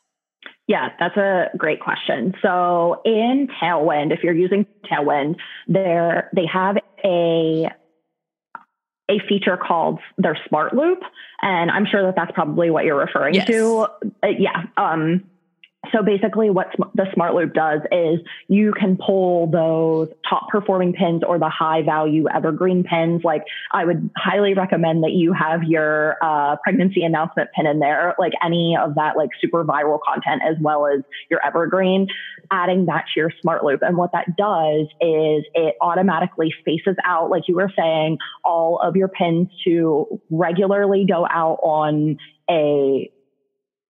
Yeah, 0.70 0.90
that's 1.00 1.18
a 1.18 1.50
great 1.58 1.82
question. 1.82 2.36
So 2.44 3.02
in 3.04 3.48
Tailwind, 3.60 4.14
if 4.14 4.20
you're 4.22 4.36
using 4.36 4.68
Tailwind, 4.86 5.38
there 5.68 6.30
they 6.36 6.46
have 6.46 6.78
a 7.04 7.70
a 9.10 9.20
feature 9.28 9.58
called 9.58 10.00
their 10.20 10.38
Smart 10.48 10.76
Loop, 10.76 11.00
and 11.42 11.72
I'm 11.72 11.88
sure 11.88 12.04
that 12.06 12.16
that's 12.16 12.32
probably 12.34 12.70
what 12.70 12.86
you're 12.86 13.00
referring 13.00 13.34
yes. 13.34 13.48
to. 13.48 13.88
Uh, 14.22 14.28
yeah. 14.38 14.66
Um, 14.78 15.24
so 15.92 16.04
basically, 16.04 16.50
what 16.50 16.68
the 16.96 17.06
Smart 17.14 17.34
Loop 17.34 17.54
does 17.54 17.82
is 17.92 18.20
you 18.48 18.74
can 18.74 18.98
pull 18.98 19.48
those 19.48 20.10
top 20.28 20.50
performing 20.50 20.94
pins 20.94 21.24
or 21.26 21.40
the 21.40 21.50
high 21.50 21.82
value 21.82 22.26
evergreen 22.34 22.84
pins. 22.84 23.24
Like 23.24 23.44
I 23.72 23.86
would 23.86 24.10
highly 24.18 24.54
recommend 24.54 25.04
that 25.04 25.12
you 25.12 25.34
have 25.34 25.64
your 25.64 26.18
uh, 26.22 26.58
pregnancy 26.64 27.04
announcement 27.04 27.50
pin 27.56 27.66
in 27.66 27.80
there, 27.80 28.16
like 28.20 28.34
any 28.44 28.78
of 28.80 28.96
that 28.96 29.18
like 29.18 29.30
super 29.42 29.64
viral 29.64 30.00
content 30.06 30.42
as 30.48 30.56
well 30.62 30.88
as 30.88 31.02
your 31.30 31.46
evergreen, 31.46 32.08
adding 32.52 32.86
that 32.86 33.06
to 33.14 33.20
your 33.20 33.32
Smart 33.42 33.64
Loop. 33.64 33.82
And 33.82 33.98
what 33.98 34.12
that 34.14 34.36
does 34.38 34.88
is 35.02 35.46
it 35.54 35.76
automatically 35.82 36.54
spaces 36.60 36.96
out, 37.06 37.30
like 37.30 37.44
you 37.48 37.56
were 37.56 37.72
saying, 37.78 38.18
all 38.44 38.80
of 38.84 38.96
your 38.96 39.08
pins 39.08 39.48
to 39.66 40.22
regularly 40.30 41.06
go 41.08 41.26
out 41.30 41.60
on 41.64 42.18
a 42.50 43.12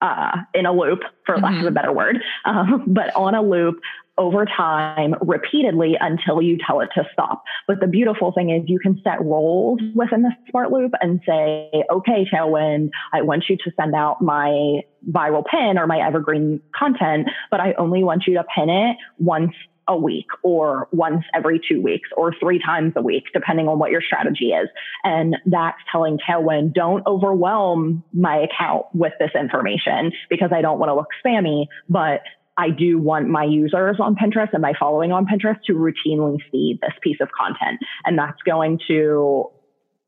uh, 0.02 0.38
in 0.54 0.66
a 0.66 0.72
loop, 0.72 1.00
for 1.26 1.36
mm-hmm. 1.36 1.44
lack 1.44 1.54
of 1.54 1.60
a 1.60 1.66
mm-hmm. 1.66 1.74
better 1.74 1.92
word, 1.92 2.18
um, 2.46 2.86
but 2.88 3.14
on 3.16 3.36
a 3.36 3.42
loop 3.42 3.80
over 4.18 4.46
time 4.46 5.16
repeatedly 5.22 5.96
until 6.00 6.42
you 6.42 6.58
tell 6.68 6.82
it 6.82 6.90
to 6.94 7.04
stop. 7.14 7.42
But 7.68 7.80
the 7.80 7.88
beautiful 7.88 8.34
thing 8.34 8.50
is 8.50 8.64
you 8.68 8.80
can 8.80 9.00
set 9.02 9.24
roles 9.24 9.80
within 9.96 10.24
the 10.24 10.32
smart 10.50 10.72
loop 10.72 10.92
and 11.02 11.22
say, 11.26 11.72
okay, 11.90 12.28
Tailwind, 12.32 12.90
I 13.14 13.22
want 13.22 13.46
you 13.50 13.56
to 13.56 13.72
send 13.80 13.96
out 13.96 14.22
my 14.22 14.82
viral 15.10 15.44
pin 15.50 15.78
or 15.78 15.88
my 15.88 16.00
evergreen 16.06 16.60
content, 16.78 17.30
but 17.50 17.62
I 17.62 17.74
only 17.78 18.04
want 18.04 18.24
you 18.28 18.34
to 18.36 18.44
pin 18.54 18.70
it 18.70 18.98
once 19.18 19.54
a 19.89 19.97
week 19.97 20.28
or 20.43 20.88
once 20.91 21.25
every 21.34 21.60
two 21.67 21.82
weeks 21.82 22.08
or 22.15 22.34
three 22.39 22.60
times 22.60 22.93
a 22.95 23.02
week, 23.02 23.25
depending 23.34 23.67
on 23.67 23.80
what 23.80 23.91
your 23.91 24.02
strategy 24.02 24.52
is. 24.52 24.69
And 25.04 25.36
that's 25.47 25.80
telling 25.91 26.19
Tailwind, 26.19 26.73
don't 26.73 27.06
overwhelm 27.08 28.04
my 28.13 28.38
account 28.38 28.86
with 28.93 29.13
this 29.19 29.32
information 29.38 30.12
because 30.30 30.52
I 30.54 30.62
don't 30.62 30.80
want 30.80 30.89
to 30.89 30.95
look 30.95 31.10
spammy, 31.25 31.65
but 31.89 32.21
I 32.56 32.69
do 32.69 32.99
want 32.99 33.28
my 33.30 33.45
users 33.45 33.97
on 33.99 34.15
Pinterest 34.15 34.54
and 34.54 34.62
my 34.62 34.73
following 34.80 35.12
on 35.12 35.25
Pinterest 35.25 35.62
to 35.65 35.73
routinely 35.73 36.38
see 36.52 36.78
this 36.82 36.93
piece 37.02 37.17
of 37.19 37.30
content. 37.32 37.80
And 38.06 38.17
that's 38.17 38.41
going 38.45 38.80
to 38.88 39.49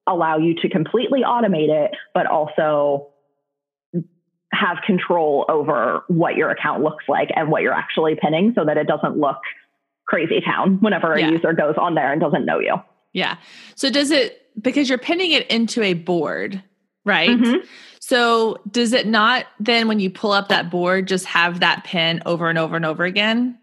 allow 0.05 0.37
you 0.37 0.55
to 0.61 0.69
completely 0.69 1.21
automate 1.25 1.69
it, 1.69 1.91
but 2.13 2.27
also 2.27 3.07
have 4.53 4.77
control 4.85 5.45
over 5.49 6.03
what 6.07 6.35
your 6.35 6.49
account 6.49 6.83
looks 6.83 7.05
like 7.07 7.29
and 7.35 7.49
what 7.49 7.61
you're 7.61 7.73
actually 7.73 8.15
pinning 8.21 8.53
so 8.55 8.65
that 8.65 8.77
it 8.77 8.85
doesn't 8.85 9.17
look 9.17 9.39
crazy 10.11 10.41
town 10.41 10.77
whenever 10.81 11.17
yeah. 11.17 11.29
a 11.29 11.31
user 11.31 11.53
goes 11.53 11.75
on 11.77 11.95
there 11.95 12.11
and 12.11 12.19
doesn't 12.19 12.45
know 12.45 12.59
you. 12.59 12.75
Yeah. 13.13 13.37
So 13.75 13.89
does 13.89 14.11
it 14.11 14.45
because 14.61 14.89
you're 14.89 14.97
pinning 14.97 15.31
it 15.31 15.47
into 15.47 15.81
a 15.81 15.93
board, 15.93 16.61
right? 17.05 17.29
Mm-hmm. 17.29 17.65
So 18.01 18.57
does 18.69 18.91
it 18.91 19.07
not 19.07 19.45
then 19.59 19.87
when 19.87 20.01
you 20.01 20.09
pull 20.09 20.33
up 20.33 20.49
that 20.49 20.69
board 20.69 21.07
just 21.07 21.25
have 21.25 21.61
that 21.61 21.85
pin 21.85 22.21
over 22.25 22.49
and 22.49 22.59
over 22.59 22.75
and 22.75 22.85
over 22.85 23.05
again? 23.05 23.57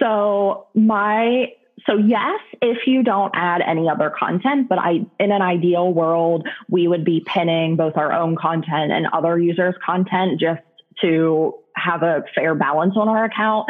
So 0.00 0.68
my 0.76 1.46
so 1.86 1.96
yes, 1.96 2.40
if 2.62 2.86
you 2.86 3.02
don't 3.02 3.32
add 3.34 3.60
any 3.66 3.88
other 3.88 4.12
content, 4.16 4.68
but 4.68 4.78
I 4.78 5.06
in 5.18 5.32
an 5.32 5.42
ideal 5.42 5.92
world, 5.92 6.46
we 6.68 6.86
would 6.86 7.04
be 7.04 7.24
pinning 7.26 7.74
both 7.74 7.96
our 7.96 8.12
own 8.12 8.36
content 8.36 8.92
and 8.92 9.08
other 9.12 9.40
users' 9.40 9.74
content 9.84 10.38
just 10.38 10.60
to 11.00 11.54
have 11.74 12.04
a 12.04 12.22
fair 12.34 12.54
balance 12.54 12.94
on 12.96 13.08
our 13.08 13.24
account. 13.24 13.68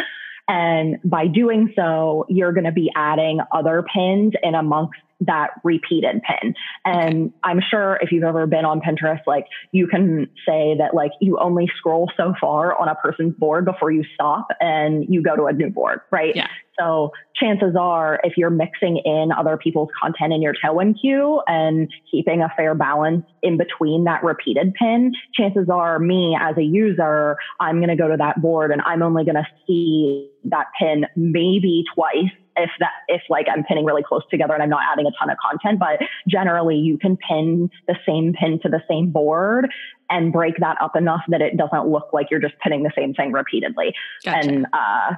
And 0.48 0.98
by 1.04 1.26
doing 1.26 1.72
so, 1.76 2.26
you're 2.28 2.52
going 2.52 2.64
to 2.64 2.72
be 2.72 2.90
adding 2.96 3.40
other 3.52 3.84
pins 3.94 4.32
in 4.42 4.54
amongst 4.54 4.98
that 5.20 5.50
repeated 5.64 6.22
pin. 6.22 6.54
And. 6.84 7.32
I'm 7.44 7.61
sure 7.70 7.98
if 8.02 8.12
you've 8.12 8.24
ever 8.24 8.46
been 8.46 8.64
on 8.64 8.80
Pinterest, 8.80 9.20
like 9.26 9.46
you 9.72 9.87
can 9.87 10.28
say 10.46 10.76
that 10.78 10.92
like 10.92 11.12
you 11.20 11.38
only 11.38 11.66
scroll 11.78 12.11
so 12.16 12.34
far 12.40 12.78
on 12.78 12.88
a 12.88 12.94
person's 12.94 13.34
board 13.34 13.64
before 13.64 13.90
you 13.90 14.04
stop 14.14 14.48
and 14.61 15.06
you 15.08 15.22
go 15.22 15.34
to 15.34 15.44
a 15.44 15.52
new 15.52 15.70
board, 15.70 16.00
right? 16.11 16.37
Yeah. 16.37 16.48
So 16.78 17.12
chances 17.34 17.74
are 17.78 18.20
if 18.22 18.36
you're 18.36 18.50
mixing 18.50 18.98
in 19.04 19.30
other 19.36 19.56
people's 19.56 19.88
content 20.00 20.32
in 20.32 20.42
your 20.42 20.54
tailwind 20.54 21.00
queue 21.00 21.42
and 21.46 21.88
keeping 22.10 22.42
a 22.42 22.52
fair 22.56 22.74
balance 22.74 23.24
in 23.42 23.58
between 23.58 24.04
that 24.04 24.22
repeated 24.22 24.74
pin, 24.74 25.12
chances 25.34 25.68
are 25.72 25.98
me 25.98 26.36
as 26.40 26.56
a 26.56 26.62
user, 26.62 27.36
I'm 27.60 27.76
going 27.76 27.88
to 27.88 27.96
go 27.96 28.08
to 28.08 28.16
that 28.16 28.40
board 28.40 28.70
and 28.70 28.80
I'm 28.82 29.02
only 29.02 29.24
going 29.24 29.36
to 29.36 29.46
see 29.66 30.30
that 30.44 30.66
pin 30.78 31.06
maybe 31.16 31.84
twice 31.94 32.30
if 32.58 32.70
that 32.80 32.90
if 33.06 33.22
like 33.28 33.46
I'm 33.52 33.64
pinning 33.64 33.84
really 33.84 34.02
close 34.02 34.22
together 34.30 34.54
and 34.54 34.62
I'm 34.62 34.68
not 34.68 34.82
adding 34.92 35.06
a 35.06 35.10
ton 35.18 35.30
of 35.30 35.38
content, 35.38 35.78
but 35.78 36.00
generally 36.28 36.76
you 36.76 36.98
can 36.98 37.16
pin 37.16 37.70
the 37.86 37.96
same 38.06 38.32
pin 38.32 38.58
to 38.62 38.68
the 38.68 38.82
same 38.88 39.10
board 39.10 39.68
and 40.10 40.32
break 40.32 40.54
that 40.58 40.76
up 40.80 40.96
enough 40.96 41.22
that 41.28 41.40
it 41.40 41.56
doesn't 41.56 41.88
look 41.88 42.08
like 42.12 42.28
you're 42.30 42.40
just 42.40 42.58
pinning 42.58 42.82
the 42.82 42.92
same 42.96 43.14
thing 43.14 43.32
repeatedly. 43.32 43.94
Gotcha. 44.24 44.48
And 44.48 44.66
uh, 44.72 45.14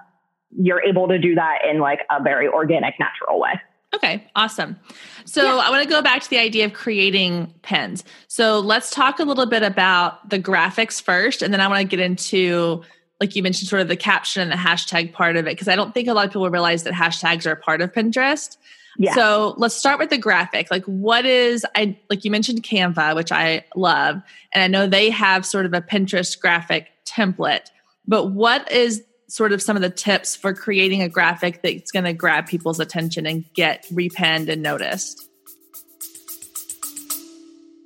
you're 0.56 0.82
able 0.82 1.08
to 1.08 1.18
do 1.18 1.34
that 1.34 1.58
in 1.68 1.78
like 1.78 2.00
a 2.10 2.22
very 2.22 2.48
organic, 2.48 2.94
natural 2.98 3.40
way. 3.40 3.60
Okay, 3.94 4.24
awesome. 4.36 4.76
So 5.24 5.42
yeah. 5.42 5.62
I 5.62 5.70
want 5.70 5.82
to 5.82 5.88
go 5.88 6.00
back 6.00 6.22
to 6.22 6.30
the 6.30 6.38
idea 6.38 6.64
of 6.64 6.72
creating 6.72 7.52
pins. 7.62 8.04
So 8.28 8.60
let's 8.60 8.90
talk 8.90 9.18
a 9.18 9.24
little 9.24 9.46
bit 9.46 9.62
about 9.62 10.30
the 10.30 10.38
graphics 10.38 11.02
first, 11.02 11.42
and 11.42 11.52
then 11.52 11.60
I 11.60 11.68
want 11.68 11.80
to 11.80 11.84
get 11.96 11.98
into 11.98 12.82
like 13.20 13.36
you 13.36 13.42
mentioned, 13.42 13.68
sort 13.68 13.82
of 13.82 13.88
the 13.88 13.96
caption 13.96 14.42
and 14.42 14.50
the 14.50 14.56
hashtag 14.56 15.12
part 15.12 15.36
of 15.36 15.46
it, 15.46 15.50
because 15.50 15.68
I 15.68 15.76
don't 15.76 15.92
think 15.92 16.08
a 16.08 16.14
lot 16.14 16.24
of 16.24 16.32
people 16.32 16.48
realize 16.48 16.84
that 16.84 16.94
hashtags 16.94 17.46
are 17.46 17.52
a 17.52 17.56
part 17.56 17.82
of 17.82 17.92
Pinterest. 17.92 18.56
Yeah. 18.98 19.14
So 19.14 19.54
let's 19.58 19.74
start 19.74 19.98
with 19.98 20.10
the 20.10 20.18
graphic. 20.18 20.70
Like, 20.70 20.84
what 20.84 21.26
is 21.26 21.64
I 21.76 21.98
like 22.08 22.24
you 22.24 22.30
mentioned 22.30 22.62
Canva, 22.62 23.14
which 23.14 23.30
I 23.30 23.64
love, 23.76 24.22
and 24.52 24.62
I 24.62 24.66
know 24.66 24.86
they 24.86 25.10
have 25.10 25.44
sort 25.46 25.66
of 25.66 25.74
a 25.74 25.82
Pinterest 25.82 26.38
graphic 26.40 26.88
template. 27.04 27.66
But 28.06 28.26
what 28.26 28.70
is 28.72 29.04
sort 29.30 29.52
of 29.52 29.62
some 29.62 29.76
of 29.76 29.82
the 29.82 29.90
tips 29.90 30.34
for 30.34 30.52
creating 30.52 31.02
a 31.02 31.08
graphic 31.08 31.62
that's 31.62 31.92
going 31.92 32.04
to 32.04 32.12
grab 32.12 32.46
people's 32.46 32.80
attention 32.80 33.26
and 33.26 33.44
get 33.54 33.86
repinned 33.92 34.48
and 34.48 34.60
noticed? 34.60 35.28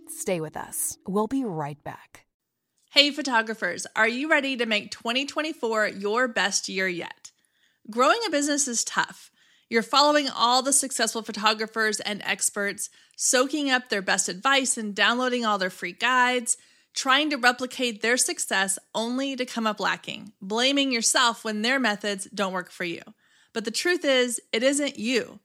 Stay 0.09 0.41
with 0.41 0.57
us. 0.57 0.97
We'll 1.07 1.27
be 1.27 1.45
right 1.45 1.83
back. 1.85 2.25
Hey, 2.91 3.11
photographers, 3.11 3.87
are 3.95 4.09
you 4.09 4.31
ready 4.31 4.57
to 4.57 4.65
make 4.65 4.91
2024 4.91 5.89
your 5.89 6.29
best 6.29 6.69
year 6.69 6.89
yet? 6.89 7.31
Growing 7.91 8.21
a 8.27 8.31
business 8.31 8.67
is 8.67 8.83
tough. 8.83 9.31
You're 9.69 9.83
following 9.83 10.29
all 10.31 10.63
the 10.63 10.73
successful 10.73 11.23
photographers 11.23 12.01
and 12.01 12.23
experts, 12.25 12.89
soaking 13.17 13.71
up 13.71 13.89
their 13.89 14.01
best 14.01 14.31
advice 14.31 14.79
and 14.79 14.95
downloading 14.95 15.45
all 15.45 15.59
their 15.59 15.71
free 15.71 15.93
guides, 15.93 16.57
trying 16.95 17.29
to 17.31 17.37
replicate 17.37 18.01
their 18.01 18.17
success 18.17 18.79
only 18.95 19.37
to 19.37 19.45
come 19.45 19.67
up 19.67 19.81
lacking, 19.81 20.33
blaming 20.41 20.93
yourself 20.93 21.45
when 21.45 21.63
their 21.63 21.81
methods 21.81 22.29
don't 22.33 22.53
work 22.53 22.71
for 22.71 22.85
you. 22.85 23.03
But 23.53 23.65
the 23.65 23.71
truth 23.71 24.05
is, 24.05 24.41
it 24.53 24.63
isn't 24.63 24.99
you. 24.99 25.41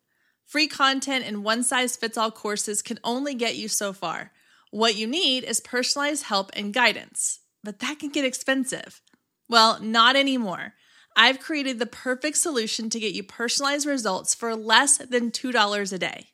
Free 0.45 0.67
content 0.67 1.25
and 1.25 1.43
one 1.43 1.63
size 1.63 1.95
fits 1.95 2.17
all 2.17 2.31
courses 2.31 2.81
can 2.81 2.99
only 3.03 3.35
get 3.35 3.55
you 3.55 3.67
so 3.67 3.93
far. 3.93 4.31
What 4.71 4.95
you 4.95 5.07
need 5.07 5.43
is 5.43 5.59
personalized 5.59 6.23
help 6.23 6.51
and 6.53 6.73
guidance, 6.73 7.39
but 7.63 7.79
that 7.79 7.99
can 7.99 8.09
get 8.09 8.25
expensive. 8.25 9.01
Well, 9.47 9.79
not 9.81 10.15
anymore. 10.15 10.73
I've 11.15 11.39
created 11.39 11.79
the 11.79 11.85
perfect 11.85 12.37
solution 12.37 12.89
to 12.91 12.99
get 12.99 13.13
you 13.13 13.23
personalized 13.23 13.85
results 13.85 14.35
for 14.35 14.55
less 14.55 14.97
than 14.97 15.31
$2 15.31 15.93
a 15.93 15.97
day. 15.97 16.29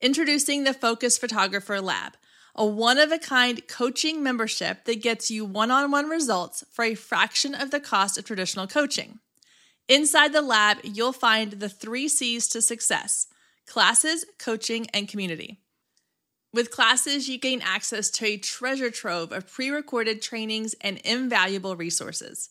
Introducing 0.00 0.64
the 0.64 0.74
Focused 0.74 1.20
Photographer 1.20 1.80
Lab, 1.80 2.12
a 2.58 2.66
one 2.66 2.98
of 2.98 3.12
a 3.12 3.18
kind 3.18 3.66
coaching 3.68 4.20
membership 4.20 4.84
that 4.84 5.00
gets 5.00 5.30
you 5.30 5.44
one 5.44 5.70
on 5.70 5.92
one 5.92 6.08
results 6.08 6.64
for 6.72 6.84
a 6.84 6.96
fraction 6.96 7.54
of 7.54 7.70
the 7.70 7.78
cost 7.78 8.18
of 8.18 8.24
traditional 8.24 8.66
coaching. 8.66 9.20
Inside 9.88 10.32
the 10.32 10.42
lab, 10.42 10.78
you'll 10.82 11.12
find 11.12 11.52
the 11.52 11.68
three 11.68 12.08
C's 12.08 12.48
to 12.48 12.60
success 12.60 13.28
classes, 13.64 14.24
coaching, 14.38 14.88
and 14.92 15.08
community. 15.08 15.60
With 16.52 16.70
classes, 16.70 17.28
you 17.28 17.38
gain 17.38 17.60
access 17.62 18.10
to 18.12 18.26
a 18.26 18.38
treasure 18.38 18.90
trove 18.90 19.30
of 19.30 19.52
pre-recorded 19.52 20.20
trainings 20.20 20.74
and 20.80 20.98
invaluable 21.04 21.76
resources. 21.76 22.48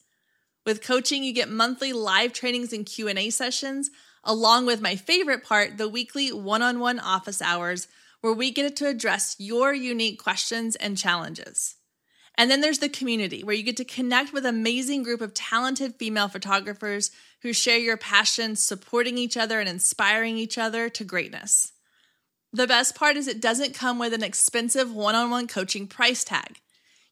With 0.65 0.83
coaching, 0.83 1.23
you 1.23 1.33
get 1.33 1.49
monthly 1.49 1.91
live 1.91 2.33
trainings 2.33 2.71
and 2.71 2.85
Q&A 2.85 3.31
sessions, 3.31 3.89
along 4.23 4.67
with 4.67 4.79
my 4.79 4.95
favorite 4.95 5.43
part, 5.43 5.77
the 5.77 5.89
weekly 5.89 6.31
one-on-one 6.31 6.99
office 6.99 7.41
hours 7.41 7.87
where 8.21 8.33
we 8.33 8.51
get 8.51 8.75
to 8.75 8.87
address 8.87 9.35
your 9.39 9.73
unique 9.73 10.21
questions 10.21 10.75
and 10.75 10.97
challenges. 10.97 11.75
And 12.37 12.51
then 12.51 12.61
there's 12.61 12.79
the 12.79 12.89
community 12.89 13.43
where 13.43 13.55
you 13.55 13.63
get 13.63 13.77
to 13.77 13.83
connect 13.83 14.31
with 14.31 14.45
an 14.45 14.55
amazing 14.55 15.01
group 15.03 15.21
of 15.21 15.33
talented 15.33 15.95
female 15.95 16.27
photographers 16.27 17.09
who 17.41 17.51
share 17.51 17.79
your 17.79 17.97
passion, 17.97 18.55
supporting 18.55 19.17
each 19.17 19.37
other 19.37 19.59
and 19.59 19.67
inspiring 19.67 20.37
each 20.37 20.57
other 20.57 20.87
to 20.89 21.03
greatness. 21.03 21.71
The 22.53 22.67
best 22.67 22.95
part 22.95 23.17
is 23.17 23.27
it 23.27 23.41
doesn't 23.41 23.73
come 23.73 23.97
with 23.99 24.13
an 24.13 24.23
expensive 24.23 24.93
one 24.93 25.15
on 25.15 25.31
one 25.31 25.47
coaching 25.47 25.87
price 25.87 26.23
tag. 26.23 26.59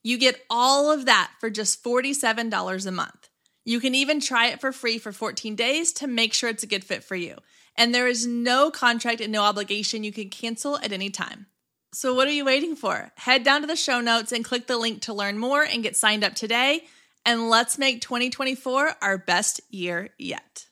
You 0.04 0.20
get 0.20 0.42
all 0.50 0.92
of 0.92 1.06
that 1.06 1.32
for 1.40 1.50
just 1.50 1.84
$47 1.84 2.86
a 2.86 2.92
month. 2.92 3.30
You 3.66 3.80
can 3.80 3.96
even 3.96 4.20
try 4.20 4.48
it 4.48 4.62
for 4.62 4.72
free 4.72 5.00
for 5.00 5.12
14 5.12 5.56
days 5.56 5.92
to 5.94 6.08
make 6.08 6.34
sure 6.34 6.50
it's 6.50 6.64
a 6.64 6.68
good 6.68 6.84
fit 6.84 7.04
for 7.04 7.16
you. 7.16 7.36
And 7.78 7.94
there 7.94 8.08
is 8.08 8.26
no 8.26 8.72
contract 8.72 9.22
and 9.22 9.32
no 9.32 9.44
obligation. 9.44 10.04
You 10.04 10.12
can 10.12 10.30
cancel 10.30 10.78
at 10.78 10.92
any 10.92 11.10
time. 11.10 11.48
So, 11.94 12.14
what 12.14 12.28
are 12.28 12.32
you 12.32 12.46
waiting 12.46 12.76
for? 12.76 13.12
Head 13.16 13.44
down 13.44 13.62
to 13.62 13.68
the 13.68 13.76
show 13.76 14.02
notes 14.02 14.32
and 14.32 14.44
click 14.44 14.68
the 14.68 14.78
link 14.78 15.02
to 15.04 15.14
learn 15.14 15.38
more 15.38 15.64
and 15.64 15.84
get 15.84 15.96
signed 15.96 16.24
up 16.24 16.36
today. 16.36 16.84
And 17.26 17.50
let's 17.50 17.78
make 17.78 18.02
2024 18.02 18.96
our 19.02 19.18
best 19.18 19.62
year 19.70 20.10
yet. 20.18 20.66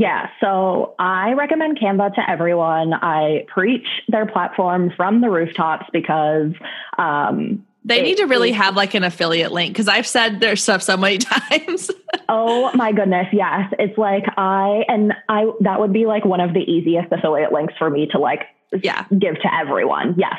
Yeah, 0.00 0.28
so 0.40 0.94
I 0.98 1.34
recommend 1.34 1.78
Canva 1.78 2.14
to 2.14 2.30
everyone. 2.30 2.94
I 2.94 3.44
preach 3.52 3.86
their 4.08 4.24
platform 4.24 4.90
from 4.96 5.20
the 5.20 5.28
rooftops 5.28 5.84
because 5.92 6.52
um, 6.96 7.66
they 7.84 8.02
need 8.02 8.18
to 8.18 8.26
really 8.26 8.52
have 8.52 8.76
like 8.76 8.94
an 8.94 9.04
affiliate 9.04 9.52
link 9.52 9.72
because 9.72 9.88
I've 9.88 10.06
said 10.06 10.40
their 10.40 10.56
stuff 10.56 10.82
so 10.82 10.96
many 10.96 11.18
times. 11.18 11.90
oh 12.28 12.70
my 12.74 12.92
goodness, 12.92 13.26
yes. 13.32 13.72
It's 13.78 13.96
like 13.96 14.24
I 14.36 14.84
and 14.88 15.14
I 15.28 15.50
that 15.60 15.80
would 15.80 15.92
be 15.92 16.06
like 16.06 16.24
one 16.24 16.40
of 16.40 16.52
the 16.52 16.60
easiest 16.60 17.10
affiliate 17.12 17.52
links 17.52 17.74
for 17.78 17.88
me 17.88 18.06
to 18.12 18.18
like 18.18 18.42
yeah 18.82 19.06
give 19.10 19.36
to 19.36 19.54
everyone. 19.54 20.14
Yes. 20.18 20.36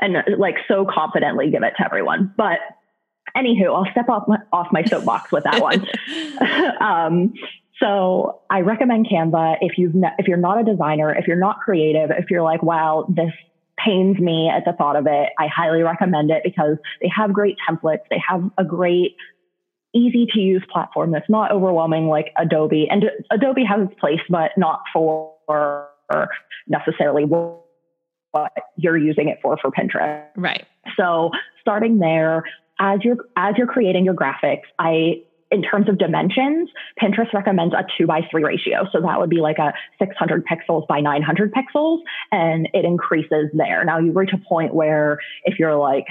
And 0.00 0.16
like 0.38 0.56
so 0.68 0.86
confidently 0.88 1.50
give 1.50 1.62
it 1.62 1.74
to 1.78 1.84
everyone. 1.84 2.32
But 2.36 2.58
anywho, 3.36 3.74
I'll 3.74 3.90
step 3.90 4.08
off 4.08 4.24
my 4.28 4.38
off 4.52 4.68
my 4.70 4.84
soapbox 4.84 5.32
with 5.32 5.44
that 5.44 5.60
one. 5.60 5.86
um, 6.80 7.34
so 7.80 8.40
I 8.50 8.60
recommend 8.60 9.08
Canva 9.08 9.56
if 9.60 9.78
you've 9.78 9.94
ne- 9.94 10.14
if 10.18 10.28
you're 10.28 10.36
not 10.36 10.60
a 10.60 10.64
designer, 10.64 11.14
if 11.14 11.26
you're 11.26 11.36
not 11.36 11.58
creative, 11.58 12.10
if 12.10 12.30
you're 12.30 12.42
like, 12.42 12.62
wow, 12.62 13.06
this 13.08 13.32
pains 13.78 14.18
me 14.18 14.48
at 14.48 14.64
the 14.64 14.72
thought 14.72 14.96
of 14.96 15.06
it. 15.06 15.30
I 15.38 15.46
highly 15.46 15.82
recommend 15.82 16.30
it 16.30 16.42
because 16.44 16.76
they 17.00 17.10
have 17.14 17.32
great 17.32 17.56
templates. 17.68 18.00
They 18.10 18.22
have 18.26 18.50
a 18.58 18.64
great 18.64 19.16
easy 19.94 20.26
to 20.32 20.40
use 20.40 20.62
platform 20.72 21.12
that's 21.12 21.28
not 21.30 21.52
overwhelming 21.52 22.08
like 22.08 22.32
Adobe. 22.36 22.88
And 22.90 23.04
Adobe 23.30 23.64
has 23.64 23.88
its 23.88 24.00
place, 24.00 24.20
but 24.28 24.50
not 24.56 24.80
for 24.92 25.32
necessarily 26.66 27.24
what 27.24 28.52
you're 28.76 28.98
using 28.98 29.28
it 29.28 29.38
for 29.40 29.56
for 29.56 29.70
Pinterest. 29.70 30.24
Right. 30.36 30.66
So 30.96 31.30
starting 31.60 31.98
there, 31.98 32.42
as 32.80 33.00
you're 33.02 33.18
as 33.36 33.54
you're 33.56 33.68
creating 33.68 34.04
your 34.04 34.14
graphics, 34.14 34.64
I 34.78 35.22
in 35.50 35.62
terms 35.62 35.88
of 35.88 35.98
dimensions, 35.98 36.70
Pinterest 37.00 37.32
recommends 37.32 37.74
a 37.74 37.84
two 37.96 38.06
by 38.06 38.20
three 38.30 38.44
ratio. 38.44 38.86
So 38.92 39.00
that 39.00 39.18
would 39.20 39.30
be 39.30 39.40
like 39.40 39.58
a 39.58 39.72
600 39.98 40.44
pixels 40.46 40.86
by 40.86 41.00
900 41.00 41.52
pixels, 41.52 42.00
and 42.32 42.68
it 42.72 42.84
increases 42.84 43.50
there. 43.52 43.84
Now 43.84 43.98
you 43.98 44.12
reach 44.12 44.32
a 44.32 44.38
point 44.48 44.74
where 44.74 45.18
if 45.44 45.58
you're 45.58 45.76
like, 45.76 46.06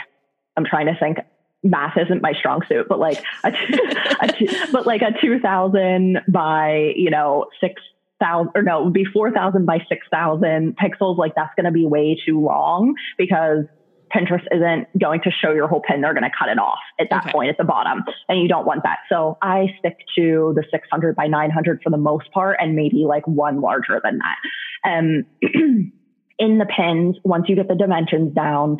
I'm 0.55 0.65
trying 0.65 0.85
to 0.87 0.95
think, 0.99 1.17
math 1.63 1.97
isn't 1.97 2.21
my 2.21 2.33
strong 2.33 2.61
suit, 2.67 2.87
but 2.87 2.99
like 2.99 3.23
a, 3.43 3.51
two 3.51 4.47
but 4.71 4.85
like 4.85 5.01
a 5.01 5.11
2000 5.19 6.19
by 6.27 6.93
you 6.95 7.09
know 7.09 7.45
six 7.59 7.81
thousand 8.23 8.51
or 8.55 8.61
no, 8.61 8.81
it 8.81 8.83
would 8.85 8.93
be 8.93 9.05
4,000 9.05 9.65
by 9.65 9.79
6,000 9.89 10.77
pixels. 10.77 11.17
Like 11.17 11.35
that's 11.35 11.53
going 11.55 11.65
to 11.65 11.71
be 11.71 11.85
way 11.85 12.17
too 12.25 12.39
long 12.39 12.95
because 13.17 13.65
Pinterest 14.13 14.45
isn't 14.51 14.87
going 14.99 15.21
to 15.21 15.31
show 15.31 15.51
your 15.51 15.67
whole 15.67 15.81
pin. 15.81 16.01
They're 16.01 16.13
going 16.13 16.23
to 16.23 16.31
cut 16.37 16.49
it 16.49 16.59
off 16.59 16.79
at 16.99 17.07
that 17.09 17.23
okay. 17.23 17.31
point 17.31 17.49
at 17.49 17.57
the 17.57 17.63
bottom. 17.63 18.03
And 18.29 18.41
you 18.41 18.47
don't 18.47 18.65
want 18.65 18.83
that. 18.83 18.99
So 19.09 19.37
I 19.41 19.67
stick 19.79 19.97
to 20.17 20.53
the 20.55 20.63
600 20.69 21.15
by 21.15 21.27
900 21.27 21.81
for 21.83 21.89
the 21.89 21.97
most 21.97 22.31
part 22.31 22.57
and 22.59 22.75
maybe 22.75 23.05
like 23.07 23.27
one 23.27 23.61
larger 23.61 23.99
than 24.03 24.19
that. 24.19 24.89
Um, 24.89 25.25
in 26.39 26.57
the 26.57 26.65
pins, 26.65 27.17
once 27.23 27.45
you 27.47 27.55
get 27.55 27.67
the 27.67 27.75
dimensions 27.75 28.33
down, 28.33 28.77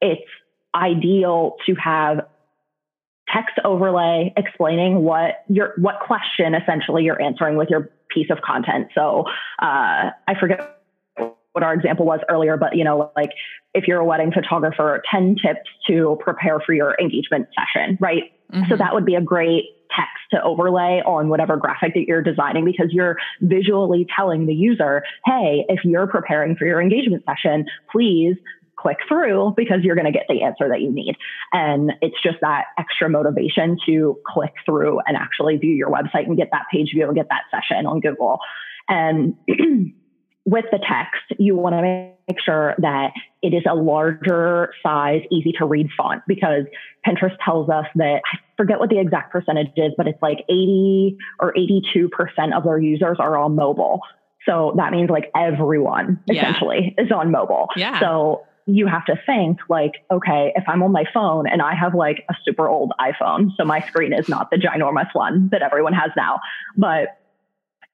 it's 0.00 0.22
ideal 0.74 1.56
to 1.66 1.74
have 1.74 2.26
text 3.28 3.56
overlay 3.64 4.32
explaining 4.36 5.02
what 5.02 5.44
your 5.48 5.72
what 5.78 5.96
question 6.06 6.54
essentially 6.54 7.02
you're 7.02 7.20
answering 7.20 7.56
with 7.56 7.68
your 7.68 7.90
piece 8.08 8.30
of 8.30 8.38
content. 8.40 8.88
So 8.94 9.24
uh, 9.60 10.10
I 10.28 10.34
forget 10.38 10.75
what 11.56 11.62
our 11.62 11.72
example 11.72 12.04
was 12.04 12.20
earlier, 12.28 12.58
but 12.58 12.76
you 12.76 12.84
know, 12.84 13.10
like 13.16 13.30
if 13.72 13.88
you're 13.88 13.98
a 13.98 14.04
wedding 14.04 14.30
photographer, 14.30 15.02
10 15.10 15.36
tips 15.36 15.70
to 15.86 16.18
prepare 16.20 16.60
for 16.60 16.74
your 16.74 16.94
engagement 17.00 17.48
session, 17.56 17.96
right? 17.98 18.24
Mm-hmm. 18.52 18.70
So 18.70 18.76
that 18.76 18.92
would 18.92 19.06
be 19.06 19.14
a 19.14 19.22
great 19.22 19.64
text 19.88 20.10
to 20.32 20.42
overlay 20.42 21.00
on 21.06 21.30
whatever 21.30 21.56
graphic 21.56 21.94
that 21.94 22.04
you're 22.06 22.20
designing 22.20 22.66
because 22.66 22.88
you're 22.90 23.16
visually 23.40 24.06
telling 24.14 24.44
the 24.44 24.52
user, 24.52 25.02
hey, 25.24 25.64
if 25.70 25.80
you're 25.82 26.06
preparing 26.06 26.56
for 26.56 26.66
your 26.66 26.78
engagement 26.78 27.24
session, 27.24 27.64
please 27.90 28.36
click 28.78 28.98
through 29.08 29.54
because 29.56 29.78
you're 29.82 29.96
going 29.96 30.04
to 30.04 30.12
get 30.12 30.26
the 30.28 30.42
answer 30.42 30.68
that 30.68 30.82
you 30.82 30.92
need. 30.92 31.16
And 31.54 31.94
it's 32.02 32.22
just 32.22 32.36
that 32.42 32.64
extra 32.78 33.08
motivation 33.08 33.78
to 33.86 34.18
click 34.26 34.52
through 34.66 35.00
and 35.06 35.16
actually 35.16 35.56
view 35.56 35.74
your 35.74 35.88
website 35.88 36.26
and 36.26 36.36
get 36.36 36.50
that 36.52 36.64
page 36.70 36.90
view 36.92 37.06
and 37.06 37.14
get 37.14 37.28
that 37.30 37.44
session 37.50 37.86
on 37.86 38.00
Google. 38.00 38.40
And 38.90 39.36
with 40.46 40.64
the 40.70 40.78
text, 40.78 41.38
you 41.40 41.56
want 41.56 41.74
to 41.74 41.82
make 41.82 42.40
sure 42.42 42.76
that 42.78 43.10
it 43.42 43.48
is 43.48 43.64
a 43.68 43.74
larger 43.74 44.72
size, 44.80 45.22
easy 45.30 45.52
to 45.58 45.66
read 45.66 45.88
font 45.96 46.22
because 46.28 46.64
Pinterest 47.04 47.36
tells 47.44 47.68
us 47.68 47.86
that 47.96 48.22
I 48.24 48.38
forget 48.56 48.78
what 48.78 48.88
the 48.88 49.00
exact 49.00 49.32
percentage 49.32 49.72
is, 49.76 49.92
but 49.96 50.06
it's 50.06 50.22
like 50.22 50.38
80 50.48 51.18
or 51.40 51.52
82% 51.52 52.56
of 52.56 52.62
their 52.62 52.78
users 52.78 53.16
are 53.18 53.36
on 53.36 53.56
mobile. 53.56 54.00
So 54.48 54.72
that 54.76 54.92
means 54.92 55.10
like 55.10 55.32
everyone 55.36 56.20
yeah. 56.26 56.42
essentially 56.42 56.94
is 56.96 57.10
on 57.10 57.32
mobile. 57.32 57.66
Yeah. 57.76 57.98
So 57.98 58.44
you 58.66 58.86
have 58.86 59.04
to 59.06 59.16
think 59.26 59.58
like, 59.68 59.94
okay, 60.12 60.52
if 60.54 60.62
I'm 60.68 60.80
on 60.84 60.92
my 60.92 61.04
phone 61.12 61.48
and 61.48 61.60
I 61.60 61.74
have 61.74 61.92
like 61.94 62.24
a 62.30 62.34
super 62.44 62.68
old 62.68 62.92
iPhone, 63.00 63.50
so 63.56 63.64
my 63.64 63.80
screen 63.80 64.12
is 64.12 64.28
not 64.28 64.50
the 64.50 64.58
ginormous 64.58 65.08
one 65.12 65.48
that 65.50 65.62
everyone 65.62 65.92
has 65.92 66.12
now, 66.16 66.38
but 66.76 67.18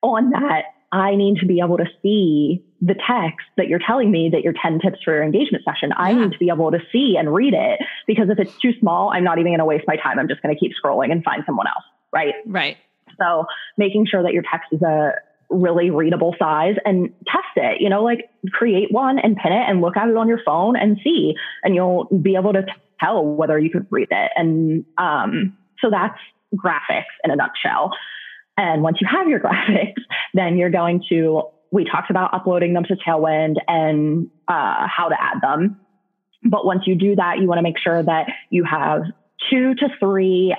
on 0.03 0.31
that, 0.31 0.65
I 0.93 1.15
need 1.17 1.39
to 1.39 1.47
be 1.47 1.61
able 1.65 1.79
to 1.79 1.87
see 2.03 2.63
the 2.83 2.95
text 2.95 3.47
that 3.57 3.67
you're 3.67 3.81
telling 3.85 4.11
me 4.11 4.29
that 4.31 4.43
your 4.43 4.53
10 4.61 4.81
tips 4.81 4.99
for 5.03 5.15
your 5.15 5.23
engagement 5.23 5.65
session. 5.65 5.89
Yeah. 5.89 6.05
I 6.05 6.13
need 6.13 6.33
to 6.33 6.39
be 6.39 6.51
able 6.51 6.71
to 6.71 6.81
see 6.93 7.17
and 7.19 7.33
read 7.33 7.55
it 7.55 7.81
because 8.07 8.29
if 8.29 8.39
it's 8.39 8.57
too 8.61 8.73
small, 8.79 9.11
I'm 9.11 9.25
not 9.25 9.39
even 9.39 9.51
going 9.51 9.61
to 9.61 9.65
waste 9.65 9.85
my 9.87 9.97
time. 9.97 10.19
I'm 10.19 10.29
just 10.29 10.43
going 10.43 10.55
to 10.55 10.59
keep 10.59 10.73
scrolling 10.73 11.11
and 11.11 11.25
find 11.25 11.43
someone 11.47 11.67
else. 11.67 11.85
Right. 12.13 12.35
Right. 12.47 12.77
So 13.19 13.47
making 13.79 14.07
sure 14.11 14.23
that 14.23 14.35
your 14.35 14.43
text 14.43 14.69
is 14.73 14.83
a 14.83 15.13
really 15.49 15.91
readable 15.91 16.35
size 16.39 16.75
and 16.85 17.13
test 17.27 17.57
it, 17.57 17.81
you 17.81 17.89
know, 17.89 18.03
like 18.03 18.31
create 18.53 18.91
one 18.91 19.19
and 19.19 19.37
pin 19.37 19.53
it 19.53 19.65
and 19.69 19.81
look 19.81 19.97
at 19.97 20.09
it 20.09 20.17
on 20.17 20.29
your 20.29 20.41
phone 20.45 20.77
and 20.77 20.99
see, 21.03 21.35
and 21.63 21.75
you'll 21.75 22.05
be 22.05 22.37
able 22.37 22.53
to 22.53 22.65
tell 23.01 23.25
whether 23.25 23.59
you 23.59 23.71
could 23.71 23.87
read 23.91 24.09
it. 24.11 24.31
And, 24.37 24.85
um, 24.99 25.57
so 25.81 25.91
that's 25.91 26.19
graphics 26.57 27.13
in 27.25 27.31
a 27.31 27.37
nutshell. 27.37 27.93
And 28.57 28.83
once 28.83 28.99
you 29.01 29.09
have 29.11 29.29
your 29.29 29.41
graphics, 29.47 30.01
then 30.35 30.57
you're 30.57 30.71
going 30.71 31.05
to, 31.09 31.43
we 31.71 31.85
talked 31.85 32.11
about 32.11 32.35
uploading 32.35 32.75
them 32.75 32.85
to 32.85 32.97
Tailwind 32.97 33.57
and 33.67 34.31
uh, 34.49 34.87
how 34.87 35.09
to 35.09 35.17
add 35.21 35.41
them. 35.41 35.81
But 36.45 36.67
once 36.67 36.83
you 36.87 36.95
do 36.95 37.17
that, 37.17 37.39
you 37.39 37.47
want 37.47 37.59
to 37.59 37.63
make 37.63 37.79
sure 37.79 38.03
that 38.03 38.27
you 38.51 38.65
have 38.65 39.03
two 39.51 39.75
to 39.77 39.89
three 40.01 40.55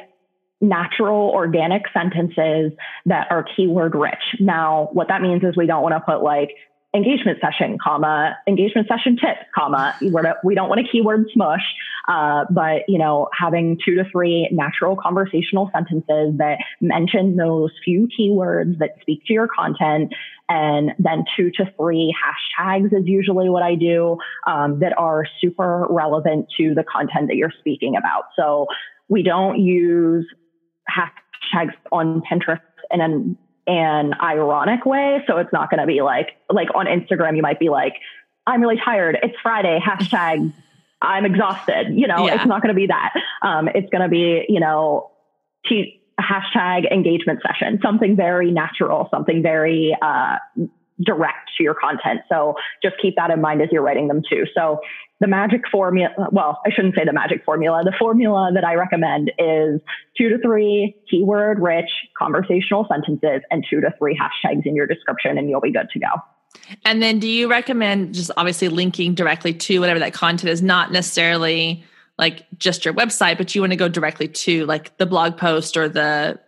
natural 0.61 1.29
organic 1.31 1.83
sentences 1.93 2.71
that 3.05 3.27
are 3.29 3.45
keyword 3.55 3.95
rich. 3.95 4.23
Now, 4.39 4.89
what 4.93 5.09
that 5.09 5.21
means 5.21 5.43
is 5.43 5.57
we 5.57 5.65
don't 5.65 5.83
want 5.83 5.93
to 5.93 5.99
put 5.99 6.23
like 6.23 6.51
engagement 6.95 7.39
session, 7.41 7.77
comma, 7.83 8.37
engagement 8.47 8.87
session 8.87 9.17
tips, 9.17 9.41
comma. 9.53 9.95
We 10.01 10.55
don't 10.55 10.69
want 10.69 10.79
a 10.79 10.83
keyword 10.89 11.27
smush, 11.33 11.63
uh, 12.07 12.45
but 12.49 12.81
you 12.87 12.97
know, 12.97 13.29
having 13.37 13.79
two 13.83 13.95
to 13.95 14.03
three 14.11 14.49
natural 14.51 14.95
conversational 14.95 15.69
sentences 15.73 16.37
that 16.37 16.57
mention 16.81 17.35
those 17.35 17.71
few 17.83 18.07
keywords 18.19 18.77
that 18.79 18.91
speak 19.01 19.23
to 19.25 19.33
your 19.33 19.47
content, 19.47 20.13
and 20.49 20.91
then 20.99 21.23
two 21.37 21.49
to 21.51 21.65
three 21.77 22.13
hashtags 22.13 22.87
is 22.87 23.05
usually 23.05 23.49
what 23.49 23.63
I 23.63 23.75
do 23.75 24.17
um, 24.47 24.79
that 24.79 24.97
are 24.97 25.25
super 25.39 25.87
relevant 25.89 26.47
to 26.57 26.73
the 26.73 26.83
content 26.83 27.27
that 27.27 27.35
you're 27.35 27.53
speaking 27.59 27.95
about. 27.95 28.25
So 28.35 28.67
we 29.07 29.23
don't 29.23 29.59
use 29.59 30.25
hashtags 30.89 31.73
on 31.91 32.21
Pinterest 32.29 32.61
in 32.91 33.01
an 33.01 33.37
an 33.65 34.13
ironic 34.21 34.85
way. 34.85 35.23
So 35.25 35.37
it's 35.37 35.53
not 35.53 35.69
going 35.69 35.79
to 35.79 35.87
be 35.87 36.01
like, 36.01 36.31
like 36.49 36.67
on 36.75 36.85
Instagram, 36.85 37.37
you 37.37 37.41
might 37.41 37.59
be 37.59 37.69
like, 37.69 37.93
I'm 38.45 38.59
really 38.59 38.75
tired. 38.83 39.17
It's 39.23 39.35
Friday. 39.41 39.79
Hashtag 39.79 40.51
I'm 41.03 41.25
exhausted. 41.25 41.87
You 41.91 42.07
know, 42.07 42.25
yeah. 42.25 42.35
it's 42.35 42.45
not 42.45 42.61
going 42.61 42.73
to 42.73 42.79
be 42.79 42.87
that. 42.87 43.13
Um, 43.41 43.67
it's 43.67 43.89
going 43.89 44.01
to 44.01 44.09
be, 44.09 44.45
you 44.47 44.59
know, 44.59 45.11
t- 45.67 46.01
hashtag 46.19 46.91
engagement 46.91 47.41
session, 47.45 47.79
something 47.83 48.15
very 48.15 48.51
natural, 48.51 49.07
something 49.11 49.43
very, 49.43 49.95
uh, 50.01 50.37
direct 51.01 51.49
to 51.57 51.63
your 51.63 51.73
content. 51.73 52.21
So 52.29 52.55
just 52.81 52.95
keep 53.01 53.15
that 53.17 53.31
in 53.31 53.41
mind 53.41 53.61
as 53.61 53.69
you're 53.71 53.81
writing 53.81 54.07
them 54.07 54.21
too. 54.27 54.45
So 54.55 54.79
the 55.19 55.27
magic 55.27 55.61
formula, 55.71 56.13
well, 56.31 56.59
I 56.65 56.69
shouldn't 56.69 56.95
say 56.95 57.05
the 57.05 57.13
magic 57.13 57.43
formula. 57.45 57.81
The 57.83 57.93
formula 57.97 58.51
that 58.53 58.63
I 58.63 58.75
recommend 58.75 59.31
is 59.39 59.81
two 60.17 60.29
to 60.29 60.37
three 60.39 60.95
keyword 61.09 61.59
rich 61.59 61.89
conversational 62.17 62.85
sentences 62.91 63.41
and 63.49 63.65
two 63.69 63.81
to 63.81 63.93
three 63.97 64.17
hashtags 64.17 64.65
in 64.65 64.75
your 64.75 64.87
description, 64.87 65.37
and 65.37 65.49
you'll 65.49 65.61
be 65.61 65.71
good 65.71 65.89
to 65.93 65.99
go. 65.99 66.07
And 66.85 67.01
then 67.01 67.19
do 67.19 67.27
you 67.27 67.49
recommend 67.49 68.13
just 68.13 68.31
obviously 68.37 68.69
linking 68.69 69.15
directly 69.15 69.53
to 69.53 69.79
whatever 69.79 69.99
that 69.99 70.13
content 70.13 70.49
is, 70.49 70.61
not 70.61 70.91
necessarily 70.91 71.83
like 72.17 72.45
just 72.57 72.85
your 72.85 72.93
website, 72.93 73.37
but 73.37 73.53
you 73.53 73.61
want 73.61 73.71
to 73.71 73.77
go 73.77 73.87
directly 73.87 74.27
to 74.27 74.65
like 74.65 74.95
the 74.97 75.05
blog 75.05 75.37
post 75.37 75.77
or 75.77 75.89
the 75.89 76.39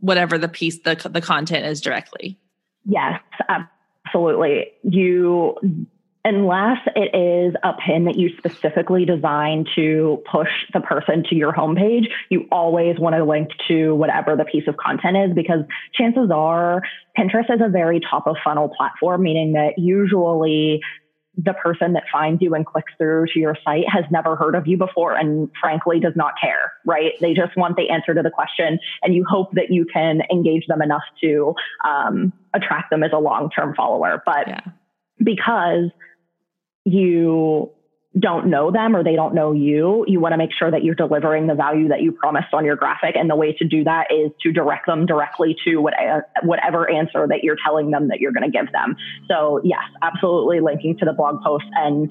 whatever 0.00 0.38
the 0.38 0.48
piece 0.48 0.78
the 0.80 0.94
the 1.10 1.20
content 1.20 1.66
is 1.66 1.80
directly. 1.80 2.38
Yes, 2.84 3.20
absolutely. 4.06 4.72
You 4.82 5.56
unless 6.24 6.78
it 6.96 7.14
is 7.16 7.54
a 7.62 7.72
pin 7.74 8.04
that 8.04 8.16
you 8.16 8.30
specifically 8.36 9.04
designed 9.04 9.68
to 9.74 10.22
push 10.30 10.50
the 10.72 10.80
person 10.80 11.24
to 11.30 11.34
your 11.34 11.52
homepage, 11.52 12.08
you 12.28 12.46
always 12.52 12.98
want 12.98 13.16
to 13.16 13.24
link 13.24 13.48
to 13.68 13.94
whatever 13.94 14.36
the 14.36 14.44
piece 14.44 14.68
of 14.68 14.76
content 14.76 15.16
is 15.16 15.34
because 15.34 15.60
chances 15.94 16.30
are 16.32 16.82
Pinterest 17.18 17.52
is 17.52 17.60
a 17.64 17.68
very 17.68 18.00
top 18.00 18.26
of 18.26 18.36
funnel 18.44 18.68
platform, 18.68 19.22
meaning 19.22 19.52
that 19.52 19.78
usually 19.78 20.80
the 21.36 21.54
person 21.54 21.94
that 21.94 22.02
finds 22.12 22.42
you 22.42 22.54
and 22.54 22.66
clicks 22.66 22.92
through 22.98 23.26
to 23.32 23.38
your 23.38 23.56
site 23.64 23.88
has 23.88 24.04
never 24.10 24.36
heard 24.36 24.54
of 24.54 24.66
you 24.66 24.76
before 24.76 25.14
and 25.14 25.48
frankly 25.60 26.00
does 26.00 26.12
not 26.16 26.32
care, 26.40 26.72
right? 26.84 27.12
They 27.20 27.34
just 27.34 27.56
want 27.56 27.76
the 27.76 27.88
answer 27.88 28.14
to 28.14 28.22
the 28.22 28.30
question 28.30 28.78
and 29.02 29.14
you 29.14 29.24
hope 29.28 29.52
that 29.52 29.70
you 29.70 29.86
can 29.90 30.22
engage 30.30 30.66
them 30.66 30.82
enough 30.82 31.04
to 31.22 31.54
um, 31.84 32.32
attract 32.52 32.90
them 32.90 33.02
as 33.02 33.12
a 33.14 33.18
long 33.18 33.48
term 33.50 33.74
follower. 33.74 34.22
But 34.26 34.48
yeah. 34.48 34.60
because 35.22 35.90
you 36.84 37.72
don't 38.18 38.48
know 38.48 38.72
them 38.72 38.96
or 38.96 39.04
they 39.04 39.14
don't 39.14 39.34
know 39.34 39.52
you, 39.52 40.04
you 40.08 40.18
want 40.18 40.32
to 40.32 40.36
make 40.36 40.50
sure 40.58 40.68
that 40.68 40.82
you're 40.82 40.96
delivering 40.96 41.46
the 41.46 41.54
value 41.54 41.88
that 41.88 42.02
you 42.02 42.10
promised 42.10 42.52
on 42.52 42.64
your 42.64 42.74
graphic. 42.74 43.14
And 43.14 43.30
the 43.30 43.36
way 43.36 43.52
to 43.52 43.64
do 43.64 43.84
that 43.84 44.08
is 44.10 44.32
to 44.42 44.50
direct 44.50 44.86
them 44.86 45.06
directly 45.06 45.56
to 45.64 45.76
what, 45.76 45.94
whatever 46.42 46.90
answer 46.90 47.26
that 47.28 47.44
you're 47.44 47.56
telling 47.64 47.92
them 47.92 48.08
that 48.08 48.18
you're 48.18 48.32
going 48.32 48.50
to 48.50 48.56
give 48.56 48.72
them. 48.72 48.96
So 49.28 49.60
yes, 49.62 49.84
absolutely 50.02 50.58
linking 50.58 50.98
to 50.98 51.04
the 51.04 51.12
blog 51.12 51.40
post 51.42 51.66
and 51.76 52.10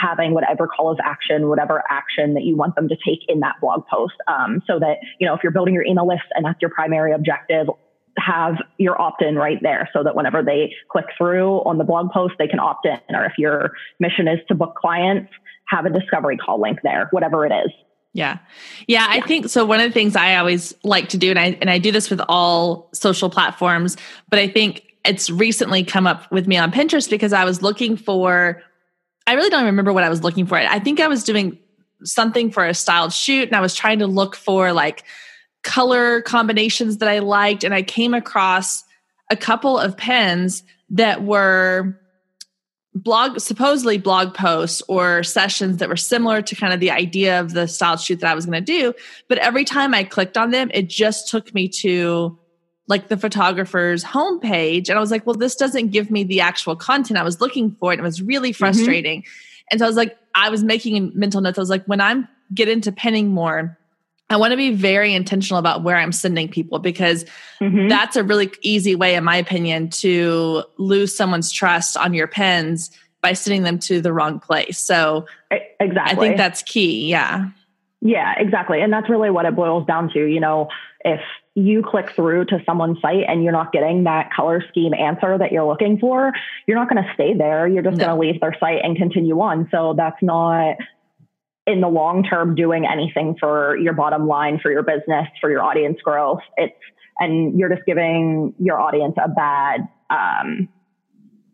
having 0.00 0.32
whatever 0.32 0.66
call 0.66 0.90
of 0.90 0.98
action, 1.04 1.48
whatever 1.48 1.82
action 1.90 2.34
that 2.34 2.44
you 2.44 2.56
want 2.56 2.74
them 2.74 2.88
to 2.88 2.96
take 2.96 3.20
in 3.28 3.40
that 3.40 3.56
blog 3.60 3.84
post. 3.92 4.14
Um, 4.26 4.62
so 4.66 4.78
that, 4.78 4.96
you 5.18 5.26
know, 5.26 5.34
if 5.34 5.40
you're 5.42 5.52
building 5.52 5.74
your 5.74 5.84
email 5.84 6.08
list 6.08 6.24
and 6.34 6.46
that's 6.46 6.62
your 6.62 6.70
primary 6.70 7.12
objective, 7.12 7.68
have 8.18 8.56
your 8.78 9.00
opt-in 9.00 9.36
right 9.36 9.58
there 9.62 9.88
so 9.92 10.02
that 10.02 10.14
whenever 10.14 10.42
they 10.42 10.74
click 10.90 11.06
through 11.16 11.58
on 11.64 11.78
the 11.78 11.84
blog 11.84 12.10
post, 12.10 12.34
they 12.38 12.48
can 12.48 12.60
opt 12.60 12.86
in. 12.86 13.14
Or 13.14 13.24
if 13.24 13.32
your 13.38 13.72
mission 14.00 14.28
is 14.28 14.38
to 14.48 14.54
book 14.54 14.74
clients, 14.76 15.30
have 15.68 15.86
a 15.86 15.90
discovery 15.90 16.36
call 16.36 16.60
link 16.60 16.80
there, 16.82 17.08
whatever 17.10 17.46
it 17.46 17.52
is. 17.52 17.72
Yeah. 18.14 18.38
yeah. 18.86 19.06
I 19.08 19.20
think 19.20 19.48
so. 19.48 19.64
One 19.64 19.80
of 19.80 19.88
the 19.88 19.92
things 19.92 20.16
I 20.16 20.36
always 20.36 20.74
like 20.82 21.10
to 21.10 21.18
do, 21.18 21.30
and 21.30 21.38
I 21.38 21.58
and 21.60 21.70
I 21.70 21.78
do 21.78 21.92
this 21.92 22.10
with 22.10 22.20
all 22.28 22.88
social 22.92 23.30
platforms, 23.30 23.96
but 24.28 24.38
I 24.38 24.48
think 24.48 24.82
it's 25.04 25.30
recently 25.30 25.84
come 25.84 26.06
up 26.06 26.30
with 26.32 26.46
me 26.46 26.56
on 26.56 26.72
Pinterest 26.72 27.08
because 27.08 27.32
I 27.32 27.44
was 27.44 27.62
looking 27.62 27.96
for 27.96 28.62
I 29.26 29.34
really 29.34 29.50
don't 29.50 29.66
remember 29.66 29.92
what 29.92 30.04
I 30.04 30.08
was 30.08 30.24
looking 30.24 30.46
for. 30.46 30.56
I 30.56 30.78
think 30.78 31.00
I 31.00 31.06
was 31.06 31.22
doing 31.22 31.58
something 32.02 32.50
for 32.50 32.66
a 32.66 32.72
styled 32.72 33.12
shoot 33.12 33.48
and 33.48 33.54
I 33.54 33.60
was 33.60 33.74
trying 33.74 33.98
to 33.98 34.06
look 34.06 34.34
for 34.34 34.72
like 34.72 35.04
color 35.62 36.22
combinations 36.22 36.98
that 36.98 37.08
I 37.08 37.18
liked. 37.18 37.64
And 37.64 37.74
I 37.74 37.82
came 37.82 38.14
across 38.14 38.84
a 39.30 39.36
couple 39.36 39.78
of 39.78 39.96
pens 39.96 40.62
that 40.90 41.22
were 41.22 41.98
blog 42.94 43.38
supposedly 43.38 43.98
blog 43.98 44.34
posts 44.34 44.82
or 44.88 45.22
sessions 45.22 45.76
that 45.76 45.88
were 45.88 45.96
similar 45.96 46.42
to 46.42 46.56
kind 46.56 46.72
of 46.72 46.80
the 46.80 46.90
idea 46.90 47.40
of 47.40 47.52
the 47.52 47.68
style 47.68 47.96
shoot 47.96 48.20
that 48.20 48.30
I 48.30 48.34
was 48.34 48.46
going 48.46 48.64
to 48.64 48.72
do 48.72 48.92
but 49.28 49.38
every 49.38 49.64
time 49.64 49.94
I 49.94 50.04
clicked 50.04 50.36
on 50.36 50.50
them 50.50 50.70
it 50.74 50.88
just 50.88 51.28
took 51.28 51.54
me 51.54 51.68
to 51.80 52.36
like 52.88 53.08
the 53.08 53.16
photographer's 53.16 54.02
homepage 54.02 54.88
and 54.88 54.96
I 54.98 55.00
was 55.00 55.10
like 55.10 55.26
well 55.26 55.36
this 55.36 55.54
doesn't 55.54 55.88
give 55.88 56.10
me 56.10 56.24
the 56.24 56.40
actual 56.40 56.74
content 56.74 57.18
I 57.18 57.22
was 57.22 57.40
looking 57.40 57.76
for 57.78 57.92
and 57.92 58.00
it 58.00 58.04
was 58.04 58.22
really 58.22 58.50
mm-hmm. 58.50 58.58
frustrating 58.58 59.22
mm-hmm. 59.22 59.66
and 59.70 59.78
so 59.78 59.86
I 59.86 59.88
was 59.88 59.96
like 59.96 60.16
I 60.34 60.48
was 60.48 60.64
making 60.64 61.12
mental 61.14 61.40
notes 61.40 61.58
I 61.58 61.62
was 61.62 61.70
like 61.70 61.84
when 61.84 62.00
I'm 62.00 62.26
get 62.54 62.68
into 62.68 62.90
penning 62.90 63.28
more 63.28 63.78
I 64.30 64.36
want 64.36 64.50
to 64.50 64.56
be 64.56 64.74
very 64.74 65.14
intentional 65.14 65.58
about 65.58 65.82
where 65.82 65.96
I'm 65.96 66.12
sending 66.12 66.48
people 66.48 66.78
because 66.78 67.24
mm-hmm. 67.60 67.88
that's 67.88 68.14
a 68.14 68.22
really 68.22 68.50
easy 68.60 68.94
way, 68.94 69.14
in 69.14 69.24
my 69.24 69.36
opinion, 69.36 69.88
to 69.90 70.64
lose 70.76 71.16
someone's 71.16 71.50
trust 71.50 71.96
on 71.96 72.12
your 72.12 72.26
pens 72.26 72.90
by 73.22 73.32
sending 73.32 73.62
them 73.62 73.78
to 73.80 74.00
the 74.00 74.12
wrong 74.12 74.38
place. 74.38 74.78
So, 74.78 75.26
exactly. 75.80 76.00
I 76.12 76.14
think 76.14 76.36
that's 76.36 76.62
key. 76.62 77.08
Yeah. 77.08 77.48
Yeah, 78.00 78.34
exactly. 78.36 78.80
And 78.80 78.92
that's 78.92 79.08
really 79.08 79.30
what 79.30 79.44
it 79.44 79.56
boils 79.56 79.86
down 79.86 80.10
to. 80.12 80.26
You 80.26 80.40
know, 80.40 80.68
if 81.04 81.20
you 81.54 81.82
click 81.82 82.10
through 82.10 82.44
to 82.46 82.62
someone's 82.64 83.00
site 83.00 83.24
and 83.26 83.42
you're 83.42 83.52
not 83.52 83.72
getting 83.72 84.04
that 84.04 84.30
color 84.32 84.62
scheme 84.68 84.94
answer 84.94 85.36
that 85.36 85.50
you're 85.50 85.64
looking 85.64 85.98
for, 85.98 86.32
you're 86.66 86.76
not 86.76 86.88
going 86.88 87.02
to 87.02 87.10
stay 87.14 87.34
there. 87.34 87.66
You're 87.66 87.82
just 87.82 87.96
no. 87.96 88.04
going 88.04 88.16
to 88.16 88.26
leave 88.26 88.40
their 88.40 88.56
site 88.60 88.84
and 88.84 88.96
continue 88.96 89.40
on. 89.40 89.68
So 89.72 89.94
that's 89.96 90.22
not 90.22 90.76
in 91.68 91.80
the 91.82 91.88
long 91.88 92.24
term 92.24 92.54
doing 92.54 92.86
anything 92.90 93.36
for 93.38 93.76
your 93.76 93.92
bottom 93.92 94.26
line, 94.26 94.58
for 94.58 94.72
your 94.72 94.82
business, 94.82 95.28
for 95.40 95.50
your 95.50 95.62
audience 95.62 95.98
growth. 96.02 96.40
It's, 96.56 96.74
and 97.20 97.58
you're 97.58 97.68
just 97.68 97.84
giving 97.84 98.54
your 98.58 98.80
audience 98.80 99.16
a 99.22 99.28
bad, 99.28 99.86
um, 100.08 100.68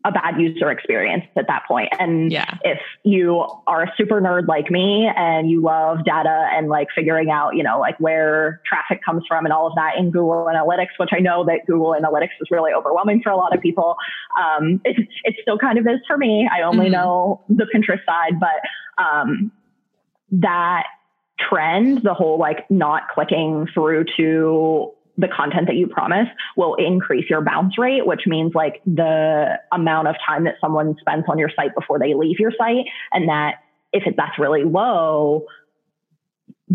a 0.05 0.11
bad 0.11 0.39
user 0.39 0.69
experience 0.69 1.25
at 1.35 1.47
that 1.47 1.63
point. 1.67 1.89
And 1.99 2.31
yeah. 2.31 2.59
if 2.63 2.79
you 3.03 3.43
are 3.65 3.83
a 3.83 3.93
super 3.97 4.21
nerd 4.21 4.47
like 4.47 4.69
me 4.69 5.09
and 5.15 5.49
you 5.49 5.63
love 5.63 6.05
data 6.05 6.47
and 6.53 6.69
like 6.69 6.89
figuring 6.95 7.31
out, 7.31 7.55
you 7.55 7.63
know, 7.63 7.79
like 7.79 7.99
where 7.99 8.61
traffic 8.67 9.03
comes 9.03 9.23
from 9.27 9.45
and 9.45 9.51
all 9.51 9.65
of 9.65 9.73
that 9.75 9.97
in 9.97 10.11
Google 10.11 10.45
Analytics, 10.45 10.99
which 10.99 11.09
I 11.11 11.19
know 11.19 11.43
that 11.45 11.61
Google 11.65 11.95
Analytics 11.99 12.37
is 12.39 12.47
really 12.51 12.71
overwhelming 12.71 13.21
for 13.23 13.31
a 13.31 13.35
lot 13.35 13.55
of 13.55 13.61
people. 13.61 13.95
Um, 14.39 14.79
it, 14.85 14.95
it 15.23 15.35
still 15.41 15.57
kind 15.57 15.79
of 15.79 15.87
is 15.87 15.99
for 16.07 16.17
me. 16.17 16.47
I 16.55 16.61
only 16.61 16.85
mm-hmm. 16.85 16.93
know 16.93 17.41
the 17.49 17.65
Pinterest 17.73 18.05
side, 18.05 18.39
but, 18.39 19.03
um, 19.03 19.51
that 20.31 20.85
trend, 21.39 22.01
the 22.03 22.13
whole 22.13 22.39
like 22.39 22.69
not 22.69 23.03
clicking 23.13 23.67
through 23.73 24.05
to 24.17 24.91
the 25.17 25.27
content 25.27 25.67
that 25.67 25.75
you 25.75 25.87
promise 25.87 26.27
will 26.57 26.75
increase 26.75 27.29
your 27.29 27.41
bounce 27.41 27.77
rate, 27.77 28.05
which 28.05 28.21
means 28.25 28.53
like 28.53 28.81
the 28.85 29.57
amount 29.71 30.07
of 30.07 30.15
time 30.25 30.43
that 30.43 30.55
someone 30.59 30.95
spends 30.99 31.25
on 31.29 31.37
your 31.37 31.49
site 31.55 31.73
before 31.73 31.99
they 31.99 32.13
leave 32.13 32.39
your 32.39 32.51
site. 32.57 32.85
And 33.13 33.29
that 33.29 33.55
if 33.93 34.05
it, 34.05 34.15
that's 34.17 34.37
really 34.37 34.63
low, 34.63 35.45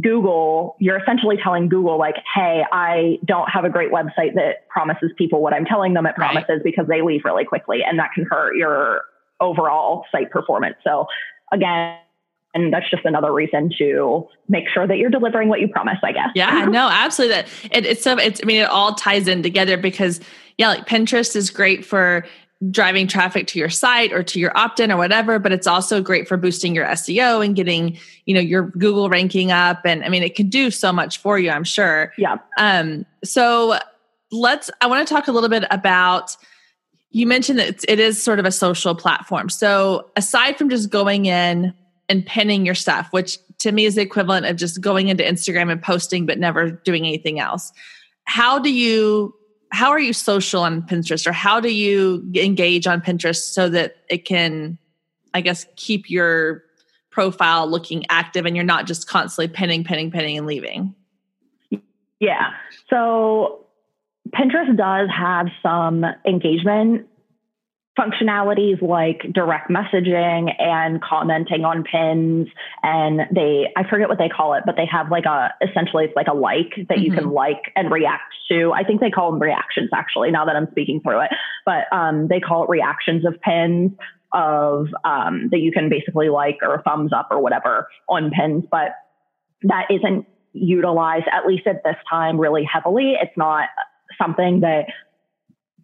Google, 0.01 0.77
you're 0.79 0.99
essentially 0.99 1.37
telling 1.43 1.69
Google, 1.69 1.99
like, 1.99 2.15
hey, 2.35 2.63
I 2.73 3.19
don't 3.25 3.51
have 3.51 3.65
a 3.65 3.69
great 3.69 3.91
website 3.91 4.35
that 4.37 4.69
promises 4.69 5.11
people 5.19 5.43
what 5.43 5.53
I'm 5.53 5.65
telling 5.65 5.95
them 5.95 6.07
it 6.07 6.15
promises 6.15 6.49
right. 6.49 6.63
because 6.63 6.87
they 6.87 7.03
leave 7.03 7.23
really 7.25 7.45
quickly. 7.45 7.81
And 7.87 7.99
that 7.99 8.11
can 8.15 8.25
hurt 8.31 8.57
your 8.57 9.03
overall 9.41 10.05
site 10.13 10.31
performance. 10.31 10.77
So 10.85 11.07
again, 11.53 11.99
and 12.55 12.73
that's 12.73 12.91
just 12.91 13.05
another 13.05 13.33
reason 13.33 13.71
to 13.79 14.29
make 14.49 14.69
sure 14.69 14.87
that 14.87 14.99
you're 14.99 15.11
delivering 15.11 15.49
what 15.49 15.61
you 15.61 15.69
promise 15.69 15.99
i 16.03 16.13
guess. 16.13 16.31
Yeah 16.35 16.65
no 16.67 16.89
absolutely. 16.89 17.37
That 17.37 17.49
it, 17.71 17.87
it's 17.87 18.03
so 18.03 18.17
it's 18.17 18.41
i 18.43 18.47
mean 18.47 18.63
it 18.63 18.69
all 18.69 18.95
ties 18.95 19.29
in 19.29 19.43
together 19.43 19.77
because 19.77 20.21
yeah 20.59 20.69
like 20.69 20.87
pinterest 20.87 21.37
is 21.37 21.51
great 21.51 21.85
for 21.85 22.27
driving 22.71 23.07
traffic 23.07 23.47
to 23.47 23.59
your 23.59 23.71
site 23.71 24.13
or 24.13 24.23
to 24.23 24.39
your 24.39 24.57
opt-in 24.57 24.93
or 24.93 24.97
whatever 24.97 25.39
but 25.39 25.51
it's 25.53 25.67
also 25.67 26.03
great 26.03 26.29
for 26.29 26.37
boosting 26.37 26.75
your 26.75 26.87
seo 26.87 27.45
and 27.45 27.57
getting 27.57 27.97
you 28.27 28.35
know 28.35 28.41
your 28.41 28.65
google 28.65 29.09
ranking 29.09 29.51
up. 29.51 29.81
And 29.85 30.05
i 30.05 30.09
mean 30.09 30.23
it 30.23 30.35
can 30.35 30.49
do 30.49 30.71
so 30.71 30.93
much 30.93 31.19
for 31.19 31.39
you 31.39 31.51
i'm 31.51 31.65
sure. 31.65 32.13
Yeah. 32.19 32.37
Um 32.59 33.07
so 33.25 33.79
let's 34.33 34.71
i 34.81 34.87
want 34.87 35.07
to 35.07 35.13
talk 35.13 35.27
a 35.29 35.33
little 35.33 35.49
bit 35.49 35.65
about 35.71 36.37
you 37.11 37.27
mentioned 37.27 37.59
that 37.59 37.85
it 37.89 37.99
is 37.99 38.23
sort 38.23 38.39
of 38.39 38.45
a 38.45 38.53
social 38.53 38.95
platform. 38.95 39.49
So 39.49 40.11
aside 40.17 40.57
from 40.57 40.71
just 40.71 40.91
going 40.91 41.27
in 41.27 41.75
and 42.11 42.27
pinning 42.27 42.67
your 42.67 42.75
stuff, 42.75 43.09
which 43.13 43.39
to 43.59 43.73
me 43.73 43.85
is 43.87 43.95
the 43.95 44.03
equivalent 44.03 44.45
of 44.45 44.57
just 44.57 44.81
going 44.81 45.09
into 45.09 45.23
Instagram 45.23 45.71
and 45.71 45.81
posting 45.81 46.27
but 46.27 46.39
never 46.39 46.71
doing 46.71 47.07
anything 47.07 47.39
else. 47.39 47.73
How 48.25 48.59
do 48.59 48.71
you 48.71 49.35
how 49.73 49.91
are 49.91 50.01
you 50.01 50.13
social 50.13 50.63
on 50.63 50.83
Pinterest 50.83 51.29
or 51.29 51.33
how 51.33 51.61
do 51.61 51.73
you 51.73 52.29
engage 52.35 52.89
on 52.89 53.01
Pinterest 53.01 53.53
so 53.53 53.69
that 53.69 53.99
it 54.11 54.25
can 54.25 54.77
I 55.33 55.41
guess 55.41 55.65
keep 55.77 56.11
your 56.11 56.65
profile 57.11 57.71
looking 57.71 58.05
active 58.11 58.45
and 58.45 58.57
you're 58.57 58.65
not 58.65 58.87
just 58.87 59.09
constantly 59.09 59.55
pinning 59.55 59.85
pinning 59.85 60.11
pinning 60.11 60.37
and 60.37 60.47
leaving? 60.47 60.95
Yeah. 62.19 62.51
So 62.91 63.67
Pinterest 64.31 64.77
does 64.77 65.09
have 65.11 65.47
some 65.63 66.05
engagement 66.27 67.07
functionalities 67.99 68.81
like 68.81 69.21
direct 69.33 69.69
messaging 69.69 70.53
and 70.61 71.03
commenting 71.03 71.65
on 71.65 71.83
pins 71.83 72.47
and 72.85 73.21
they 73.35 73.67
i 73.77 73.83
forget 73.89 74.09
what 74.09 74.17
they 74.17 74.29
call 74.29 74.55
it 74.55 74.63
but 74.65 74.77
they 74.77 74.87
have 74.87 75.11
like 75.11 75.25
a 75.25 75.53
essentially 75.61 76.05
it's 76.05 76.15
like 76.15 76.29
a 76.29 76.35
like 76.35 76.71
that 76.89 76.99
mm-hmm. 76.99 77.03
you 77.03 77.11
can 77.11 77.25
mm-hmm. 77.25 77.33
like 77.33 77.73
and 77.75 77.91
react 77.91 78.33
to 78.49 78.73
i 78.73 78.85
think 78.85 79.01
they 79.01 79.11
call 79.11 79.33
them 79.33 79.43
reactions 79.43 79.91
actually 79.93 80.31
now 80.31 80.45
that 80.45 80.55
i'm 80.55 80.69
speaking 80.71 81.01
through 81.01 81.21
it 81.21 81.31
but 81.67 81.85
um, 81.93 82.29
they 82.29 82.41
call 82.41 82.65
it 82.65 82.71
reactions 82.71 83.25
of 83.27 83.39
pins 83.41 83.91
of 84.33 84.87
um, 85.05 85.49
that 85.51 85.59
you 85.59 85.73
can 85.73 85.89
basically 85.89 86.29
like 86.29 86.59
or 86.63 86.81
thumbs 86.83 87.13
up 87.13 87.29
or 87.33 87.43
whatever 87.43 87.89
on 88.09 88.31
pins 88.31 88.65
but 88.71 88.93
that 89.63 89.87
isn't 89.91 90.27
utilized 90.53 91.27
at 91.33 91.45
least 91.45 91.67
at 91.67 91.83
this 91.85 91.97
time 92.09 92.39
really 92.39 92.65
heavily 92.65 93.15
it's 93.21 93.37
not 93.37 93.69
something 94.17 94.61
that 94.61 94.87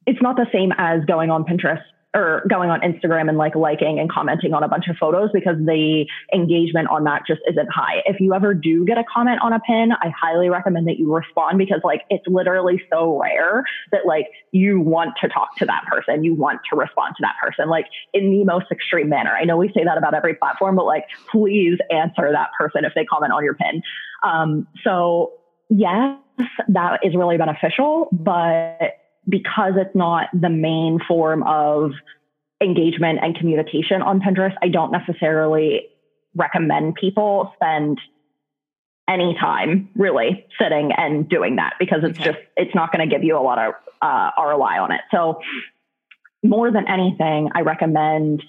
it's 0.07 0.23
not 0.23 0.37
the 0.37 0.47
same 0.53 0.73
as 0.79 1.05
going 1.05 1.31
on 1.31 1.45
Pinterest 1.45 1.83
or 2.15 2.43
going 2.49 2.71
on 2.71 2.81
Instagram 2.81 3.29
and 3.29 3.37
like 3.37 3.55
liking 3.55 3.99
and 3.99 4.11
commenting 4.11 4.55
on 4.55 4.63
a 4.63 4.69
bunch 4.69 4.89
of 4.89 4.97
photos 4.97 5.29
because 5.35 5.57
the 5.59 6.07
engagement 6.33 6.89
on 6.89 7.05
that 7.05 7.23
just 7.27 7.41
isn't 7.51 7.69
high. 7.71 8.03
If 8.07 8.21
you 8.21 8.33
ever 8.33 8.55
do 8.55 8.87
get 8.87 8.97
a 8.97 9.05
comment 9.05 9.41
on 9.43 9.53
a 9.53 9.61
pin, 9.61 9.91
I 9.93 10.11
highly 10.19 10.49
recommend 10.49 10.89
that 10.89 10.99
you 10.99 11.13
respond 11.13 11.59
because 11.59 11.81
like 11.85 12.03
it's 12.09 12.27
literally 12.27 12.81
so 12.91 13.21
rare 13.21 13.65
that 13.93 14.07
like 14.07 14.29
you 14.53 14.81
want 14.81 15.15
to 15.21 15.29
talk 15.29 15.57
to 15.57 15.67
that 15.67 15.85
person, 15.91 16.25
you 16.25 16.35
want 16.35 16.61
to 16.71 16.77
respond 16.77 17.17
to 17.19 17.23
that 17.23 17.35
person, 17.43 17.69
like 17.69 17.87
in 18.15 18.31
the 18.31 18.45
most 18.45 18.67
extreme 18.71 19.11
manner. 19.11 19.37
I 19.37 19.45
know 19.45 19.59
we 19.59 19.69
say 19.69 19.85
that 19.85 19.99
about 19.99 20.15
every 20.15 20.35
platform, 20.35 20.77
but 20.77 20.87
like 20.87 21.05
please 21.31 21.79
answer 21.91 22.31
that 22.33 22.49
person 22.59 22.85
if 22.85 22.93
they 22.95 23.05
comment 23.05 23.33
on 23.33 23.45
your 23.45 23.55
pin. 23.55 23.83
Um, 24.23 24.67
so 24.85 25.33
yes, 25.69 26.19
that 26.69 27.01
is 27.03 27.15
really 27.15 27.37
beneficial, 27.37 28.09
but 28.13 28.99
because 29.29 29.75
it's 29.77 29.95
not 29.95 30.29
the 30.33 30.51
main 30.51 30.99
form 31.07 31.43
of 31.45 31.93
engagement 32.63 33.19
and 33.23 33.37
communication 33.37 34.03
on 34.03 34.21
Pinterest, 34.21 34.55
I 34.63 34.69
don't 34.69 34.93
necessarily 34.93 35.89
recommend 36.35 36.95
people 36.95 37.53
spend 37.57 38.01
any 39.09 39.37
time 39.39 39.89
really 39.95 40.45
sitting 40.61 40.91
and 40.97 41.29
doing 41.29 41.57
that 41.57 41.75
because 41.79 42.01
it's 42.03 42.19
okay. 42.19 42.33
just 42.33 42.39
it's 42.57 42.75
not 42.75 42.93
going 42.93 43.09
to 43.09 43.15
give 43.15 43.23
you 43.23 43.39
a 43.39 43.41
lot 43.41 43.59
of 43.59 43.75
uh, 44.03 44.31
ROI 44.39 44.83
on 44.83 44.93
it. 44.93 45.01
So 45.11 45.41
more 46.43 46.71
than 46.71 46.89
anything, 46.89 47.51
I 47.55 47.61
recommend 47.61 48.43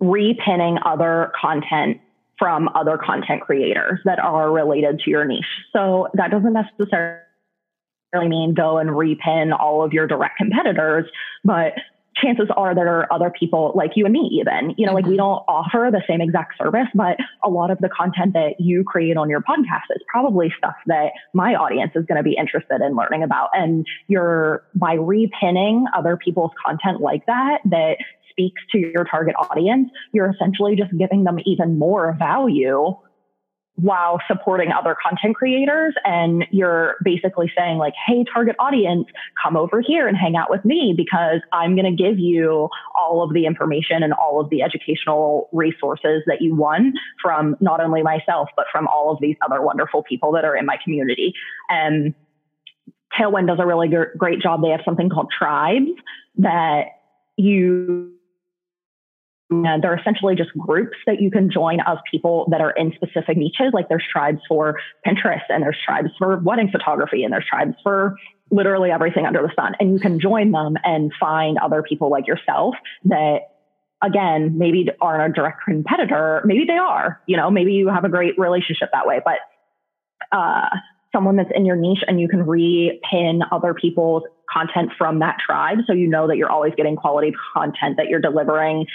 repinning 0.00 0.78
other 0.84 1.32
content 1.40 2.00
from 2.38 2.68
other 2.74 2.98
content 2.98 3.40
creators 3.40 3.98
that 4.04 4.18
are 4.18 4.52
related 4.52 5.00
to 5.00 5.10
your 5.10 5.24
niche. 5.24 5.44
So 5.72 6.08
that 6.14 6.30
doesn't 6.30 6.52
necessarily 6.52 7.20
mean 8.14 8.54
go 8.54 8.78
and 8.78 8.90
repin 8.90 9.58
all 9.58 9.84
of 9.84 9.92
your 9.92 10.06
direct 10.06 10.38
competitors, 10.38 11.06
but 11.44 11.74
chances 12.16 12.48
are 12.56 12.74
there 12.74 12.88
are 12.88 13.12
other 13.12 13.30
people 13.30 13.72
like 13.74 13.92
you 13.94 14.04
and 14.04 14.12
me 14.12 14.28
even 14.32 14.74
you 14.78 14.86
know 14.86 14.94
like 14.94 15.04
we 15.04 15.12
mm-hmm. 15.12 15.18
don't 15.18 15.42
offer 15.48 15.90
the 15.92 16.02
same 16.08 16.20
exact 16.20 16.56
service 16.58 16.88
but 16.94 17.16
a 17.44 17.48
lot 17.50 17.70
of 17.70 17.78
the 17.78 17.88
content 17.88 18.32
that 18.32 18.54
you 18.58 18.82
create 18.84 19.16
on 19.16 19.28
your 19.28 19.40
podcast 19.40 19.84
is 19.94 20.02
probably 20.08 20.52
stuff 20.56 20.74
that 20.86 21.12
my 21.34 21.54
audience 21.54 21.92
is 21.94 22.04
going 22.06 22.16
to 22.16 22.22
be 22.22 22.34
interested 22.38 22.80
in 22.80 22.96
learning 22.96 23.22
about 23.22 23.50
and 23.52 23.86
you're 24.08 24.64
by 24.74 24.96
repinning 24.96 25.84
other 25.94 26.16
people's 26.16 26.52
content 26.64 27.00
like 27.00 27.24
that 27.26 27.58
that 27.64 27.96
speaks 28.30 28.62
to 28.72 28.78
your 28.78 29.04
target 29.04 29.34
audience 29.50 29.90
you're 30.12 30.30
essentially 30.30 30.74
just 30.74 30.96
giving 30.96 31.24
them 31.24 31.38
even 31.44 31.78
more 31.78 32.16
value 32.18 32.96
while 33.76 34.20
supporting 34.26 34.72
other 34.72 34.96
content 35.00 35.36
creators. 35.36 35.94
And 36.04 36.44
you're 36.50 36.96
basically 37.04 37.50
saying 37.56 37.78
like, 37.78 37.94
Hey, 38.06 38.24
target 38.32 38.56
audience, 38.58 39.06
come 39.42 39.56
over 39.56 39.80
here 39.80 40.08
and 40.08 40.16
hang 40.16 40.36
out 40.36 40.50
with 40.50 40.64
me 40.64 40.94
because 40.96 41.40
I'm 41.52 41.76
going 41.76 41.96
to 41.96 42.02
give 42.02 42.18
you 42.18 42.68
all 42.98 43.22
of 43.22 43.32
the 43.32 43.46
information 43.46 44.02
and 44.02 44.12
all 44.12 44.40
of 44.40 44.50
the 44.50 44.62
educational 44.62 45.48
resources 45.52 46.22
that 46.26 46.40
you 46.40 46.54
want 46.54 46.96
from 47.22 47.56
not 47.60 47.80
only 47.80 48.02
myself, 48.02 48.48
but 48.56 48.66
from 48.72 48.86
all 48.88 49.12
of 49.12 49.18
these 49.20 49.36
other 49.44 49.62
wonderful 49.62 50.02
people 50.02 50.32
that 50.32 50.44
are 50.44 50.56
in 50.56 50.66
my 50.66 50.78
community. 50.82 51.32
And 51.68 52.14
Tailwind 53.18 53.46
does 53.46 53.58
a 53.60 53.66
really 53.66 53.88
great 54.18 54.40
job. 54.40 54.62
They 54.62 54.70
have 54.70 54.82
something 54.84 55.08
called 55.08 55.30
tribes 55.36 55.90
that 56.38 56.86
you 57.36 58.15
and 59.50 59.82
they're 59.82 59.96
essentially 59.96 60.34
just 60.34 60.50
groups 60.58 60.96
that 61.06 61.20
you 61.20 61.30
can 61.30 61.50
join 61.50 61.80
of 61.82 61.98
people 62.10 62.48
that 62.50 62.60
are 62.60 62.72
in 62.72 62.92
specific 62.96 63.36
niches. 63.36 63.72
Like 63.72 63.88
there's 63.88 64.04
tribes 64.10 64.40
for 64.48 64.78
Pinterest 65.06 65.44
and 65.48 65.62
there's 65.62 65.78
tribes 65.84 66.08
for 66.18 66.38
wedding 66.38 66.70
photography 66.70 67.22
and 67.22 67.32
there's 67.32 67.46
tribes 67.48 67.74
for 67.82 68.16
literally 68.50 68.90
everything 68.90 69.24
under 69.24 69.42
the 69.42 69.52
sun. 69.54 69.74
And 69.78 69.92
you 69.92 70.00
can 70.00 70.18
join 70.18 70.50
them 70.50 70.76
and 70.84 71.12
find 71.18 71.58
other 71.58 71.82
people 71.82 72.10
like 72.10 72.26
yourself 72.26 72.74
that 73.04 73.40
again, 74.02 74.58
maybe 74.58 74.88
aren't 75.00 75.32
a 75.32 75.34
direct 75.34 75.62
competitor. 75.64 76.42
Maybe 76.44 76.64
they 76.66 76.76
are, 76.76 77.20
you 77.26 77.36
know, 77.36 77.50
maybe 77.50 77.72
you 77.72 77.88
have 77.88 78.04
a 78.04 78.08
great 78.08 78.38
relationship 78.38 78.90
that 78.92 79.06
way, 79.06 79.20
but, 79.24 79.38
uh, 80.36 80.68
someone 81.12 81.36
that's 81.36 81.50
in 81.54 81.64
your 81.64 81.76
niche 81.76 82.04
and 82.06 82.20
you 82.20 82.28
can 82.28 82.40
repin 82.40 83.40
other 83.50 83.72
people's 83.72 84.22
content 84.52 84.90
from 84.98 85.20
that 85.20 85.38
tribe. 85.44 85.78
So 85.86 85.94
you 85.94 86.06
know 86.06 86.28
that 86.28 86.36
you're 86.36 86.50
always 86.50 86.74
getting 86.76 86.94
quality 86.94 87.32
content 87.54 87.96
that 87.96 88.08
you're 88.08 88.20
delivering 88.20 88.86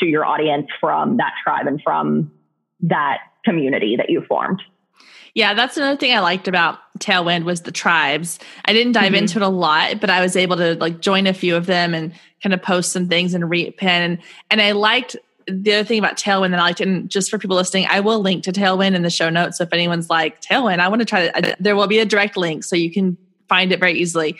to 0.00 0.06
your 0.06 0.24
audience 0.24 0.66
from 0.80 1.16
that 1.18 1.32
tribe 1.42 1.66
and 1.66 1.80
from 1.82 2.32
that 2.80 3.18
community 3.44 3.96
that 3.96 4.10
you 4.10 4.24
formed. 4.28 4.62
Yeah, 5.34 5.54
that's 5.54 5.76
another 5.76 5.96
thing 5.96 6.12
I 6.16 6.20
liked 6.20 6.48
about 6.48 6.78
Tailwind 6.98 7.44
was 7.44 7.62
the 7.62 7.70
tribes. 7.70 8.38
I 8.64 8.72
didn't 8.72 8.92
dive 8.92 9.12
mm-hmm. 9.12 9.16
into 9.16 9.38
it 9.38 9.42
a 9.42 9.48
lot, 9.48 10.00
but 10.00 10.10
I 10.10 10.20
was 10.20 10.34
able 10.36 10.56
to 10.56 10.74
like 10.76 11.00
join 11.00 11.26
a 11.26 11.34
few 11.34 11.54
of 11.54 11.66
them 11.66 11.94
and 11.94 12.12
kind 12.42 12.52
of 12.52 12.62
post 12.62 12.92
some 12.92 13.08
things 13.08 13.34
and 13.34 13.44
repin. 13.44 13.82
And, 13.82 14.18
and 14.50 14.60
I 14.60 14.72
liked 14.72 15.16
the 15.46 15.74
other 15.74 15.84
thing 15.84 15.98
about 15.98 16.16
Tailwind 16.16 16.50
that 16.50 16.58
I 16.58 16.62
liked, 16.62 16.80
and 16.80 17.08
just 17.08 17.30
for 17.30 17.38
people 17.38 17.56
listening, 17.56 17.86
I 17.88 18.00
will 18.00 18.20
link 18.20 18.44
to 18.44 18.52
Tailwind 18.52 18.94
in 18.94 19.02
the 19.02 19.10
show 19.10 19.30
notes. 19.30 19.58
So 19.58 19.64
if 19.64 19.72
anyone's 19.72 20.10
like 20.10 20.42
Tailwind, 20.42 20.80
I 20.80 20.88
want 20.88 21.00
to 21.00 21.06
try 21.06 21.28
to, 21.28 21.56
there 21.60 21.76
will 21.76 21.86
be 21.86 22.00
a 22.00 22.04
direct 22.04 22.36
link 22.36 22.64
so 22.64 22.76
you 22.76 22.92
can 22.92 23.16
find 23.48 23.72
it 23.72 23.80
very 23.80 23.98
easily. 23.98 24.36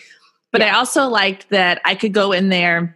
But 0.52 0.60
yeah. 0.60 0.74
I 0.74 0.78
also 0.78 1.08
liked 1.08 1.48
that 1.50 1.80
I 1.84 1.94
could 1.94 2.12
go 2.12 2.32
in 2.32 2.48
there 2.48 2.94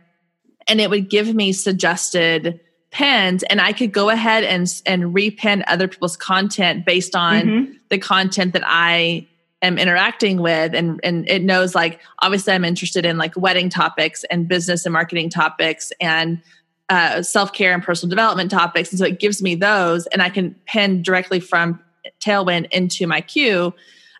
and 0.68 0.80
it 0.80 0.90
would 0.90 1.10
give 1.10 1.34
me 1.34 1.52
suggested 1.52 2.60
pins 2.90 3.42
and 3.44 3.60
I 3.60 3.72
could 3.72 3.92
go 3.92 4.10
ahead 4.10 4.44
and 4.44 4.68
and 4.86 5.14
repin 5.14 5.64
other 5.66 5.88
people's 5.88 6.16
content 6.16 6.84
based 6.84 7.16
on 7.16 7.42
mm-hmm. 7.42 7.72
the 7.88 7.98
content 7.98 8.52
that 8.52 8.62
I 8.64 9.26
am 9.62 9.78
interacting 9.78 10.42
with. 10.42 10.74
And 10.74 11.00
and 11.02 11.28
it 11.28 11.42
knows 11.42 11.74
like 11.74 12.00
obviously 12.20 12.52
I'm 12.52 12.64
interested 12.64 13.06
in 13.06 13.16
like 13.16 13.36
wedding 13.36 13.70
topics 13.70 14.24
and 14.30 14.46
business 14.46 14.84
and 14.84 14.92
marketing 14.92 15.30
topics 15.30 15.90
and 16.00 16.40
uh, 16.88 17.22
self-care 17.22 17.72
and 17.72 17.82
personal 17.82 18.10
development 18.10 18.50
topics. 18.50 18.90
And 18.90 18.98
so 18.98 19.06
it 19.06 19.18
gives 19.18 19.40
me 19.40 19.54
those 19.54 20.06
and 20.08 20.20
I 20.20 20.28
can 20.28 20.54
pin 20.66 21.02
directly 21.02 21.40
from 21.40 21.80
Tailwind 22.20 22.70
into 22.72 23.06
my 23.06 23.22
queue 23.22 23.72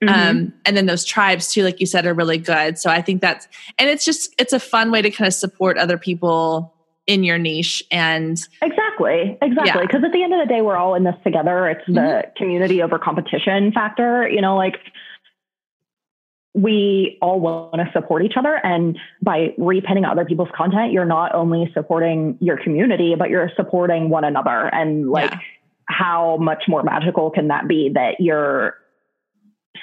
Mm-hmm. 0.03 0.30
Um, 0.30 0.53
and 0.64 0.76
then 0.76 0.86
those 0.86 1.05
tribes 1.05 1.53
too, 1.53 1.62
like 1.62 1.80
you 1.80 1.86
said, 1.86 2.07
are 2.07 2.14
really 2.14 2.38
good. 2.38 2.78
So 2.78 2.90
I 2.90 3.03
think 3.03 3.20
that's, 3.20 3.46
and 3.78 3.88
it's 3.88 4.05
just, 4.05 4.34
it's 4.38 4.53
a 4.53 4.61
fun 4.61 4.90
way 4.90 5.00
to 5.00 5.11
kind 5.11 5.28
of 5.28 5.34
support 5.34 5.78
other 5.78 5.96
people 5.96 6.74
in 7.07 7.24
your 7.24 7.38
niche 7.38 7.82
and 7.90 8.46
exactly 8.62 9.36
exactly 9.42 9.82
because 9.82 10.00
yeah. 10.03 10.07
at 10.07 10.12
the 10.12 10.22
end 10.22 10.32
of 10.32 10.38
the 10.38 10.46
day 10.46 10.61
we're 10.62 10.76
all 10.76 10.94
in 10.94 11.03
this 11.03 11.16
together 11.24 11.68
it's 11.68 11.84
the 11.86 11.92
mm-hmm. 11.92 12.30
community 12.36 12.80
over 12.80 12.96
competition 12.96 13.72
factor 13.72 14.28
you 14.28 14.40
know 14.40 14.57
like 14.57 14.76
we 16.55 17.18
all 17.20 17.40
want 17.40 17.74
to 17.74 17.90
support 17.92 18.24
each 18.24 18.34
other 18.36 18.55
and 18.64 18.98
by 19.20 19.48
repinning 19.59 20.09
other 20.09 20.24
people's 20.24 20.50
content 20.55 20.92
you're 20.92 21.05
not 21.05 21.34
only 21.34 21.68
supporting 21.74 22.36
your 22.40 22.57
community 22.57 23.16
but 23.18 23.30
you're 23.30 23.50
supporting 23.57 24.09
one 24.09 24.22
another 24.22 24.72
and 24.72 25.11
like 25.11 25.32
yeah. 25.32 25.38
how 25.86 26.36
much 26.36 26.64
more 26.68 26.84
magical 26.84 27.30
can 27.30 27.48
that 27.48 27.66
be 27.66 27.90
that 27.92 28.20
you're 28.20 28.76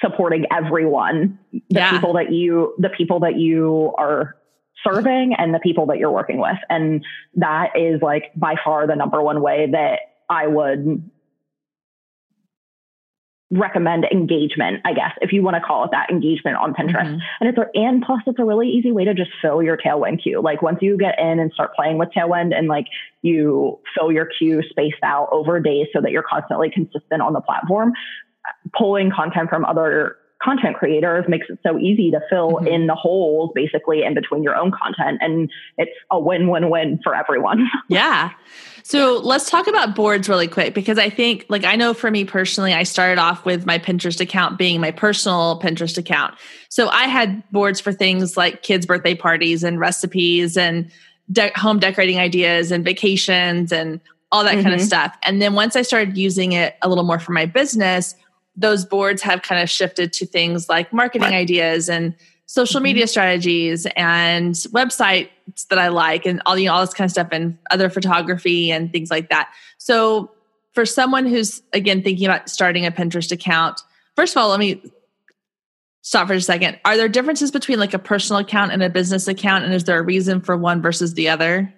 supporting 0.00 0.46
everyone, 0.50 1.38
the 1.52 1.60
yeah. 1.68 1.90
people 1.90 2.14
that 2.14 2.32
you, 2.32 2.74
the 2.78 2.90
people 2.90 3.20
that 3.20 3.36
you 3.36 3.92
are 3.98 4.36
serving 4.84 5.34
and 5.36 5.54
the 5.54 5.58
people 5.58 5.86
that 5.86 5.98
you're 5.98 6.10
working 6.10 6.38
with. 6.38 6.56
And 6.68 7.04
that 7.34 7.76
is 7.76 8.00
like 8.02 8.32
by 8.34 8.54
far 8.64 8.86
the 8.86 8.96
number 8.96 9.22
one 9.22 9.42
way 9.42 9.68
that 9.72 10.00
I 10.28 10.46
would 10.46 11.10
recommend 13.52 14.04
engagement, 14.04 14.80
I 14.84 14.92
guess, 14.92 15.10
if 15.20 15.32
you 15.32 15.42
want 15.42 15.56
to 15.56 15.60
call 15.60 15.84
it 15.84 15.90
that 15.90 16.08
engagement 16.08 16.56
on 16.56 16.72
Pinterest. 16.72 17.06
Mm-hmm. 17.06 17.18
And 17.40 17.48
it's 17.48 17.58
a, 17.58 17.66
and 17.74 18.02
plus 18.02 18.20
it's 18.26 18.38
a 18.38 18.44
really 18.44 18.68
easy 18.68 18.92
way 18.92 19.04
to 19.04 19.12
just 19.12 19.30
fill 19.42 19.60
your 19.60 19.76
Tailwind 19.76 20.22
queue. 20.22 20.40
Like 20.40 20.62
once 20.62 20.78
you 20.80 20.96
get 20.96 21.18
in 21.18 21.40
and 21.40 21.52
start 21.52 21.74
playing 21.74 21.98
with 21.98 22.10
Tailwind 22.16 22.56
and 22.56 22.68
like 22.68 22.86
you 23.22 23.80
fill 23.98 24.12
your 24.12 24.26
queue 24.38 24.62
spaced 24.70 25.02
out 25.02 25.28
over 25.32 25.58
days 25.58 25.88
so 25.92 26.00
that 26.00 26.12
you're 26.12 26.22
constantly 26.22 26.70
consistent 26.70 27.22
on 27.22 27.32
the 27.32 27.40
platform, 27.40 27.92
pulling 28.76 29.10
content 29.10 29.48
from 29.48 29.64
other 29.64 30.16
content 30.42 30.76
creators 30.76 31.26
makes 31.28 31.46
it 31.50 31.58
so 31.62 31.78
easy 31.78 32.10
to 32.10 32.20
fill 32.30 32.52
mm-hmm. 32.52 32.66
in 32.66 32.86
the 32.86 32.94
holes 32.94 33.50
basically 33.54 34.02
in 34.02 34.14
between 34.14 34.42
your 34.42 34.56
own 34.56 34.70
content 34.70 35.18
and 35.20 35.50
it's 35.76 35.90
a 36.10 36.18
win-win-win 36.18 36.98
for 37.04 37.14
everyone. 37.14 37.68
yeah. 37.88 38.30
So 38.82 39.18
let's 39.18 39.50
talk 39.50 39.66
about 39.66 39.94
boards 39.94 40.28
really 40.28 40.48
quick 40.48 40.74
because 40.74 40.98
I 40.98 41.10
think 41.10 41.44
like 41.50 41.64
I 41.64 41.76
know 41.76 41.92
for 41.92 42.10
me 42.10 42.24
personally 42.24 42.72
I 42.72 42.84
started 42.84 43.20
off 43.20 43.44
with 43.44 43.66
my 43.66 43.78
Pinterest 43.78 44.20
account 44.20 44.56
being 44.56 44.80
my 44.80 44.90
personal 44.90 45.60
Pinterest 45.60 45.98
account. 45.98 46.34
So 46.70 46.88
I 46.88 47.04
had 47.04 47.42
boards 47.50 47.78
for 47.78 47.92
things 47.92 48.36
like 48.36 48.62
kids 48.62 48.86
birthday 48.86 49.14
parties 49.14 49.62
and 49.62 49.78
recipes 49.78 50.56
and 50.56 50.90
de- 51.30 51.52
home 51.54 51.78
decorating 51.78 52.18
ideas 52.18 52.72
and 52.72 52.82
vacations 52.82 53.72
and 53.72 54.00
all 54.32 54.44
that 54.44 54.54
mm-hmm. 54.54 54.62
kind 54.62 54.74
of 54.74 54.80
stuff. 54.80 55.16
And 55.24 55.42
then 55.42 55.54
once 55.54 55.76
I 55.76 55.82
started 55.82 56.16
using 56.16 56.52
it 56.52 56.76
a 56.82 56.88
little 56.88 57.04
more 57.04 57.18
for 57.18 57.32
my 57.32 57.46
business, 57.46 58.14
those 58.60 58.84
boards 58.84 59.22
have 59.22 59.42
kind 59.42 59.62
of 59.62 59.70
shifted 59.70 60.12
to 60.12 60.26
things 60.26 60.68
like 60.68 60.92
marketing 60.92 61.34
ideas 61.34 61.88
and 61.88 62.14
social 62.46 62.78
mm-hmm. 62.78 62.84
media 62.84 63.06
strategies 63.06 63.86
and 63.96 64.54
websites 64.54 65.28
that 65.70 65.78
I 65.78 65.88
like 65.88 66.26
and 66.26 66.42
all 66.46 66.58
you 66.58 66.66
know 66.66 66.74
all 66.74 66.80
this 66.80 66.94
kind 66.94 67.06
of 67.06 67.12
stuff 67.12 67.28
and 67.32 67.56
other 67.70 67.88
photography 67.88 68.70
and 68.70 68.92
things 68.92 69.10
like 69.10 69.30
that. 69.30 69.52
So 69.78 70.30
for 70.72 70.84
someone 70.84 71.26
who's 71.26 71.62
again 71.72 72.02
thinking 72.02 72.26
about 72.26 72.48
starting 72.48 72.84
a 72.84 72.90
Pinterest 72.90 73.32
account, 73.32 73.80
first 74.14 74.36
of 74.36 74.42
all, 74.42 74.50
let 74.50 74.60
me 74.60 74.82
stop 76.02 76.28
for 76.28 76.34
a 76.34 76.40
second. 76.40 76.78
Are 76.84 76.96
there 76.96 77.08
differences 77.08 77.50
between 77.50 77.78
like 77.78 77.94
a 77.94 77.98
personal 77.98 78.40
account 78.40 78.72
and 78.72 78.82
a 78.82 78.90
business 78.90 79.26
account? 79.26 79.64
And 79.64 79.72
is 79.72 79.84
there 79.84 79.98
a 79.98 80.02
reason 80.02 80.40
for 80.40 80.56
one 80.56 80.82
versus 80.82 81.14
the 81.14 81.28
other? 81.30 81.72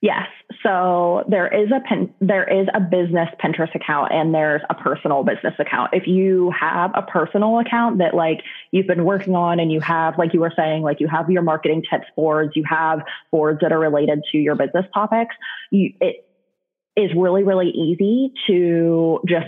Yes. 0.00 0.28
So 0.66 1.22
there 1.28 1.46
is 1.46 1.70
a 1.70 1.80
pen, 1.86 2.12
there 2.20 2.42
is 2.42 2.66
a 2.74 2.80
business 2.80 3.28
Pinterest 3.42 3.72
account 3.74 4.12
and 4.12 4.34
there's 4.34 4.62
a 4.68 4.74
personal 4.74 5.22
business 5.22 5.54
account. 5.60 5.90
If 5.92 6.08
you 6.08 6.52
have 6.58 6.90
a 6.94 7.02
personal 7.02 7.60
account 7.60 7.98
that 7.98 8.14
like 8.14 8.40
you've 8.72 8.88
been 8.88 9.04
working 9.04 9.36
on 9.36 9.60
and 9.60 9.70
you 9.70 9.80
have 9.80 10.18
like 10.18 10.34
you 10.34 10.40
were 10.40 10.52
saying 10.56 10.82
like 10.82 10.98
you 10.98 11.06
have 11.06 11.30
your 11.30 11.42
marketing 11.42 11.82
tips 11.88 12.06
boards, 12.16 12.52
you 12.56 12.64
have 12.68 13.00
boards 13.30 13.60
that 13.62 13.70
are 13.70 13.78
related 13.78 14.22
to 14.32 14.38
your 14.38 14.56
business 14.56 14.84
topics, 14.92 15.36
you, 15.70 15.92
it 16.00 16.16
is 16.96 17.10
really 17.16 17.44
really 17.44 17.70
easy 17.70 18.32
to 18.48 19.20
just 19.28 19.46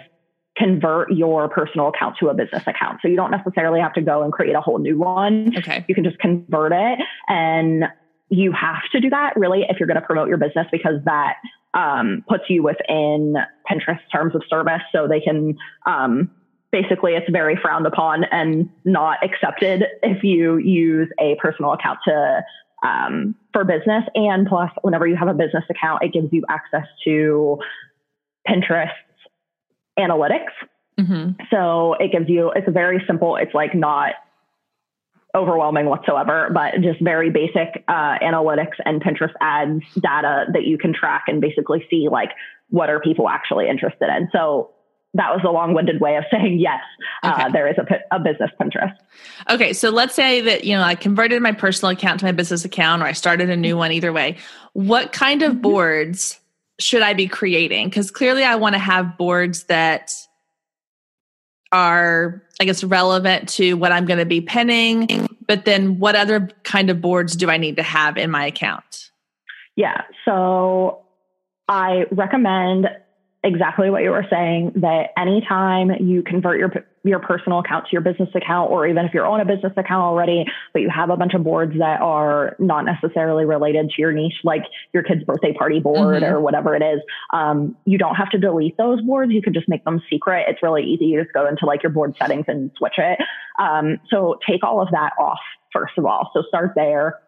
convert 0.56 1.10
your 1.12 1.48
personal 1.48 1.88
account 1.88 2.16
to 2.20 2.28
a 2.28 2.34
business 2.34 2.62
account. 2.66 2.98
So 3.02 3.08
you 3.08 3.16
don't 3.16 3.30
necessarily 3.30 3.80
have 3.80 3.94
to 3.94 4.02
go 4.02 4.22
and 4.22 4.32
create 4.32 4.54
a 4.54 4.60
whole 4.60 4.78
new 4.78 4.98
one. 4.98 5.56
Okay. 5.56 5.84
You 5.88 5.94
can 5.94 6.04
just 6.04 6.18
convert 6.18 6.72
it 6.72 6.98
and 7.28 7.84
you 8.30 8.52
have 8.52 8.82
to 8.92 9.00
do 9.00 9.10
that 9.10 9.34
really 9.36 9.64
if 9.68 9.78
you're 9.78 9.86
going 9.86 10.00
to 10.00 10.06
promote 10.06 10.28
your 10.28 10.36
business 10.36 10.66
because 10.70 11.02
that 11.04 11.36
um, 11.74 12.24
puts 12.28 12.44
you 12.48 12.62
within 12.62 13.36
Pinterest 13.70 14.00
terms 14.12 14.34
of 14.34 14.42
service. 14.48 14.82
So 14.92 15.06
they 15.08 15.20
can, 15.20 15.56
um, 15.86 16.30
basically 16.70 17.14
it's 17.14 17.30
very 17.30 17.56
frowned 17.56 17.86
upon 17.86 18.24
and 18.24 18.68
not 18.84 19.18
accepted 19.24 19.84
if 20.02 20.22
you 20.22 20.58
use 20.58 21.08
a 21.18 21.36
personal 21.40 21.72
account 21.72 21.98
to, 22.06 22.44
um, 22.82 23.34
for 23.52 23.64
business. 23.64 24.04
And 24.14 24.46
plus, 24.46 24.70
whenever 24.82 25.06
you 25.06 25.16
have 25.16 25.28
a 25.28 25.34
business 25.34 25.64
account, 25.70 26.02
it 26.02 26.12
gives 26.12 26.28
you 26.32 26.44
access 26.48 26.86
to 27.04 27.58
Pinterest 28.46 28.90
analytics. 29.98 30.52
Mm-hmm. 30.98 31.42
So 31.50 31.94
it 31.94 32.12
gives 32.12 32.28
you, 32.28 32.50
it's 32.54 32.68
very 32.70 33.02
simple. 33.06 33.36
It's 33.36 33.54
like 33.54 33.74
not 33.74 34.14
overwhelming 35.36 35.86
whatsoever, 35.86 36.50
but 36.52 36.74
just 36.80 37.00
very 37.00 37.30
basic 37.30 37.84
uh, 37.86 38.18
analytics 38.22 38.76
and 38.84 39.02
Pinterest 39.02 39.32
ads 39.40 39.82
data 40.00 40.46
that 40.52 40.64
you 40.64 40.78
can 40.78 40.94
track 40.94 41.24
and 41.28 41.40
basically 41.40 41.86
see 41.90 42.08
like 42.10 42.30
what 42.70 42.88
are 42.88 43.00
people 43.00 43.28
actually 43.28 43.68
interested 43.68 44.08
in. 44.08 44.28
So 44.32 44.70
that 45.14 45.30
was 45.30 45.40
a 45.44 45.50
long-winded 45.50 46.00
way 46.00 46.16
of 46.16 46.24
saying 46.30 46.58
yes. 46.58 46.80
Uh, 47.22 47.32
okay. 47.32 47.42
Uh, 47.42 47.48
there 47.50 47.68
is 47.68 47.76
a, 47.78 48.16
a 48.16 48.20
business 48.20 48.50
Pinterest. 48.60 48.94
Okay, 49.50 49.72
so 49.72 49.90
let's 49.90 50.14
say 50.14 50.40
that 50.40 50.64
you 50.64 50.76
know 50.76 50.82
I 50.82 50.94
converted 50.94 51.42
my 51.42 51.52
personal 51.52 51.92
account 51.92 52.20
to 52.20 52.26
my 52.26 52.32
business 52.32 52.64
account, 52.64 53.02
or 53.02 53.06
I 53.06 53.12
started 53.12 53.50
a 53.50 53.56
new 53.56 53.76
one. 53.76 53.92
Either 53.92 54.12
way, 54.12 54.36
what 54.72 55.12
kind 55.12 55.42
of 55.42 55.52
mm-hmm. 55.52 55.62
boards 55.62 56.40
should 56.78 57.02
I 57.02 57.12
be 57.12 57.26
creating? 57.26 57.88
Because 57.88 58.10
clearly, 58.10 58.44
I 58.44 58.56
want 58.56 58.74
to 58.74 58.78
have 58.78 59.18
boards 59.18 59.64
that 59.64 60.12
are, 61.72 62.42
I 62.60 62.64
guess, 62.64 62.82
relevant 62.82 63.48
to 63.50 63.74
what 63.74 63.92
I'm 63.92 64.06
going 64.06 64.18
to 64.18 64.26
be 64.26 64.40
pinning. 64.40 65.28
But 65.46 65.64
then, 65.64 65.98
what 65.98 66.14
other 66.14 66.48
kind 66.64 66.90
of 66.90 67.00
boards 67.00 67.36
do 67.36 67.50
I 67.50 67.56
need 67.56 67.76
to 67.76 67.82
have 67.82 68.16
in 68.16 68.30
my 68.30 68.46
account? 68.46 69.10
Yeah. 69.76 70.02
So 70.24 71.02
I 71.68 72.04
recommend 72.10 72.88
exactly 73.44 73.88
what 73.88 74.02
you 74.02 74.10
were 74.10 74.26
saying 74.28 74.72
that 74.76 75.10
anytime 75.16 75.90
you 76.00 76.22
convert 76.22 76.58
your 76.58 76.72
your 77.04 77.20
personal 77.20 77.60
account 77.60 77.84
to 77.84 77.92
your 77.92 78.00
business 78.00 78.28
account 78.34 78.70
or 78.70 78.86
even 78.86 79.04
if 79.04 79.14
you're 79.14 79.24
on 79.24 79.40
a 79.40 79.44
business 79.44 79.72
account 79.76 80.02
already 80.02 80.44
but 80.72 80.82
you 80.82 80.90
have 80.90 81.08
a 81.08 81.16
bunch 81.16 81.32
of 81.34 81.44
boards 81.44 81.72
that 81.78 82.00
are 82.00 82.56
not 82.58 82.84
necessarily 82.84 83.44
related 83.44 83.88
to 83.88 84.02
your 84.02 84.12
niche 84.12 84.40
like 84.42 84.64
your 84.92 85.04
kid's 85.04 85.22
birthday 85.22 85.52
party 85.52 85.78
board 85.78 86.22
mm-hmm. 86.22 86.34
or 86.34 86.40
whatever 86.40 86.74
it 86.74 86.82
is 86.82 87.00
um, 87.32 87.76
you 87.84 87.98
don't 87.98 88.14
have 88.16 88.30
to 88.30 88.38
delete 88.38 88.76
those 88.76 89.00
boards. 89.02 89.32
You 89.32 89.42
can 89.42 89.52
just 89.52 89.68
make 89.68 89.84
them 89.84 90.02
secret. 90.10 90.46
It's 90.48 90.62
really 90.62 90.82
easy. 90.82 91.06
You 91.06 91.22
just 91.22 91.32
go 91.32 91.46
into 91.46 91.66
like 91.66 91.82
your 91.82 91.92
board 91.92 92.16
settings 92.18 92.44
and 92.48 92.70
switch 92.76 92.94
it. 92.98 93.18
Um, 93.58 93.98
so 94.10 94.38
take 94.48 94.64
all 94.64 94.80
of 94.80 94.88
that 94.92 95.12
off 95.18 95.38
first 95.72 95.94
of 95.98 96.06
all. 96.06 96.30
So 96.32 96.42
start 96.48 96.72
there. 96.74 97.18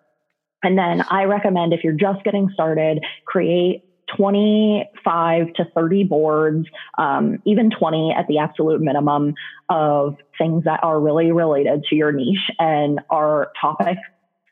And 0.62 0.76
then 0.76 1.02
I 1.10 1.24
recommend 1.24 1.72
if 1.72 1.84
you're 1.84 1.92
just 1.92 2.22
getting 2.24 2.50
started, 2.52 3.02
create 3.24 3.84
25 4.16 5.52
to 5.54 5.64
30 5.74 6.04
boards, 6.04 6.66
um, 6.98 7.38
even 7.44 7.70
20 7.70 8.14
at 8.16 8.26
the 8.28 8.38
absolute 8.38 8.80
minimum 8.80 9.34
of 9.68 10.16
things 10.38 10.64
that 10.64 10.80
are 10.82 11.00
really 11.00 11.32
related 11.32 11.84
to 11.90 11.96
your 11.96 12.12
niche 12.12 12.50
and 12.58 13.00
are 13.10 13.52
topics 13.60 14.00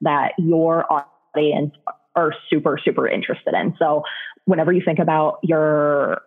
that 0.01 0.33
your 0.39 0.85
audience 0.91 1.75
are 2.15 2.33
super, 2.51 2.79
super 2.83 3.09
interested 3.09 3.55
in. 3.55 3.75
So 3.79 4.03
whenever 4.45 4.73
you 4.73 4.83
think 4.85 4.99
about 4.99 5.39
your 5.43 6.23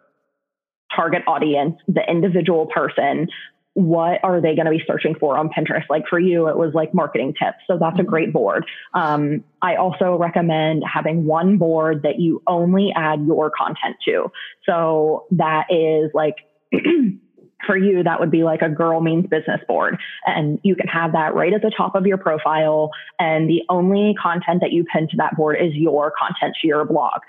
target 0.96 1.24
audience, 1.28 1.76
the 1.88 2.02
individual 2.10 2.66
person, 2.68 3.28
what 3.74 4.19
are 4.24 4.41
they 4.41 4.55
going 4.55 4.65
to 4.65 4.72
be 4.72 4.84
searching 4.86 5.15
for 5.15 5.38
on 5.38 5.49
Pinterest? 5.49 5.89
Like 5.89 6.03
for 6.09 6.19
you, 6.19 6.47
it 6.47 6.57
was 6.57 6.74
like 6.74 6.93
marketing 6.93 7.34
tips. 7.39 7.59
So 7.67 7.78
that's 7.80 7.99
a 7.99 8.03
great 8.03 8.34
board. 8.34 8.65
Um, 8.93 9.43
I 9.61 9.76
also 9.76 10.17
recommend 10.17 10.84
having 10.91 11.26
one 11.26 11.57
board 11.57 12.03
that 12.03 12.19
you 12.19 12.41
only 12.47 12.91
add 12.95 13.26
your 13.26 13.49
content 13.49 13.95
to. 14.05 14.32
So 14.65 15.26
that 15.32 15.67
is 15.69 16.11
like, 16.13 16.36
for 17.65 17.78
you, 17.78 18.03
that 18.03 18.19
would 18.19 18.32
be 18.32 18.43
like 18.43 18.61
a 18.61 18.69
girl 18.69 18.99
means 18.99 19.28
business 19.28 19.61
board. 19.67 19.97
And 20.26 20.59
you 20.63 20.76
can 20.76 20.88
have 20.88 21.13
that 21.13 21.34
right 21.34 21.53
at 21.53 21.61
the 21.61 21.72
top 21.76 21.95
of 21.95 22.05
your 22.05 22.17
profile. 22.17 22.89
And 23.19 23.49
the 23.49 23.61
only 23.69 24.15
content 24.22 24.61
that 24.61 24.72
you 24.72 24.84
pin 24.84 25.07
to 25.11 25.17
that 25.17 25.38
board 25.38 25.57
is 25.61 25.74
your 25.76 26.11
content 26.17 26.55
to 26.61 26.67
your 26.67 26.84
blog. 26.86 27.22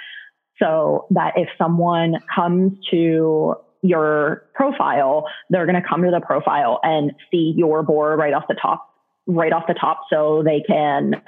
So 0.58 1.06
that 1.10 1.34
if 1.36 1.48
someone 1.56 2.16
comes 2.34 2.72
to 2.90 3.56
your 3.82 4.44
profile, 4.54 5.26
they're 5.50 5.66
going 5.66 5.80
to 5.80 5.86
come 5.86 6.02
to 6.02 6.10
the 6.10 6.24
profile 6.24 6.80
and 6.82 7.12
see 7.30 7.52
your 7.56 7.82
board 7.82 8.18
right 8.18 8.32
off 8.32 8.44
the 8.48 8.56
top, 8.60 8.88
right 9.26 9.52
off 9.52 9.64
the 9.66 9.74
top. 9.74 10.02
So 10.08 10.42
they 10.44 10.62
can 10.66 11.20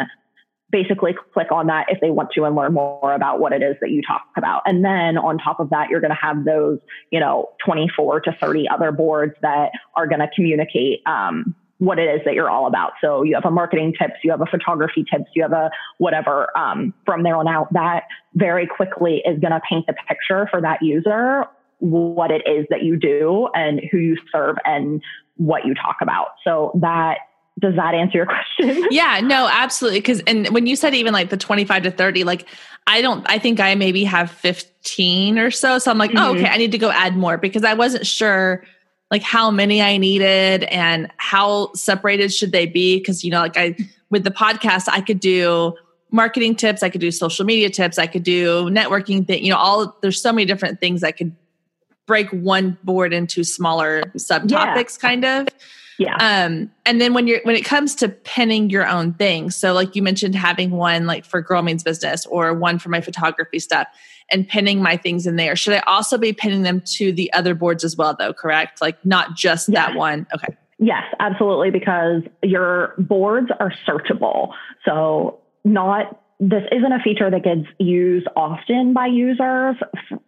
basically 0.70 1.14
click 1.32 1.52
on 1.52 1.66
that 1.66 1.86
if 1.88 2.00
they 2.00 2.10
want 2.10 2.30
to 2.32 2.44
and 2.44 2.56
learn 2.56 2.72
more 2.72 3.12
about 3.12 3.38
what 3.38 3.52
it 3.52 3.62
is 3.62 3.76
that 3.80 3.90
you 3.90 4.02
talk 4.02 4.22
about. 4.36 4.62
And 4.66 4.84
then 4.84 5.18
on 5.18 5.38
top 5.38 5.60
of 5.60 5.70
that, 5.70 5.88
you're 5.90 6.00
going 6.00 6.10
to 6.10 6.18
have 6.20 6.44
those, 6.44 6.78
you 7.10 7.20
know, 7.20 7.50
24 7.64 8.22
to 8.22 8.36
30 8.40 8.68
other 8.68 8.90
boards 8.90 9.34
that 9.42 9.70
are 9.96 10.06
going 10.06 10.20
to 10.20 10.28
communicate, 10.34 11.00
um, 11.06 11.54
what 11.78 11.98
it 11.98 12.08
is 12.08 12.20
that 12.24 12.34
you're 12.34 12.50
all 12.50 12.66
about. 12.66 12.92
So 13.00 13.22
you 13.22 13.34
have 13.34 13.44
a 13.44 13.50
marketing 13.50 13.94
tips, 14.00 14.14
you 14.22 14.30
have 14.30 14.40
a 14.40 14.46
photography 14.46 15.04
tips, 15.10 15.30
you 15.34 15.42
have 15.42 15.52
a 15.52 15.70
whatever. 15.98 16.56
Um, 16.56 16.94
from 17.04 17.22
there 17.22 17.36
on 17.36 17.48
out, 17.48 17.72
that 17.72 18.04
very 18.34 18.66
quickly 18.66 19.22
is 19.24 19.38
going 19.40 19.52
to 19.52 19.60
paint 19.68 19.86
the 19.86 19.94
picture 20.08 20.48
for 20.50 20.60
that 20.60 20.82
user 20.82 21.46
what 21.78 22.30
it 22.30 22.42
is 22.46 22.66
that 22.70 22.82
you 22.82 22.96
do 22.96 23.48
and 23.54 23.80
who 23.90 23.98
you 23.98 24.16
serve 24.32 24.56
and 24.64 25.02
what 25.36 25.64
you 25.64 25.74
talk 25.74 25.96
about. 26.00 26.28
So 26.44 26.72
that 26.80 27.18
does 27.60 27.76
that 27.76 27.94
answer 27.94 28.18
your 28.18 28.26
question? 28.58 28.86
yeah, 28.90 29.20
no, 29.22 29.48
absolutely. 29.50 30.00
Cause, 30.00 30.22
and 30.26 30.48
when 30.48 30.66
you 30.66 30.76
said 30.76 30.94
even 30.94 31.12
like 31.12 31.30
the 31.30 31.36
25 31.36 31.84
to 31.84 31.90
30, 31.90 32.24
like 32.24 32.48
I 32.86 33.00
don't, 33.00 33.24
I 33.28 33.38
think 33.38 33.60
I 33.60 33.74
maybe 33.74 34.04
have 34.04 34.30
15 34.30 35.38
or 35.38 35.50
so. 35.50 35.78
So 35.78 35.90
I'm 35.90 35.98
like, 35.98 36.10
mm-hmm. 36.10 36.18
oh, 36.18 36.34
okay, 36.34 36.48
I 36.48 36.56
need 36.56 36.72
to 36.72 36.78
go 36.78 36.90
add 36.90 37.16
more 37.16 37.38
because 37.38 37.64
I 37.64 37.74
wasn't 37.74 38.06
sure 38.06 38.64
like 39.10 39.22
how 39.22 39.50
many 39.50 39.80
I 39.80 39.96
needed 39.96 40.64
and 40.64 41.10
how 41.18 41.72
separated 41.74 42.32
should 42.32 42.52
they 42.52 42.66
be. 42.66 43.00
Cause, 43.00 43.22
you 43.22 43.30
know, 43.30 43.40
like 43.40 43.56
I, 43.56 43.76
with 44.10 44.24
the 44.24 44.30
podcast, 44.30 44.88
I 44.88 45.00
could 45.00 45.20
do 45.20 45.74
marketing 46.10 46.56
tips, 46.56 46.82
I 46.82 46.88
could 46.90 47.00
do 47.00 47.10
social 47.10 47.44
media 47.44 47.70
tips, 47.70 47.98
I 47.98 48.06
could 48.06 48.22
do 48.22 48.64
networking 48.70 49.26
thing, 49.26 49.44
you 49.44 49.50
know, 49.50 49.58
all, 49.58 49.96
there's 50.00 50.20
so 50.20 50.32
many 50.32 50.44
different 50.44 50.80
things 50.80 51.02
I 51.02 51.12
could 51.12 51.34
break 52.06 52.28
one 52.30 52.76
board 52.84 53.12
into 53.12 53.44
smaller 53.44 54.02
subtopics 54.16 54.96
yeah. 55.02 55.08
kind 55.08 55.24
of. 55.24 55.48
Yeah. 55.98 56.16
Um 56.16 56.70
and 56.84 57.00
then 57.00 57.14
when 57.14 57.26
you're 57.26 57.40
when 57.44 57.54
it 57.54 57.64
comes 57.64 57.94
to 57.96 58.08
pinning 58.08 58.68
your 58.68 58.86
own 58.86 59.14
thing 59.14 59.50
so 59.50 59.72
like 59.72 59.94
you 59.94 60.02
mentioned 60.02 60.34
having 60.34 60.72
one 60.72 61.06
like 61.06 61.24
for 61.24 61.40
girl 61.40 61.62
means 61.62 61.84
business 61.84 62.26
or 62.26 62.52
one 62.52 62.80
for 62.80 62.88
my 62.88 63.00
photography 63.00 63.60
stuff 63.60 63.86
and 64.32 64.48
pinning 64.48 64.82
my 64.82 64.96
things 64.96 65.26
in 65.26 65.36
there. 65.36 65.54
Should 65.54 65.74
i 65.74 65.80
also 65.86 66.18
be 66.18 66.32
pinning 66.32 66.62
them 66.62 66.80
to 66.96 67.12
the 67.12 67.32
other 67.32 67.54
boards 67.54 67.84
as 67.84 67.96
well 67.96 68.16
though 68.18 68.32
correct? 68.32 68.80
Like 68.80 69.04
not 69.06 69.36
just 69.36 69.68
yes. 69.68 69.86
that 69.86 69.96
one? 69.96 70.26
Okay. 70.34 70.56
Yes 70.78 71.04
absolutely 71.20 71.70
because 71.70 72.22
your 72.42 72.94
boards 72.98 73.50
are 73.60 73.72
searchable. 73.86 74.52
So 74.84 75.38
not 75.64 76.20
this 76.40 76.64
isn't 76.72 76.92
a 76.92 76.98
feature 76.98 77.30
that 77.30 77.44
gets 77.44 77.66
used 77.78 78.26
often 78.36 78.92
by 78.92 79.06
users, 79.06 79.76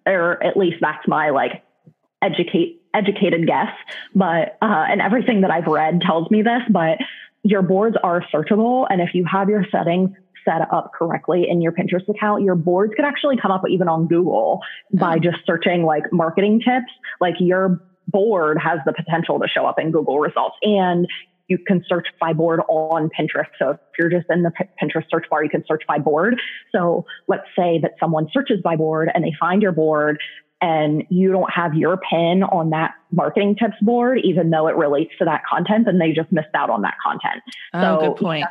or 0.07 0.43
at 0.43 0.57
least 0.57 0.77
that's 0.81 1.07
my 1.09 1.31
like 1.31 1.63
educate 2.23 2.83
educated 2.95 3.47
guess. 3.47 3.73
But 4.15 4.57
uh, 4.63 4.87
and 4.89 5.01
everything 5.01 5.43
that 5.43 5.51
I've 5.51 5.67
read 5.67 6.01
tells 6.01 6.31
me 6.31 6.43
this. 6.43 6.63
But 6.71 6.99
your 7.43 7.63
boards 7.63 7.97
are 8.03 8.25
searchable, 8.35 8.87
and 8.91 9.01
if 9.01 9.11
you 9.15 9.25
have 9.31 9.49
your 9.49 9.65
settings 9.71 10.11
set 10.45 10.63
up 10.73 10.93
correctly 10.95 11.47
in 11.49 11.61
your 11.61 11.73
Pinterest 11.73 12.09
account, 12.09 12.45
your 12.45 12.55
boards 12.55 12.93
could 12.95 13.05
actually 13.05 13.37
come 13.37 13.51
up 13.51 13.63
even 13.69 13.89
on 13.89 14.07
Google 14.07 14.61
by 14.93 15.19
just 15.19 15.39
searching 15.45 15.83
like 15.83 16.05
marketing 16.13 16.61
tips. 16.61 16.93
Like 17.21 17.35
your 17.41 17.81
board 18.09 18.59
has 18.63 18.79
the 18.87 18.93
potential 18.93 19.39
to 19.41 19.49
show 19.49 19.67
up 19.67 19.79
in 19.79 19.91
Google 19.91 20.21
results 20.21 20.57
and 20.63 21.09
you 21.49 21.59
can 21.59 21.85
search 21.89 22.07
by 22.21 22.33
board 22.33 22.61
on 22.69 23.09
Pinterest. 23.09 23.47
So 23.59 23.71
if 23.71 23.79
you're 23.99 24.11
just 24.11 24.27
in 24.31 24.43
the 24.43 24.51
Pinterest 24.83 25.05
search 25.11 25.27
bar, 25.31 25.45
you 25.45 25.51
can 25.51 25.65
search 25.67 25.83
by 25.87 25.99
board. 25.99 26.41
So 26.73 27.05
let's 27.29 27.47
say 27.57 27.79
that 27.83 27.93
someone 28.01 28.29
searches 28.33 28.61
by 28.63 28.77
board 28.77 29.11
and 29.15 29.23
they 29.23 29.33
find 29.39 29.63
your 29.63 29.73
board 29.73 30.19
and 30.61 31.05
you 31.11 31.31
don't 31.33 31.51
have 31.53 31.75
your 31.75 31.99
pin 31.99 32.43
on 32.43 32.71
that 32.71 32.95
marketing 33.13 33.57
tips 33.57 33.77
board, 33.83 34.21
even 34.25 34.51
though 34.51 34.69
it 34.69 34.77
relates 34.77 35.13
to 35.19 35.25
that 35.25 35.43
content, 35.49 35.85
then 35.85 35.99
they 35.99 36.13
just 36.13 36.33
missed 36.33 36.55
out 36.55 36.71
on 36.71 36.83
that 36.83 36.95
content. 37.05 37.43
Oh, 37.75 38.01
so, 38.01 38.09
good 38.09 38.17
point. 38.17 38.47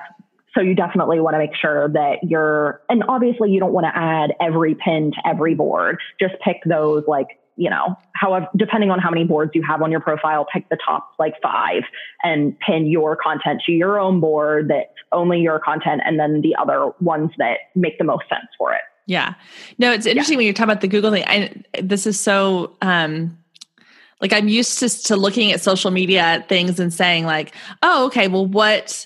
So 0.53 0.61
you 0.61 0.75
definitely 0.75 1.19
want 1.19 1.33
to 1.33 1.39
make 1.39 1.55
sure 1.55 1.89
that 1.89 2.19
you're, 2.23 2.81
and 2.89 3.03
obviously 3.09 3.51
you 3.51 3.59
don't 3.59 3.73
want 3.73 3.85
to 3.85 3.97
add 3.97 4.33
every 4.39 4.75
pin 4.75 5.11
to 5.11 5.27
every 5.27 5.53
board. 5.55 5.97
Just 6.19 6.35
pick 6.43 6.57
those 6.65 7.03
like, 7.07 7.39
you 7.57 7.69
know, 7.69 7.95
however, 8.13 8.47
depending 8.55 8.91
on 8.91 8.99
how 8.99 9.09
many 9.09 9.25
boards 9.25 9.51
you 9.53 9.63
have 9.63 9.81
on 9.81 9.91
your 9.91 9.99
profile, 9.99 10.45
pick 10.51 10.69
the 10.69 10.77
top 10.85 11.09
like 11.19 11.33
five 11.41 11.83
and 12.23 12.57
pin 12.59 12.85
your 12.85 13.15
content 13.15 13.63
to 13.65 13.71
your 13.71 13.99
own 13.99 14.19
board 14.19 14.69
that's 14.69 14.89
only 15.11 15.39
your 15.39 15.59
content 15.59 16.01
and 16.05 16.19
then 16.19 16.41
the 16.41 16.55
other 16.55 16.91
ones 17.01 17.31
that 17.37 17.57
make 17.75 17.97
the 17.97 18.03
most 18.03 18.23
sense 18.29 18.47
for 18.57 18.73
it. 18.73 18.81
Yeah. 19.07 19.35
No, 19.77 19.91
it's 19.91 20.05
interesting 20.05 20.33
yeah. 20.33 20.37
when 20.37 20.45
you're 20.45 20.53
talking 20.53 20.71
about 20.71 20.81
the 20.81 20.87
Google 20.87 21.11
thing. 21.11 21.23
I, 21.27 21.63
this 21.81 22.07
is 22.07 22.19
so, 22.19 22.75
um, 22.81 23.37
like 24.21 24.33
I'm 24.33 24.47
used 24.47 24.79
to, 24.79 24.89
to 25.03 25.15
looking 25.15 25.51
at 25.51 25.61
social 25.61 25.91
media 25.91 26.43
things 26.49 26.79
and 26.79 26.93
saying 26.93 27.25
like, 27.25 27.53
oh, 27.83 28.05
okay, 28.07 28.27
well, 28.27 28.45
what, 28.45 29.05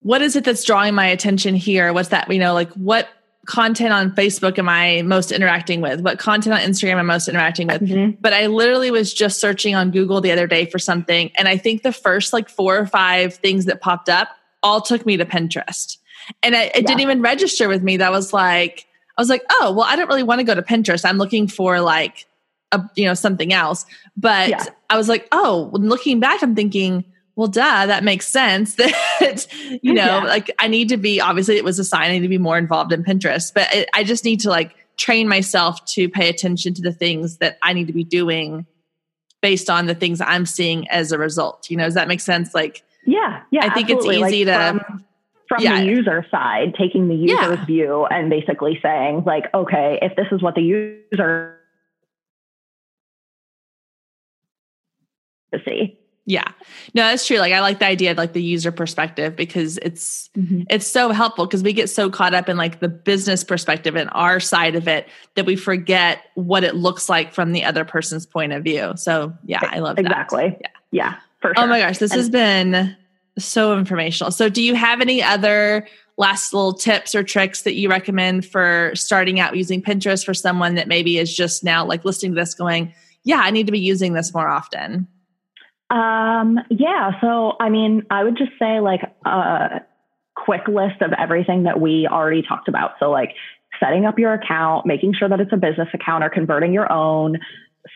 what 0.00 0.22
is 0.22 0.36
it 0.36 0.44
that's 0.44 0.64
drawing 0.64 0.94
my 0.94 1.06
attention 1.06 1.54
here? 1.54 1.92
What's 1.92 2.10
that, 2.10 2.30
you 2.32 2.38
know, 2.38 2.54
like 2.54 2.70
what 2.74 3.08
content 3.46 3.92
on 3.92 4.12
Facebook 4.12 4.56
am 4.56 4.68
I 4.68 5.02
most 5.02 5.32
interacting 5.32 5.80
with? 5.80 6.00
What 6.00 6.20
content 6.20 6.54
on 6.54 6.60
Instagram 6.60 6.92
am 6.92 6.98
I 6.98 7.02
most 7.14 7.28
interacting 7.28 7.66
with? 7.66 7.82
Mm-hmm. 7.82 8.18
But 8.20 8.32
I 8.32 8.46
literally 8.46 8.92
was 8.92 9.12
just 9.12 9.40
searching 9.40 9.74
on 9.74 9.90
Google 9.90 10.20
the 10.20 10.30
other 10.30 10.46
day 10.46 10.66
for 10.66 10.78
something. 10.78 11.32
And 11.36 11.48
I 11.48 11.56
think 11.56 11.82
the 11.82 11.92
first 11.92 12.32
like 12.32 12.48
four 12.48 12.78
or 12.78 12.86
five 12.86 13.34
things 13.34 13.64
that 13.64 13.80
popped 13.80 14.08
up 14.08 14.28
all 14.62 14.80
took 14.80 15.04
me 15.04 15.16
to 15.16 15.24
Pinterest. 15.24 15.96
And 16.42 16.54
it, 16.54 16.76
it 16.76 16.82
yeah. 16.82 16.86
didn't 16.86 17.00
even 17.00 17.20
register 17.20 17.68
with 17.68 17.82
me. 17.82 17.96
That 17.96 18.12
was 18.12 18.32
like, 18.32 18.86
I 18.86 18.91
was 19.22 19.28
like, 19.28 19.44
oh, 19.50 19.72
well, 19.72 19.86
I 19.88 19.96
don't 19.96 20.08
really 20.08 20.22
want 20.22 20.40
to 20.40 20.44
go 20.44 20.54
to 20.54 20.62
Pinterest. 20.62 21.04
I'm 21.04 21.18
looking 21.18 21.46
for 21.46 21.80
like 21.80 22.26
a, 22.72 22.82
you 22.96 23.04
know, 23.04 23.14
something 23.14 23.52
else. 23.52 23.86
But 24.16 24.48
yeah. 24.48 24.64
I 24.90 24.96
was 24.96 25.08
like, 25.08 25.28
oh, 25.32 25.70
looking 25.72 26.20
back, 26.20 26.42
I'm 26.42 26.54
thinking, 26.54 27.04
well, 27.36 27.48
duh, 27.48 27.86
that 27.86 28.04
makes 28.04 28.26
sense 28.26 28.74
that, 28.76 29.46
you 29.82 29.94
know, 29.94 30.18
yeah. 30.18 30.24
like 30.24 30.50
I 30.58 30.68
need 30.68 30.88
to 30.88 30.96
be, 30.96 31.20
obviously 31.20 31.56
it 31.56 31.64
was 31.64 31.78
a 31.78 31.84
sign 31.84 32.10
I 32.10 32.14
need 32.14 32.20
to 32.20 32.28
be 32.28 32.38
more 32.38 32.58
involved 32.58 32.92
in 32.92 33.04
Pinterest, 33.04 33.52
but 33.54 33.72
it, 33.72 33.88
I 33.94 34.04
just 34.04 34.24
need 34.24 34.40
to 34.40 34.50
like 34.50 34.74
train 34.96 35.28
myself 35.28 35.84
to 35.86 36.08
pay 36.08 36.28
attention 36.28 36.74
to 36.74 36.82
the 36.82 36.92
things 36.92 37.38
that 37.38 37.58
I 37.62 37.72
need 37.72 37.86
to 37.86 37.92
be 37.92 38.04
doing 38.04 38.66
based 39.40 39.70
on 39.70 39.86
the 39.86 39.94
things 39.94 40.20
I'm 40.20 40.46
seeing 40.46 40.88
as 40.88 41.12
a 41.12 41.18
result. 41.18 41.70
You 41.70 41.76
know, 41.76 41.84
does 41.84 41.94
that 41.94 42.08
make 42.08 42.20
sense? 42.20 42.54
Like, 42.54 42.82
yeah, 43.04 43.42
yeah. 43.50 43.64
I 43.64 43.74
think 43.74 43.90
absolutely. 43.90 44.22
it's 44.22 44.32
easy 44.32 44.44
like 44.44 44.74
to, 44.74 45.04
from 45.52 45.62
yeah. 45.62 45.80
the 45.80 45.86
user 45.86 46.24
side, 46.30 46.74
taking 46.78 47.08
the 47.08 47.14
user's 47.14 47.58
yeah. 47.58 47.64
view 47.66 48.06
and 48.06 48.30
basically 48.30 48.78
saying, 48.82 49.24
like, 49.26 49.52
okay, 49.52 49.98
if 50.00 50.16
this 50.16 50.26
is 50.32 50.40
what 50.40 50.54
the 50.54 50.62
user 50.62 51.58
to 55.52 55.60
see. 55.66 55.98
Yeah. 56.24 56.48
No, 56.94 57.02
that's 57.02 57.26
true. 57.26 57.38
Like 57.38 57.52
I 57.52 57.60
like 57.60 57.80
the 57.80 57.86
idea 57.86 58.12
of 58.12 58.16
like 58.16 58.32
the 58.32 58.42
user 58.42 58.72
perspective 58.72 59.34
because 59.36 59.76
it's 59.78 60.30
mm-hmm. 60.38 60.62
it's 60.70 60.86
so 60.86 61.10
helpful 61.10 61.46
because 61.46 61.62
we 61.62 61.72
get 61.72 61.90
so 61.90 62.08
caught 62.08 62.32
up 62.32 62.48
in 62.48 62.56
like 62.56 62.80
the 62.80 62.88
business 62.88 63.42
perspective 63.42 63.96
and 63.96 64.08
our 64.12 64.38
side 64.38 64.76
of 64.76 64.86
it 64.86 65.08
that 65.34 65.44
we 65.44 65.56
forget 65.56 66.22
what 66.34 66.62
it 66.64 66.76
looks 66.76 67.08
like 67.08 67.34
from 67.34 67.52
the 67.52 67.64
other 67.64 67.84
person's 67.84 68.24
point 68.24 68.52
of 68.52 68.62
view. 68.62 68.92
So 68.96 69.34
yeah, 69.44 69.60
I 69.62 69.80
love 69.80 69.98
exactly. 69.98 70.42
that. 70.42 70.46
Exactly. 70.46 70.68
Yeah. 70.92 71.10
Yeah. 71.12 71.14
For 71.40 71.54
sure. 71.56 71.64
Oh 71.64 71.66
my 71.66 71.80
gosh, 71.80 71.98
this 71.98 72.12
and- 72.12 72.20
has 72.20 72.30
been 72.30 72.96
so 73.38 73.76
informational. 73.76 74.30
So, 74.30 74.48
do 74.48 74.62
you 74.62 74.74
have 74.74 75.00
any 75.00 75.22
other 75.22 75.86
last 76.18 76.52
little 76.52 76.74
tips 76.74 77.14
or 77.14 77.22
tricks 77.22 77.62
that 77.62 77.74
you 77.74 77.88
recommend 77.88 78.44
for 78.44 78.92
starting 78.94 79.40
out 79.40 79.56
using 79.56 79.82
Pinterest 79.82 80.24
for 80.24 80.34
someone 80.34 80.74
that 80.74 80.88
maybe 80.88 81.18
is 81.18 81.34
just 81.34 81.64
now 81.64 81.84
like 81.84 82.04
listening 82.04 82.32
to 82.32 82.40
this 82.40 82.54
going, 82.54 82.92
yeah, 83.24 83.40
I 83.42 83.50
need 83.50 83.66
to 83.66 83.72
be 83.72 83.80
using 83.80 84.12
this 84.12 84.34
more 84.34 84.48
often? 84.48 85.06
Um, 85.90 86.58
yeah. 86.70 87.20
So, 87.20 87.54
I 87.60 87.68
mean, 87.68 88.04
I 88.10 88.24
would 88.24 88.36
just 88.36 88.52
say 88.58 88.80
like 88.80 89.00
a 89.24 89.80
quick 90.34 90.66
list 90.68 91.02
of 91.02 91.12
everything 91.18 91.64
that 91.64 91.80
we 91.80 92.06
already 92.10 92.42
talked 92.42 92.68
about. 92.68 92.92
So, 92.98 93.10
like 93.10 93.34
setting 93.80 94.04
up 94.04 94.18
your 94.18 94.32
account, 94.32 94.86
making 94.86 95.14
sure 95.14 95.28
that 95.28 95.40
it's 95.40 95.52
a 95.52 95.56
business 95.56 95.88
account 95.92 96.24
or 96.24 96.30
converting 96.30 96.72
your 96.72 96.90
own, 96.92 97.38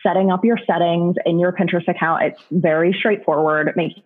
setting 0.03 0.31
up 0.31 0.43
your 0.43 0.57
settings 0.65 1.15
in 1.25 1.39
your 1.39 1.51
Pinterest 1.51 1.87
account. 1.87 2.23
It's 2.23 2.41
very 2.51 2.95
straightforward. 2.97 3.73
Making 3.75 4.03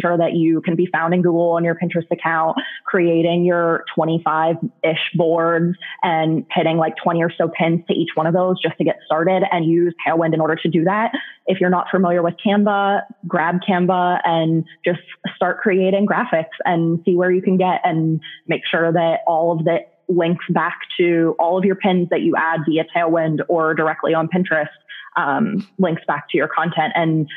sure 0.00 0.16
that 0.16 0.34
you 0.34 0.60
can 0.60 0.76
be 0.76 0.86
found 0.92 1.14
in 1.14 1.22
Google 1.22 1.50
on 1.52 1.64
your 1.64 1.74
Pinterest 1.74 2.10
account, 2.10 2.56
creating 2.84 3.44
your 3.44 3.84
25 3.94 4.56
ish 4.84 4.98
boards 5.14 5.76
and 6.02 6.46
pitting 6.48 6.76
like 6.76 6.94
20 7.02 7.22
or 7.22 7.32
so 7.36 7.48
pins 7.48 7.80
to 7.88 7.94
each 7.94 8.10
one 8.14 8.26
of 8.26 8.34
those 8.34 8.60
just 8.62 8.76
to 8.78 8.84
get 8.84 8.96
started 9.06 9.42
and 9.50 9.64
use 9.64 9.94
Tailwind 10.06 10.34
in 10.34 10.40
order 10.40 10.56
to 10.56 10.68
do 10.68 10.84
that. 10.84 11.12
If 11.46 11.60
you're 11.60 11.70
not 11.70 11.86
familiar 11.90 12.22
with 12.22 12.34
Canva, 12.44 13.02
grab 13.26 13.60
Canva 13.66 14.20
and 14.24 14.64
just 14.84 15.00
start 15.34 15.60
creating 15.60 16.06
graphics 16.06 16.56
and 16.64 17.00
see 17.04 17.16
where 17.16 17.30
you 17.30 17.40
can 17.40 17.56
get 17.56 17.80
and 17.84 18.20
make 18.46 18.62
sure 18.70 18.92
that 18.92 19.20
all 19.26 19.58
of 19.58 19.64
the 19.64 19.78
links 20.08 20.44
back 20.50 20.78
to 20.98 21.34
all 21.38 21.58
of 21.58 21.64
your 21.64 21.76
pins 21.76 22.08
that 22.10 22.22
you 22.22 22.34
add 22.36 22.60
via 22.68 22.84
Tailwind 22.94 23.40
or 23.48 23.74
directly 23.74 24.14
on 24.14 24.28
Pinterest 24.28 24.68
um, 25.16 25.66
links 25.78 26.02
back 26.06 26.28
to 26.30 26.36
your 26.36 26.48
content 26.48 26.92
and 26.94 27.28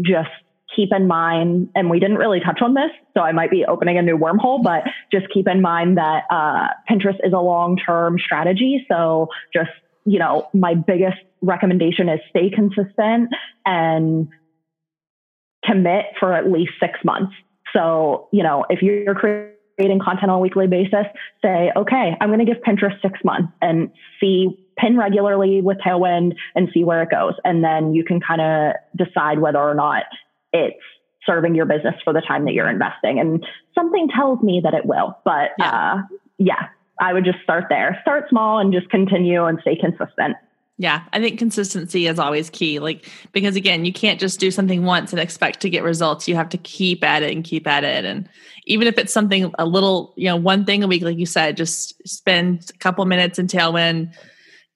just 0.00 0.30
keep 0.74 0.90
in 0.92 1.06
mind, 1.06 1.68
and 1.74 1.90
we 1.90 2.00
didn't 2.00 2.16
really 2.16 2.40
touch 2.40 2.60
on 2.62 2.74
this, 2.74 2.90
so 3.14 3.20
I 3.20 3.32
might 3.32 3.50
be 3.50 3.64
opening 3.64 3.98
a 3.98 4.02
new 4.02 4.16
wormhole, 4.16 4.62
but 4.62 4.84
just 5.12 5.26
keep 5.32 5.46
in 5.48 5.60
mind 5.60 5.98
that 5.98 6.24
uh, 6.30 6.68
Pinterest 6.90 7.18
is 7.24 7.32
a 7.32 7.40
long 7.40 7.76
term 7.76 8.16
strategy. 8.18 8.84
So 8.90 9.28
just, 9.52 9.70
you 10.04 10.18
know, 10.18 10.48
my 10.52 10.74
biggest 10.74 11.18
recommendation 11.40 12.08
is 12.08 12.20
stay 12.30 12.50
consistent 12.50 13.30
and 13.66 14.28
commit 15.64 16.06
for 16.18 16.32
at 16.32 16.50
least 16.50 16.72
six 16.80 16.98
months. 17.04 17.32
So, 17.72 18.28
you 18.32 18.42
know, 18.42 18.64
if 18.68 18.82
you're 18.82 19.14
creating 19.14 20.00
content 20.00 20.30
on 20.30 20.38
a 20.38 20.38
weekly 20.38 20.66
basis, 20.66 21.06
say, 21.42 21.70
okay, 21.76 22.16
I'm 22.20 22.28
going 22.28 22.44
to 22.44 22.44
give 22.44 22.62
Pinterest 22.62 23.00
six 23.00 23.18
months 23.24 23.52
and 23.60 23.90
see 24.20 24.58
pin 24.76 24.96
regularly 24.96 25.60
with 25.60 25.78
Tailwind 25.78 26.34
and 26.54 26.68
see 26.72 26.84
where 26.84 27.02
it 27.02 27.10
goes. 27.10 27.34
And 27.44 27.62
then 27.62 27.94
you 27.94 28.04
can 28.04 28.20
kind 28.20 28.40
of 28.40 28.74
decide 28.96 29.38
whether 29.38 29.58
or 29.58 29.74
not 29.74 30.04
it's 30.52 30.80
serving 31.26 31.54
your 31.54 31.66
business 31.66 31.94
for 32.04 32.12
the 32.12 32.20
time 32.20 32.44
that 32.44 32.52
you're 32.52 32.68
investing. 32.68 33.20
And 33.20 33.44
something 33.74 34.08
tells 34.08 34.42
me 34.42 34.60
that 34.62 34.74
it 34.74 34.86
will. 34.86 35.16
But 35.24 35.50
yeah, 35.58 35.94
uh, 35.94 36.02
yeah 36.38 36.68
I 37.00 37.12
would 37.12 37.24
just 37.24 37.38
start 37.42 37.66
there. 37.68 37.98
Start 38.02 38.28
small 38.28 38.58
and 38.58 38.72
just 38.72 38.90
continue 38.90 39.44
and 39.44 39.58
stay 39.60 39.76
consistent. 39.76 40.36
Yeah, 40.78 41.02
I 41.12 41.20
think 41.20 41.38
consistency 41.38 42.06
is 42.06 42.18
always 42.18 42.50
key. 42.50 42.78
Like, 42.78 43.08
because 43.30 43.56
again, 43.56 43.84
you 43.84 43.92
can't 43.92 44.18
just 44.18 44.40
do 44.40 44.50
something 44.50 44.84
once 44.84 45.12
and 45.12 45.20
expect 45.20 45.60
to 45.60 45.70
get 45.70 45.84
results. 45.84 46.26
You 46.26 46.34
have 46.34 46.48
to 46.48 46.58
keep 46.58 47.04
at 47.04 47.22
it 47.22 47.30
and 47.30 47.44
keep 47.44 47.66
at 47.66 47.84
it. 47.84 48.04
And 48.04 48.28
even 48.64 48.88
if 48.88 48.98
it's 48.98 49.12
something 49.12 49.52
a 49.58 49.66
little, 49.66 50.14
you 50.16 50.26
know, 50.26 50.36
one 50.36 50.64
thing 50.64 50.82
a 50.82 50.88
week, 50.88 51.02
like 51.02 51.18
you 51.18 51.26
said, 51.26 51.56
just 51.56 51.94
spend 52.08 52.70
a 52.74 52.78
couple 52.78 53.04
minutes 53.04 53.38
in 53.38 53.46
Tailwind, 53.46 54.14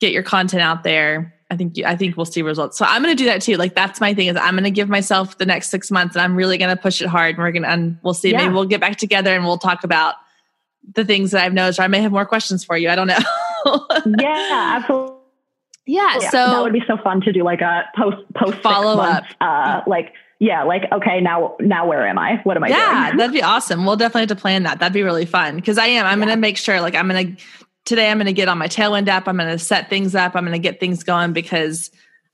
get 0.00 0.12
your 0.12 0.22
content 0.22 0.62
out 0.62 0.84
there, 0.84 1.34
I 1.50 1.56
think 1.56 1.78
I 1.84 1.94
think 1.94 2.16
we'll 2.16 2.26
see 2.26 2.42
results. 2.42 2.76
So 2.76 2.84
I'm 2.84 3.02
going 3.02 3.16
to 3.16 3.22
do 3.22 3.28
that 3.28 3.40
too. 3.40 3.56
Like 3.56 3.74
that's 3.74 4.00
my 4.00 4.14
thing 4.14 4.26
is 4.26 4.36
I'm 4.36 4.54
going 4.54 4.64
to 4.64 4.70
give 4.70 4.88
myself 4.88 5.38
the 5.38 5.46
next 5.46 5.70
six 5.70 5.90
months 5.90 6.16
and 6.16 6.22
I'm 6.22 6.34
really 6.34 6.58
going 6.58 6.74
to 6.74 6.80
push 6.80 7.00
it 7.00 7.06
hard. 7.06 7.36
And 7.36 7.38
we're 7.38 7.52
going 7.52 7.62
to 7.62 7.68
and 7.68 7.98
we'll 8.02 8.14
see. 8.14 8.32
Yeah. 8.32 8.38
Maybe 8.38 8.54
we'll 8.54 8.64
get 8.64 8.80
back 8.80 8.96
together 8.96 9.34
and 9.34 9.44
we'll 9.44 9.58
talk 9.58 9.84
about 9.84 10.16
the 10.94 11.04
things 11.04 11.30
that 11.30 11.44
I've 11.44 11.52
noticed. 11.52 11.78
Or 11.78 11.82
I 11.82 11.88
may 11.88 12.00
have 12.00 12.12
more 12.12 12.26
questions 12.26 12.64
for 12.64 12.76
you. 12.76 12.88
I 12.88 12.96
don't 12.96 13.06
know. 13.06 13.18
yeah, 14.18 14.78
absolutely. 14.80 15.16
Yeah, 15.88 16.18
yeah, 16.20 16.30
so 16.30 16.38
that 16.38 16.62
would 16.62 16.72
be 16.72 16.82
so 16.88 16.96
fun 16.96 17.20
to 17.20 17.32
do 17.32 17.44
like 17.44 17.60
a 17.60 17.84
post 17.96 18.16
post 18.34 18.58
follow 18.58 19.00
up. 19.00 19.22
Uh, 19.40 19.82
like 19.86 20.12
yeah, 20.40 20.64
like 20.64 20.82
okay, 20.90 21.20
now 21.20 21.56
now 21.60 21.86
where 21.86 22.06
am 22.08 22.18
I? 22.18 22.40
What 22.42 22.56
am 22.56 22.64
I 22.64 22.68
yeah, 22.68 23.06
doing? 23.06 23.18
that'd 23.18 23.32
be 23.32 23.42
awesome. 23.42 23.86
We'll 23.86 23.94
definitely 23.94 24.22
have 24.22 24.30
to 24.30 24.36
plan 24.36 24.64
that. 24.64 24.80
That'd 24.80 24.92
be 24.92 25.04
really 25.04 25.26
fun 25.26 25.54
because 25.54 25.78
I 25.78 25.86
am. 25.86 26.04
I'm 26.04 26.18
yeah. 26.18 26.26
going 26.26 26.36
to 26.36 26.40
make 26.40 26.56
sure 26.56 26.80
like 26.80 26.96
I'm 26.96 27.08
going 27.08 27.36
to 27.36 27.44
today 27.86 28.10
I'm 28.10 28.18
going 28.18 28.26
to 28.26 28.34
get 28.34 28.48
on 28.48 28.58
my 28.58 28.68
Tailwind 28.68 29.08
app. 29.08 29.26
I'm 29.26 29.38
going 29.38 29.48
to 29.48 29.58
set 29.58 29.88
things 29.88 30.14
up. 30.14 30.36
I'm 30.36 30.44
going 30.44 30.52
to 30.52 30.58
get 30.58 30.78
things 30.78 31.02
going 31.02 31.32
because 31.32 31.90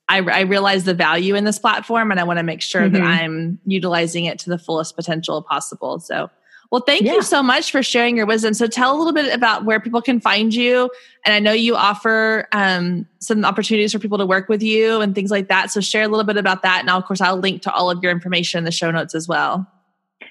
I, 0.09 0.19
I, 0.19 0.41
realize 0.41 0.85
the 0.85 0.95
value 0.95 1.37
in 1.37 1.45
this 1.45 1.59
platform 1.59 2.11
and 2.11 2.19
I 2.19 2.25
want 2.25 2.39
to 2.39 2.43
make 2.43 2.61
sure 2.61 2.83
mm-hmm. 2.83 2.95
that 2.95 3.03
I'm 3.03 3.61
utilizing 3.65 4.25
it 4.25 4.39
to 4.41 4.51
the 4.51 4.59
fullest 4.59 4.97
potential 4.97 5.43
possible. 5.43 6.01
So, 6.01 6.29
well, 6.71 6.81
thank 6.81 7.03
yeah. 7.03 7.13
you 7.13 7.23
so 7.23 7.43
much 7.43 7.71
for 7.71 7.83
sharing 7.83 8.17
your 8.17 8.27
wisdom. 8.27 8.55
So, 8.55 8.67
tell 8.67 8.97
a 8.97 8.99
little 8.99 9.13
bit 9.13 9.33
about 9.33 9.65
where 9.65 9.79
people 9.79 10.03
can 10.03 10.21
find 10.21 10.55
you. 10.55 10.91
And 11.25 11.35
I 11.35 11.39
know 11.39 11.53
you 11.53 11.77
offer 11.77 12.49
um, 12.53 13.07
some 13.21 13.45
opportunities 13.45 13.93
for 13.93 13.99
people 13.99 14.19
to 14.19 14.27
work 14.27 14.49
with 14.49 14.63
you 14.63 15.01
and 15.01 15.15
things 15.15 15.31
like 15.31 15.49
that. 15.49 15.71
So, 15.71 15.81
share 15.81 16.03
a 16.03 16.09
little 16.09 16.25
bit 16.25 16.39
about 16.39 16.63
that. 16.63 16.81
And 16.81 16.91
of 16.91 17.05
course, 17.05 17.21
I'll 17.21 17.37
link 17.37 17.63
to 17.63 17.73
all 17.73 17.91
of 17.91 18.03
your 18.03 18.11
information 18.11 18.59
in 18.59 18.65
the 18.65 18.73
show 18.73 18.91
notes 18.91 19.15
as 19.15 19.29
well. 19.29 19.71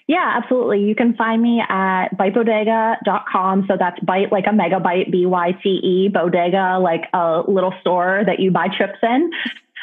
Yeah, 0.07 0.33
absolutely. 0.35 0.83
You 0.83 0.95
can 0.95 1.15
find 1.15 1.41
me 1.41 1.61
at 1.61 2.09
bytebodega.com. 2.17 3.65
So 3.67 3.77
that's 3.79 3.99
byte 4.01 4.31
like 4.31 4.45
a 4.45 4.49
megabyte, 4.49 5.11
B 5.11 5.25
Y 5.25 5.51
T 5.63 5.69
E, 5.69 6.09
bodega, 6.09 6.79
like 6.81 7.03
a 7.13 7.43
little 7.47 7.73
store 7.81 8.23
that 8.25 8.39
you 8.39 8.51
buy 8.51 8.67
chips 8.67 8.99
in. 9.03 9.31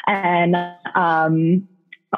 And 0.07 0.55
um, 0.95 1.67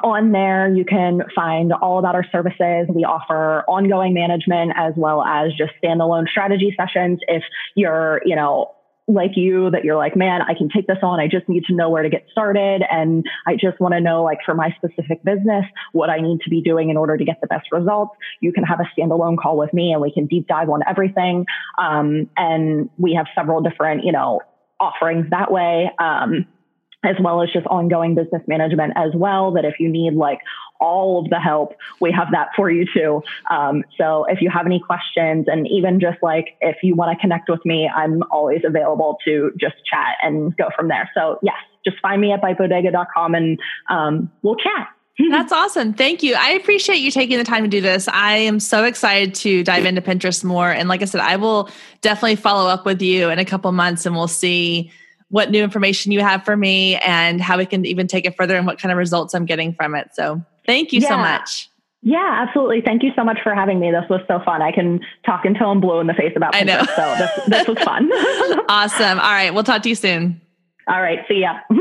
on 0.02 0.32
there, 0.32 0.74
you 0.74 0.84
can 0.84 1.22
find 1.34 1.72
all 1.72 1.98
about 1.98 2.14
our 2.14 2.24
services. 2.30 2.86
We 2.88 3.04
offer 3.04 3.64
ongoing 3.68 4.14
management 4.14 4.72
as 4.76 4.94
well 4.96 5.22
as 5.22 5.52
just 5.52 5.72
standalone 5.82 6.28
strategy 6.28 6.74
sessions. 6.76 7.20
If 7.28 7.42
you're, 7.76 8.22
you 8.24 8.34
know, 8.36 8.72
like 9.08 9.32
you 9.34 9.70
that 9.70 9.84
you're 9.84 9.96
like, 9.96 10.16
man, 10.16 10.42
I 10.42 10.54
can 10.54 10.68
take 10.68 10.86
this 10.86 10.98
on. 11.02 11.18
I 11.18 11.26
just 11.26 11.48
need 11.48 11.64
to 11.64 11.74
know 11.74 11.90
where 11.90 12.02
to 12.02 12.08
get 12.08 12.24
started. 12.30 12.82
And 12.90 13.24
I 13.46 13.54
just 13.54 13.80
want 13.80 13.94
to 13.94 14.00
know, 14.00 14.22
like, 14.22 14.38
for 14.44 14.54
my 14.54 14.74
specific 14.76 15.24
business, 15.24 15.64
what 15.92 16.08
I 16.08 16.20
need 16.20 16.40
to 16.42 16.50
be 16.50 16.62
doing 16.62 16.90
in 16.90 16.96
order 16.96 17.16
to 17.16 17.24
get 17.24 17.40
the 17.40 17.48
best 17.48 17.66
results. 17.72 18.16
You 18.40 18.52
can 18.52 18.64
have 18.64 18.78
a 18.80 19.00
standalone 19.00 19.36
call 19.36 19.56
with 19.56 19.72
me 19.72 19.92
and 19.92 20.00
we 20.00 20.12
can 20.12 20.26
deep 20.26 20.46
dive 20.46 20.68
on 20.70 20.82
everything. 20.88 21.46
Um, 21.78 22.30
and 22.36 22.90
we 22.96 23.14
have 23.14 23.26
several 23.36 23.60
different, 23.60 24.04
you 24.04 24.12
know, 24.12 24.40
offerings 24.78 25.26
that 25.30 25.50
way. 25.50 25.90
Um, 25.98 26.46
as 27.04 27.16
well 27.20 27.42
as 27.42 27.48
just 27.52 27.66
ongoing 27.66 28.14
business 28.14 28.42
management 28.46 28.92
as 28.96 29.10
well. 29.14 29.52
That 29.52 29.64
if 29.64 29.74
you 29.80 29.88
need 29.88 30.14
like 30.14 30.38
all 30.82 31.20
of 31.20 31.30
the 31.30 31.38
help, 31.38 31.74
we 32.00 32.10
have 32.12 32.28
that 32.32 32.48
for 32.56 32.70
you 32.70 32.84
too. 32.92 33.22
Um, 33.50 33.84
so 33.96 34.26
if 34.28 34.42
you 34.42 34.50
have 34.50 34.66
any 34.66 34.80
questions 34.80 35.46
and 35.48 35.66
even 35.68 36.00
just 36.00 36.18
like 36.22 36.56
if 36.60 36.76
you 36.82 36.94
want 36.94 37.16
to 37.16 37.20
connect 37.20 37.48
with 37.48 37.64
me, 37.64 37.88
I'm 37.88 38.22
always 38.30 38.62
available 38.64 39.18
to 39.24 39.52
just 39.58 39.76
chat 39.88 40.16
and 40.22 40.54
go 40.56 40.68
from 40.76 40.88
there. 40.88 41.08
So 41.14 41.38
yes, 41.42 41.56
just 41.84 41.98
find 42.00 42.20
me 42.20 42.32
at 42.32 42.42
bytebodega.com 42.42 43.34
and 43.34 43.58
um, 43.88 44.30
we'll 44.42 44.56
chat. 44.56 44.88
That's 45.30 45.52
awesome. 45.52 45.92
Thank 45.92 46.22
you. 46.22 46.34
I 46.34 46.50
appreciate 46.50 46.96
you 46.96 47.10
taking 47.10 47.38
the 47.38 47.44
time 47.44 47.62
to 47.62 47.68
do 47.68 47.80
this. 47.80 48.08
I 48.08 48.38
am 48.38 48.58
so 48.58 48.84
excited 48.84 49.34
to 49.36 49.62
dive 49.62 49.84
into 49.84 50.00
Pinterest 50.00 50.42
more. 50.42 50.70
And 50.70 50.88
like 50.88 51.02
I 51.02 51.04
said, 51.04 51.20
I 51.20 51.36
will 51.36 51.68
definitely 52.00 52.36
follow 52.36 52.68
up 52.68 52.86
with 52.86 53.02
you 53.02 53.28
in 53.28 53.38
a 53.38 53.44
couple 53.44 53.70
months 53.72 54.06
and 54.06 54.16
we'll 54.16 54.28
see 54.28 54.90
what 55.28 55.50
new 55.50 55.62
information 55.62 56.12
you 56.12 56.20
have 56.20 56.44
for 56.44 56.56
me 56.56 56.96
and 56.96 57.40
how 57.40 57.58
we 57.58 57.66
can 57.66 57.84
even 57.86 58.06
take 58.06 58.26
it 58.26 58.36
further 58.36 58.56
and 58.56 58.66
what 58.66 58.78
kind 58.78 58.92
of 58.92 58.98
results 58.98 59.34
I'm 59.34 59.46
getting 59.46 59.74
from 59.74 59.94
it. 59.94 60.08
So 60.14 60.42
thank 60.66 60.92
you 60.92 61.00
yeah. 61.00 61.08
so 61.08 61.16
much. 61.16 61.68
Yeah, 62.04 62.44
absolutely. 62.46 62.80
Thank 62.80 63.04
you 63.04 63.12
so 63.14 63.22
much 63.22 63.38
for 63.42 63.54
having 63.54 63.78
me. 63.78 63.92
This 63.92 64.04
was 64.10 64.20
so 64.26 64.40
fun. 64.44 64.60
I 64.60 64.72
can 64.72 65.00
talk 65.24 65.44
until 65.44 65.70
I'm 65.70 65.80
blue 65.80 66.00
in 66.00 66.08
the 66.08 66.14
face 66.14 66.32
about 66.34 66.52
Pinterest, 66.52 66.60
I 66.60 66.64
know. 66.64 66.84
so 66.96 67.14
this, 67.16 67.46
this 67.46 67.68
was 67.68 67.78
fun. 67.78 68.10
awesome. 68.68 69.20
All 69.20 69.30
right. 69.30 69.54
We'll 69.54 69.62
talk 69.62 69.82
to 69.82 69.88
you 69.88 69.94
soon. 69.94 70.40
All 70.88 71.00
right. 71.00 71.20
See 71.28 71.40
ya. 71.40 71.60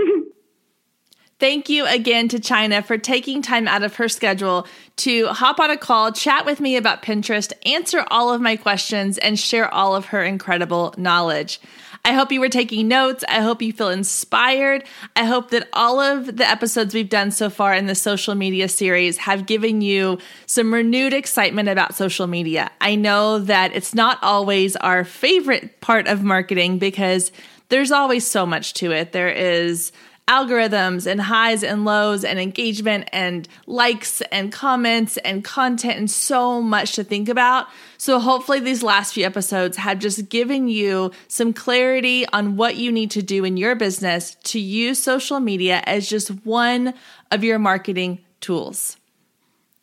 Thank 1.39 1.69
you 1.69 1.87
again 1.87 2.27
to 2.27 2.37
Chynna 2.37 2.85
for 2.85 2.99
taking 2.99 3.41
time 3.41 3.67
out 3.67 3.81
of 3.81 3.95
her 3.95 4.07
schedule 4.07 4.67
to 4.97 5.25
hop 5.29 5.59
on 5.59 5.71
a 5.71 5.77
call, 5.77 6.11
chat 6.11 6.45
with 6.45 6.59
me 6.59 6.77
about 6.77 7.01
Pinterest, 7.01 7.51
answer 7.65 8.05
all 8.11 8.31
of 8.31 8.41
my 8.41 8.55
questions, 8.55 9.17
and 9.17 9.39
share 9.39 9.73
all 9.73 9.95
of 9.95 10.05
her 10.05 10.23
incredible 10.23 10.93
knowledge. 10.97 11.59
I 12.03 12.13
hope 12.13 12.31
you 12.31 12.39
were 12.39 12.49
taking 12.49 12.87
notes. 12.87 13.23
I 13.27 13.41
hope 13.41 13.61
you 13.61 13.71
feel 13.71 13.89
inspired. 13.89 14.83
I 15.15 15.25
hope 15.25 15.51
that 15.51 15.69
all 15.71 15.99
of 15.99 16.37
the 16.37 16.49
episodes 16.49 16.95
we've 16.95 17.09
done 17.09 17.29
so 17.29 17.49
far 17.49 17.75
in 17.75 17.85
the 17.85 17.93
social 17.93 18.33
media 18.33 18.67
series 18.67 19.17
have 19.17 19.45
given 19.45 19.81
you 19.81 20.17
some 20.47 20.73
renewed 20.73 21.13
excitement 21.13 21.69
about 21.69 21.93
social 21.93 22.25
media. 22.25 22.71
I 22.81 22.95
know 22.95 23.37
that 23.39 23.75
it's 23.75 23.93
not 23.93 24.17
always 24.23 24.75
our 24.77 25.03
favorite 25.03 25.79
part 25.79 26.07
of 26.07 26.23
marketing 26.23 26.79
because 26.79 27.31
there's 27.69 27.91
always 27.91 28.25
so 28.25 28.45
much 28.45 28.73
to 28.75 28.91
it. 28.91 29.11
There 29.11 29.29
is 29.29 29.91
algorithms 30.31 31.05
and 31.05 31.19
highs 31.19 31.61
and 31.61 31.83
lows 31.83 32.23
and 32.23 32.39
engagement 32.39 33.09
and 33.11 33.49
likes 33.67 34.21
and 34.31 34.49
comments 34.49 35.17
and 35.17 35.43
content 35.43 35.97
and 35.97 36.09
so 36.09 36.61
much 36.61 36.93
to 36.93 37.03
think 37.03 37.27
about. 37.27 37.67
So, 37.97 38.17
hopefully, 38.17 38.61
these 38.61 38.81
last 38.81 39.13
few 39.13 39.25
episodes 39.25 39.75
have 39.77 39.99
just 39.99 40.29
given 40.29 40.69
you 40.69 41.11
some 41.27 41.51
clarity 41.51 42.25
on 42.29 42.55
what 42.55 42.77
you 42.77 42.91
need 42.91 43.11
to 43.11 43.21
do 43.21 43.43
in 43.43 43.57
your 43.57 43.75
business 43.75 44.35
to 44.45 44.59
use 44.59 45.03
social 45.03 45.41
media 45.41 45.83
as 45.85 46.07
just 46.07 46.29
one 46.45 46.93
of 47.29 47.43
your 47.43 47.59
marketing 47.59 48.19
tools. 48.39 48.97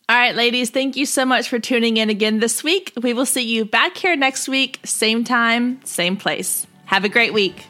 All 0.08 0.16
right, 0.16 0.34
ladies, 0.34 0.70
thank 0.70 0.96
you 0.96 1.04
so 1.04 1.26
much 1.26 1.50
for 1.50 1.58
tuning 1.58 1.98
in 1.98 2.08
again 2.08 2.40
this 2.40 2.64
week. 2.64 2.94
We 3.02 3.12
will 3.12 3.26
see 3.26 3.42
you 3.42 3.66
back 3.66 3.98
here 3.98 4.16
next 4.16 4.48
week, 4.48 4.80
same 4.82 5.22
time, 5.22 5.84
same 5.84 6.16
place. 6.16 6.66
Have 6.86 7.04
a 7.04 7.10
great 7.10 7.34
week. 7.34 7.66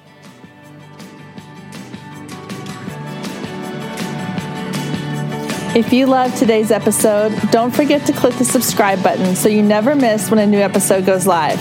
If 5.77 5.93
you 5.93 6.07
love 6.07 6.35
today's 6.35 6.71
episode, 6.71 7.31
don't 7.51 7.71
forget 7.71 8.07
to 8.07 8.13
click 8.15 8.35
the 8.37 8.45
subscribe 8.45 9.03
button 9.03 9.37
so 9.37 9.51
you 9.51 9.63
never 9.63 9.95
miss 9.95 10.31
when 10.31 10.41
a 10.41 10.47
new 10.47 10.59
episode 10.59 11.05
goes 11.05 11.27
live. 11.27 11.59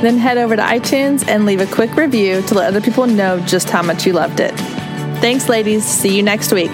Then 0.00 0.16
head 0.16 0.38
over 0.38 0.56
to 0.56 0.62
iTunes 0.62 1.28
and 1.28 1.44
leave 1.44 1.60
a 1.60 1.66
quick 1.66 1.94
review 1.94 2.40
to 2.42 2.54
let 2.54 2.68
other 2.68 2.80
people 2.80 3.06
know 3.06 3.40
just 3.40 3.68
how 3.68 3.82
much 3.82 4.06
you 4.06 4.14
loved 4.14 4.40
it. 4.40 4.52
Thanks, 5.20 5.50
ladies. 5.50 5.84
See 5.84 6.16
you 6.16 6.22
next 6.22 6.50
week. 6.50 6.72